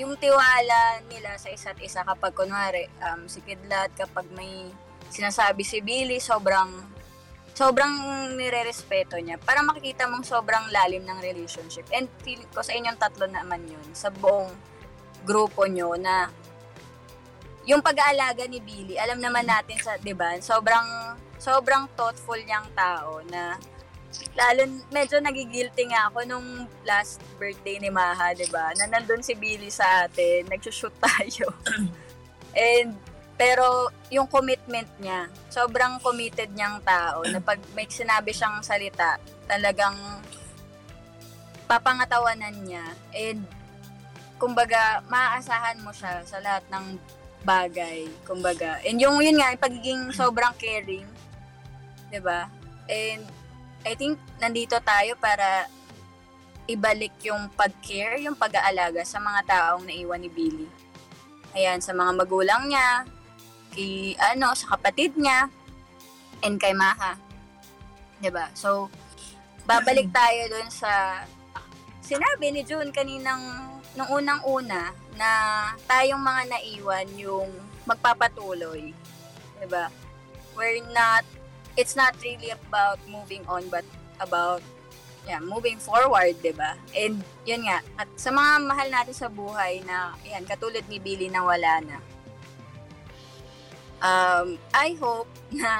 yung 0.00 0.16
tiwala 0.16 1.04
nila 1.10 1.36
sa 1.36 1.52
isa't 1.52 1.76
isa 1.84 2.00
kapag 2.06 2.32
kunwari 2.32 2.88
um, 3.04 3.28
si 3.28 3.44
Kidlat 3.44 3.92
kapag 3.92 4.24
may 4.32 4.72
sinasabi 5.12 5.60
si 5.60 5.84
Billy 5.84 6.16
sobrang 6.22 6.72
sobrang 7.52 7.92
nire-respeto 8.38 9.18
niya. 9.18 9.36
Para 9.42 9.66
makikita 9.66 10.06
mong 10.06 10.22
sobrang 10.22 10.70
lalim 10.70 11.02
ng 11.02 11.18
relationship. 11.18 11.84
And 11.90 12.06
feel 12.22 12.38
ko 12.54 12.62
sa 12.62 12.70
inyong 12.70 13.02
tatlo 13.02 13.26
naman 13.26 13.66
yun, 13.66 13.82
sa 13.90 14.14
buong 14.14 14.54
grupo 15.26 15.66
nyo 15.66 15.98
na 15.98 16.30
yung 17.68 17.84
pag-aalaga 17.84 18.48
ni 18.48 18.64
Billy, 18.64 18.96
alam 18.96 19.20
naman 19.20 19.44
natin 19.44 19.76
sa, 19.84 20.00
'di 20.00 20.16
ba? 20.16 20.40
Sobrang 20.40 21.20
sobrang 21.36 21.84
thoughtful 21.92 22.40
niyang 22.40 22.64
tao 22.72 23.20
na 23.28 23.60
lalo 24.32 24.64
medyo 24.88 25.20
nagigilty 25.20 25.92
nga 25.92 26.08
ako 26.08 26.24
nung 26.24 26.64
last 26.88 27.20
birthday 27.36 27.76
ni 27.76 27.92
Maha, 27.92 28.32
'di 28.32 28.48
ba? 28.48 28.72
Na 28.80 28.88
nandun 28.88 29.20
si 29.20 29.36
Billy 29.36 29.68
sa 29.68 30.08
atin, 30.08 30.48
nagsushoot 30.48 30.96
tayo. 31.04 31.52
And 32.56 32.96
pero 33.36 33.92
yung 34.08 34.26
commitment 34.32 34.88
niya, 34.98 35.28
sobrang 35.52 36.00
committed 36.00 36.48
niyang 36.56 36.80
tao 36.82 37.20
na 37.28 37.38
pag 37.38 37.60
may 37.76 37.84
sinabi 37.86 38.32
siyang 38.32 38.64
salita, 38.64 39.20
talagang 39.44 39.94
papangatawanan 41.68 42.64
niya 42.64 42.82
and 43.12 43.44
kumbaga 44.40 45.04
maaasahan 45.12 45.78
mo 45.84 45.92
siya 45.92 46.24
sa 46.24 46.40
lahat 46.40 46.64
ng 46.72 46.96
bagay, 47.46 48.06
kumbaga. 48.26 48.82
And 48.82 48.98
yung 48.98 49.22
yun 49.22 49.38
nga, 49.38 49.54
yung 49.54 49.62
pagiging 49.62 50.02
sobrang 50.14 50.54
caring, 50.58 51.06
'di 52.10 52.20
ba? 52.22 52.50
And 52.88 53.22
I 53.86 53.94
think 53.94 54.18
nandito 54.42 54.78
tayo 54.82 55.14
para 55.20 55.70
ibalik 56.68 57.16
yung 57.24 57.48
pag-care, 57.56 58.20
yung 58.20 58.36
pag-aalaga 58.36 59.00
sa 59.06 59.16
mga 59.16 59.40
taong 59.48 59.88
naiwan 59.88 60.20
ni 60.20 60.28
Billy. 60.28 60.68
Ayan, 61.56 61.80
sa 61.80 61.96
mga 61.96 62.12
magulang 62.12 62.68
niya, 62.68 63.08
kay 63.72 64.12
ano, 64.20 64.52
sa 64.52 64.76
kapatid 64.76 65.16
niya, 65.16 65.48
and 66.44 66.60
kay 66.60 66.76
Maha. 66.76 67.16
'Di 68.20 68.30
ba? 68.34 68.50
So, 68.52 68.90
babalik 69.64 70.10
tayo 70.10 70.48
dun 70.52 70.68
sa 70.68 71.22
sinabi 72.02 72.52
ni 72.52 72.64
June 72.64 72.88
kaninang 72.88 73.77
nung 73.98 74.22
unang-una 74.22 74.94
na 75.18 75.30
tayong 75.90 76.22
mga 76.22 76.42
naiwan 76.54 77.08
yung 77.18 77.50
magpapatuloy. 77.82 78.94
'Di 79.58 79.66
ba? 79.66 79.90
We're 80.54 80.78
not 80.94 81.26
it's 81.74 81.98
not 81.98 82.14
really 82.22 82.54
about 82.54 83.02
moving 83.10 83.42
on 83.50 83.66
but 83.66 83.82
about 84.22 84.62
yeah, 85.26 85.42
moving 85.42 85.82
forward, 85.82 86.38
'di 86.38 86.54
ba? 86.54 86.78
And 86.94 87.26
yun 87.42 87.66
nga, 87.66 87.82
at 87.98 88.06
sa 88.14 88.30
mga 88.30 88.52
mahal 88.70 88.88
natin 88.94 89.16
sa 89.18 89.26
buhay 89.26 89.82
na 89.82 90.14
yan 90.22 90.46
katulad 90.46 90.86
ni 90.86 91.02
Billy 91.02 91.26
na 91.26 91.42
wala 91.42 91.82
na. 91.82 91.98
Um, 93.98 94.62
I 94.70 94.94
hope 95.02 95.26
na 95.50 95.74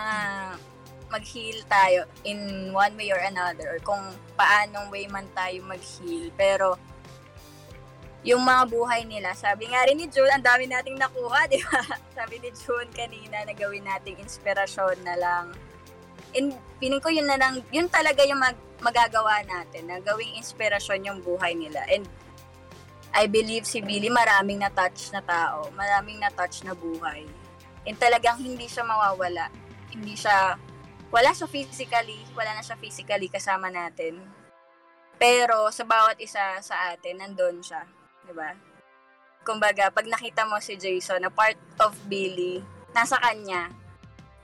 mag-heal 1.06 1.62
tayo 1.70 2.02
in 2.26 2.74
one 2.74 2.98
way 2.98 3.14
or 3.14 3.22
another 3.22 3.78
or 3.78 3.80
kung 3.86 4.02
paanong 4.34 4.90
way 4.90 5.06
man 5.06 5.30
tayo 5.38 5.62
mag-heal. 5.62 6.34
Pero 6.34 6.74
yung 8.26 8.42
mga 8.42 8.66
buhay 8.66 9.06
nila, 9.06 9.30
sabi 9.38 9.70
nga 9.70 9.86
rin 9.86 9.94
ni 9.94 10.10
June, 10.10 10.26
ang 10.30 10.42
dami 10.42 10.66
nating 10.66 10.98
nakuha, 10.98 11.46
di 11.46 11.62
ba? 11.62 11.82
Sabi 12.18 12.42
ni 12.42 12.50
June 12.50 12.90
kanina 12.90 13.46
na 13.46 13.54
gawin 13.54 13.86
nating 13.86 14.18
inspirasyon 14.18 15.06
na 15.06 15.14
lang. 15.14 15.54
And 16.34 16.58
feeling 16.82 16.98
ko 16.98 17.14
yun 17.14 17.30
na 17.30 17.38
lang, 17.38 17.62
yun 17.70 17.86
talaga 17.86 18.26
yung 18.26 18.42
mag, 18.42 18.58
magagawa 18.82 19.46
natin, 19.46 19.86
na 19.86 20.02
gawing 20.02 20.34
inspirasyon 20.34 21.06
yung 21.06 21.18
buhay 21.22 21.54
nila. 21.54 21.86
And 21.86 22.10
I 23.14 23.30
believe 23.30 23.64
si 23.64 23.78
Billy 23.80 24.10
maraming 24.10 24.60
na-touch 24.66 25.14
na 25.14 25.22
tao, 25.22 25.70
maraming 25.78 26.18
na-touch 26.18 26.66
na 26.66 26.74
buhay. 26.74 27.22
And 27.86 27.96
talagang 27.96 28.42
hindi 28.42 28.66
siya 28.66 28.82
mawawala. 28.82 29.48
Hindi 29.94 30.18
siya, 30.18 30.58
wala 31.08 31.30
siya 31.32 31.48
physically, 31.48 32.20
wala 32.34 32.58
na 32.58 32.66
siya 32.66 32.76
physically 32.76 33.30
kasama 33.30 33.72
natin. 33.72 34.20
Pero 35.16 35.70
sa 35.72 35.86
bawat 35.88 36.20
isa 36.20 36.60
sa 36.60 36.92
atin, 36.92 37.22
nandun 37.22 37.64
siya. 37.64 37.97
'Di 38.28 38.36
ba? 38.36 38.52
Kumbaga, 39.40 39.88
pag 39.88 40.04
nakita 40.04 40.44
mo 40.44 40.60
si 40.60 40.76
Jason 40.76 41.24
na 41.24 41.32
part 41.32 41.56
of 41.80 41.96
Billy, 42.04 42.60
nasa 42.92 43.16
kanya 43.16 43.72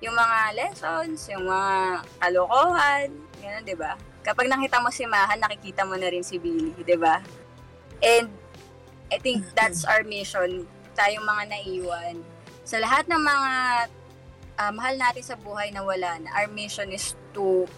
yung 0.00 0.16
mga 0.16 0.38
lessons, 0.56 1.28
yung 1.28 1.44
mga 1.44 2.00
kalokohan, 2.16 3.12
gano'n, 3.44 3.64
'di 3.68 3.76
ba? 3.76 3.92
Kapag 4.24 4.48
nakita 4.48 4.80
mo 4.80 4.88
si 4.88 5.04
Mahan, 5.04 5.36
nakikita 5.36 5.84
mo 5.84 6.00
na 6.00 6.08
rin 6.08 6.24
si 6.24 6.40
Billy, 6.40 6.72
'di 6.80 6.96
ba? 6.96 7.20
And 8.00 8.32
I 9.12 9.20
think 9.20 9.44
that's 9.58 9.84
our 9.84 10.00
mission, 10.00 10.64
tayong 10.96 11.28
mga 11.28 11.52
naiwan. 11.52 12.24
Sa 12.64 12.80
lahat 12.80 13.04
ng 13.04 13.20
mga 13.20 13.52
ah, 14.56 14.72
mahal 14.72 14.96
natin 14.96 15.20
sa 15.20 15.36
buhay 15.36 15.68
na 15.68 15.84
wala 15.84 16.16
na, 16.24 16.32
our 16.32 16.48
mission 16.48 16.88
is 16.88 17.12
to 17.36 17.68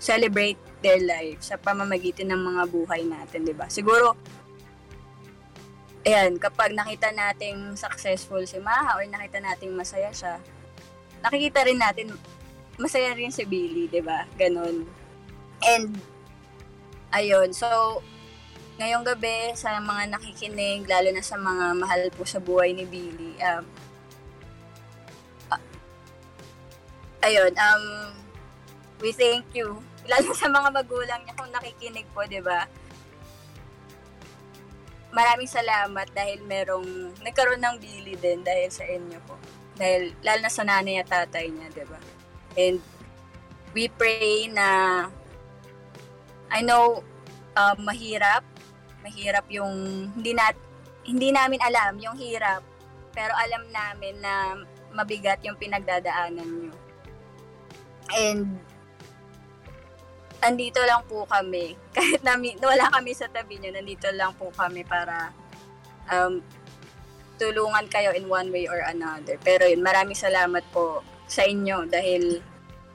celebrate 0.00 0.56
their 0.80 0.96
lives 0.96 1.52
sa 1.52 1.60
pamamagitan 1.60 2.32
ng 2.32 2.40
mga 2.40 2.62
buhay 2.72 3.04
natin, 3.04 3.44
'di 3.44 3.52
ba? 3.52 3.68
Siguro 3.68 4.16
ayan, 6.04 6.40
kapag 6.40 6.72
nakita 6.72 7.12
nating 7.12 7.76
successful 7.76 8.40
si 8.48 8.56
Maha 8.56 8.96
or 8.96 9.04
nakita 9.04 9.40
nating 9.40 9.76
masaya 9.76 10.08
siya, 10.12 10.40
nakikita 11.20 11.64
rin 11.68 11.76
natin 11.80 12.16
masaya 12.80 13.12
rin 13.12 13.28
si 13.28 13.44
Billy, 13.44 13.84
'di 13.84 14.00
ba? 14.00 14.24
Ganon. 14.40 14.88
And 15.60 16.00
ayun, 17.12 17.52
so 17.52 18.00
ngayong 18.80 19.04
gabi 19.04 19.52
sa 19.52 19.76
mga 19.76 20.16
nakikinig, 20.16 20.88
lalo 20.88 21.12
na 21.12 21.20
sa 21.20 21.36
mga 21.36 21.76
mahal 21.76 22.02
po 22.16 22.24
sa 22.24 22.40
buhay 22.40 22.72
ni 22.72 22.88
Billy, 22.88 23.36
um, 23.44 23.64
ah, 25.52 25.60
ayun, 27.28 27.52
um, 27.60 28.16
we 29.04 29.12
thank 29.12 29.44
you. 29.52 29.76
Lalo 30.10 30.32
sa 30.32 30.48
mga 30.48 30.72
magulang 30.72 31.22
niya 31.22 31.36
kung 31.36 31.52
nakikinig 31.52 32.08
po, 32.16 32.24
'di 32.24 32.40
ba? 32.40 32.64
Maraming 35.10 35.50
salamat 35.50 36.06
dahil 36.14 36.42
merong 36.46 37.14
nagkaroon 37.22 37.62
ng 37.62 37.76
Billy 37.82 38.14
din 38.18 38.42
dahil 38.46 38.70
sa 38.70 38.86
inyo 38.86 39.18
po. 39.26 39.34
Dahil 39.74 40.14
lalo 40.22 40.40
na 40.44 40.52
sa 40.52 40.62
nanay 40.66 41.02
at 41.02 41.10
tatay 41.10 41.50
niya, 41.50 41.68
'di 41.72 41.84
ba? 41.86 41.98
And 42.58 42.78
we 43.74 43.90
pray 43.90 44.50
na 44.50 45.06
I 46.50 46.60
know 46.62 47.02
um, 47.54 47.78
mahirap. 47.82 48.42
Mahirap 49.00 49.46
yung 49.50 50.10
hindi 50.14 50.34
nat 50.34 50.58
hindi 51.06 51.34
namin 51.34 51.58
alam 51.62 51.98
yung 51.98 52.14
hirap. 52.18 52.62
Pero 53.10 53.34
alam 53.34 53.66
namin 53.70 54.14
na 54.22 54.34
mabigat 54.94 55.42
yung 55.42 55.58
pinagdadaanan 55.58 56.46
nyo. 56.46 56.74
And 58.10 58.58
andito 60.40 60.80
lang 60.84 61.04
po 61.06 61.24
kami. 61.28 61.76
Kahit 61.96 62.20
namin, 62.24 62.56
wala 62.60 62.88
kami 62.92 63.12
sa 63.12 63.28
tabi 63.28 63.60
nyo, 63.60 63.70
nandito 63.72 64.08
lang 64.12 64.32
po 64.36 64.48
kami 64.52 64.84
para 64.84 65.32
um, 66.08 66.40
tulungan 67.40 67.88
kayo 67.88 68.12
in 68.12 68.28
one 68.28 68.52
way 68.52 68.68
or 68.68 68.80
another. 68.84 69.40
Pero 69.40 69.64
yun, 69.64 69.80
maraming 69.80 70.16
salamat 70.16 70.64
po 70.72 71.00
sa 71.24 71.46
inyo 71.48 71.88
dahil 71.88 72.44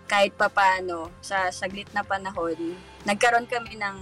kahit 0.06 0.38
papano 0.38 1.10
sa 1.18 1.50
saglit 1.50 1.90
na 1.98 2.06
panahon, 2.06 2.78
nagkaroon 3.10 3.50
kami 3.50 3.74
ng 3.74 3.98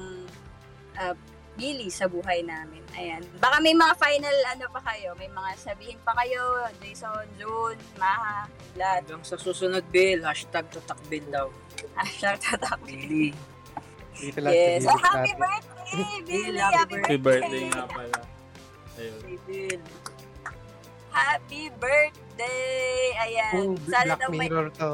uh, 1.00 1.16
bili 1.54 1.88
sa 1.94 2.10
buhay 2.10 2.42
namin. 2.42 2.82
Ayan. 2.98 3.22
Baka 3.38 3.62
may 3.62 3.78
mga 3.78 3.94
final 3.98 4.38
ano 4.50 4.66
pa 4.74 4.82
kayo, 4.90 5.14
may 5.18 5.30
mga 5.30 5.52
sabihin 5.58 6.00
pa 6.02 6.14
kayo, 6.18 6.66
Jason, 6.82 7.26
June, 7.38 7.78
Maha, 7.98 8.50
lahat. 8.78 9.06
Hanggang 9.06 9.26
sa 9.26 9.38
susunod, 9.38 9.86
Bill. 9.94 10.26
Hashtag 10.26 10.66
tatak 10.74 11.00
Bill 11.10 11.26
daw. 11.30 11.48
Hashtag 11.94 12.38
tatak. 12.42 12.80
Billy. 12.86 13.34
Yes. 14.22 14.86
Oh, 14.86 14.98
happy 15.02 15.34
birthday, 15.34 16.14
Billy! 16.22 16.62
Happy 16.62 16.78
Happy 16.78 16.96
Happy 17.02 17.18
birthday 17.18 17.66
nga 17.74 17.86
pala. 17.90 18.20
Ayun. 18.94 19.20
Hey, 19.26 19.38
Bill. 19.50 19.82
Happy 21.14 21.64
birthday! 21.82 22.98
Ayan. 23.26 23.54
Kung 23.54 23.74
Sana 23.90 24.14
Black 24.14 24.22
daw 24.22 24.30
may... 24.30 24.40
Mirror 24.50 24.68
to, 24.78 24.92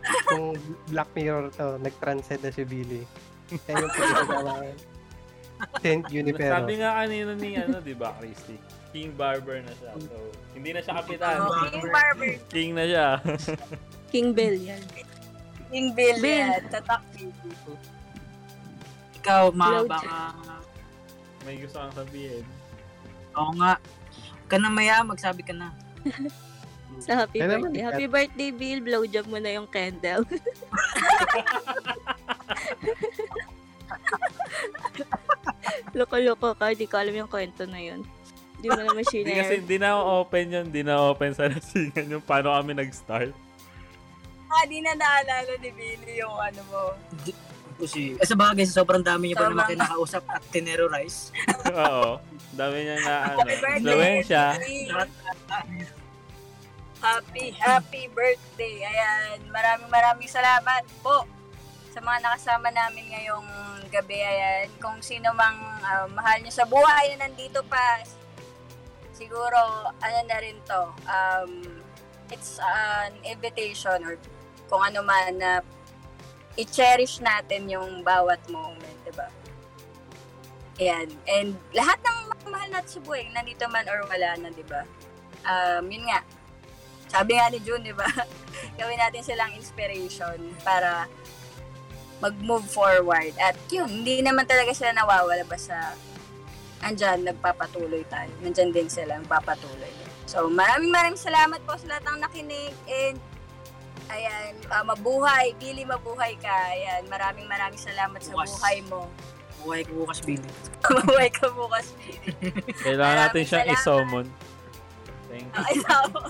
kung 0.30 0.46
Black 0.90 1.10
Mirror 1.14 1.46
to, 1.58 1.66
nag-transcend 1.82 2.40
na 2.46 2.50
si 2.54 2.62
Billy. 2.62 3.02
Kaya 3.66 3.82
yung 3.82 3.92
pinagagawa. 3.94 4.54
Saint 5.80 6.04
Junipero. 6.08 6.54
Sabi 6.60 6.74
nga 6.80 6.90
kanina 7.04 7.32
ni 7.36 7.56
ano, 7.56 7.80
'di 7.80 7.94
ba, 7.96 8.12
Christy? 8.18 8.56
King 8.90 9.14
Barber 9.14 9.62
na 9.62 9.70
siya. 9.78 9.94
So, 10.02 10.18
hindi 10.50 10.74
na 10.74 10.82
siya 10.82 10.98
kapitan. 10.98 11.46
Oh, 11.46 11.62
King 11.70 11.86
Barber. 11.94 12.32
King 12.50 12.70
na 12.74 12.84
siya. 12.90 13.08
King 14.10 14.34
Bill 14.34 14.58
yan. 14.58 14.82
King 15.70 15.94
Bill. 15.94 16.18
Bill. 16.18 16.50
Yan. 16.50 16.66
Tatak 16.74 16.98
Bill. 17.14 17.30
Ikaw, 19.22 19.54
Ma, 19.54 19.86
baka... 19.86 20.34
May 21.46 21.62
gusto 21.62 21.78
kang 21.78 21.94
sabihin. 21.94 22.42
Oo 23.38 23.54
nga. 23.62 23.78
Ka 24.50 24.58
na 24.58 24.74
maya, 24.74 25.06
magsabi 25.06 25.46
ka 25.46 25.54
na. 25.54 25.70
Sa 27.06 27.22
happy 27.22 27.38
Kaya 27.38 27.54
naman, 27.54 27.70
birthday. 27.70 27.86
ikat. 27.86 27.94
Happy 27.94 28.06
birthday, 28.10 28.50
Bill. 28.50 28.82
Blowjob 28.82 29.30
mo 29.30 29.38
na 29.38 29.54
yung 29.54 29.70
candle. 29.70 30.26
Loko-loko 35.98 36.56
ka. 36.56 36.72
Di 36.72 36.86
ko 36.86 37.00
alam 37.00 37.14
yung 37.14 37.30
kwento 37.30 37.64
na 37.68 37.80
yun. 37.80 38.04
Di 38.60 38.68
mo 38.68 38.76
naman 38.76 39.04
Hindi 39.08 39.32
kasi 39.32 39.64
hindi 39.64 39.76
na 39.80 39.96
open 39.96 40.46
yun, 40.52 40.64
hindi 40.68 40.84
na 40.84 41.00
open 41.00 41.32
sa 41.32 41.48
nasingan 41.48 42.12
yung 42.12 42.24
paano 42.24 42.52
kami 42.52 42.76
nag-start. 42.76 43.32
Ah, 44.50 44.64
di 44.68 44.84
na 44.84 44.92
naalala 44.92 45.56
ni 45.62 45.70
Billy 45.72 46.20
yung 46.20 46.36
ano 46.36 46.60
mo. 46.68 46.82
Kasi, 47.80 48.12
eh, 48.20 48.26
sa 48.28 48.36
bagay, 48.36 48.68
sa 48.68 48.84
sobrang 48.84 49.00
dami 49.00 49.32
niyo 49.32 49.40
pa 49.40 49.48
naman 49.48 49.64
kinakausap 49.64 50.20
at 50.28 50.44
tinerorize. 50.52 51.32
Oo. 51.72 52.20
Dami 52.52 52.76
niya 52.84 52.96
na 53.00 53.14
ano, 53.32 53.40
Happy 53.40 53.56
birthday, 53.56 53.80
influensya. 53.80 54.44
Happy, 57.00 57.46
happy 57.56 58.04
birthday. 58.12 58.74
Ayan, 58.84 59.48
maraming 59.48 59.88
maraming 59.88 60.28
salamat 60.28 60.84
po 61.00 61.24
sa 61.90 61.98
mga 61.98 62.18
nakasama 62.22 62.70
namin 62.70 63.10
ngayong 63.10 63.48
gabi. 63.90 64.22
Ayan, 64.22 64.70
kung 64.78 65.02
sino 65.02 65.34
mang 65.34 65.58
ah, 65.82 66.06
mahal 66.06 66.38
nyo 66.38 66.52
sa 66.54 66.64
buhay 66.64 67.18
na 67.18 67.26
nandito 67.26 67.60
pa, 67.66 67.98
siguro, 69.10 69.90
ano 69.98 70.18
na 70.24 70.38
rin 70.38 70.56
to, 70.64 70.82
um, 71.10 71.52
it's 72.30 72.62
an 72.62 73.12
invitation 73.26 73.98
or 74.06 74.14
kung 74.70 74.80
ano 74.86 75.02
man 75.02 75.34
na 75.34 75.52
i-cherish 76.54 77.18
natin 77.18 77.66
yung 77.66 78.06
bawat 78.06 78.38
moment, 78.46 78.98
di 79.02 79.12
ba? 79.12 79.28
Ayan. 80.78 81.10
And 81.26 81.58
lahat 81.74 81.98
ng 82.00 82.18
mahal 82.48 82.70
natin 82.70 82.90
sa 82.96 83.00
buhay, 83.02 83.26
nandito 83.34 83.66
man 83.66 83.90
or 83.90 84.06
wala 84.06 84.38
na, 84.38 84.48
di 84.54 84.62
ba? 84.64 84.86
Um, 85.42 85.90
yun 85.90 86.06
nga, 86.06 86.22
sabi 87.10 87.34
nga 87.34 87.50
ni 87.50 87.58
June, 87.66 87.82
di 87.82 87.92
ba? 87.92 88.06
Gawin 88.78 88.96
natin 88.96 89.26
silang 89.26 89.50
inspiration 89.58 90.38
para 90.62 91.10
mag-move 92.20 92.64
forward. 92.68 93.32
At 93.40 93.56
yun, 93.72 93.88
hindi 93.88 94.20
naman 94.20 94.44
talaga 94.44 94.76
sila 94.76 94.92
nawawala 94.92 95.42
basta 95.48 95.96
andyan, 96.80 97.24
nagpapatuloy 97.24 98.04
tayo. 98.08 98.32
Nandyan 98.40 98.72
din 98.72 98.88
sila, 98.88 99.20
nagpapatuloy. 99.20 99.92
So, 100.24 100.46
maraming 100.48 100.92
maraming 100.94 101.20
salamat 101.20 101.60
po 101.66 101.74
sa 101.76 101.96
lahat 101.96 102.04
ng 102.06 102.18
nakinig 102.22 102.74
and 102.86 103.16
ayan, 104.10 104.52
ah, 104.70 104.84
mabuhay. 104.86 105.52
Billy, 105.58 105.82
mabuhay 105.84 106.38
ka. 106.38 106.54
Ayan, 106.70 107.04
maraming 107.10 107.46
maraming 107.50 107.80
salamat 107.80 108.20
sa 108.22 108.32
Bukas. 108.32 108.48
buhay 108.56 108.78
mo. 108.86 109.10
Buhay 109.60 109.84
ko 109.84 109.92
bukas, 110.04 110.18
Billy. 110.24 110.50
mabuhay 110.96 111.28
ka 111.28 111.46
bukas, 111.52 111.86
Billy. 112.00 112.48
Kailangan 112.80 113.16
natin 113.28 113.42
siyang 113.44 113.66
salamat. 113.66 113.76
isomon. 113.76 114.26
Thank 115.30 115.46
you. 115.46 115.60
Okay, 115.62 115.78
tama. 115.86 116.20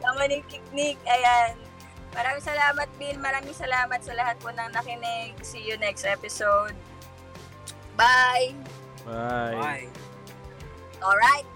Tama 0.00 0.20
ng 0.26 0.44
picnic. 0.48 0.96
Ayan. 1.06 1.69
Maraming 2.10 2.42
salamat, 2.42 2.88
Bill. 2.98 3.16
Maraming 3.18 3.54
salamat 3.54 4.00
sa 4.02 4.12
lahat 4.14 4.36
po 4.42 4.50
ng 4.50 4.70
nakinig. 4.74 5.34
See 5.46 5.62
you 5.62 5.78
next 5.78 6.02
episode. 6.02 6.74
Bye! 7.94 8.54
Bye. 9.06 9.58
Bye. 9.58 9.88
Alright. 11.00 11.49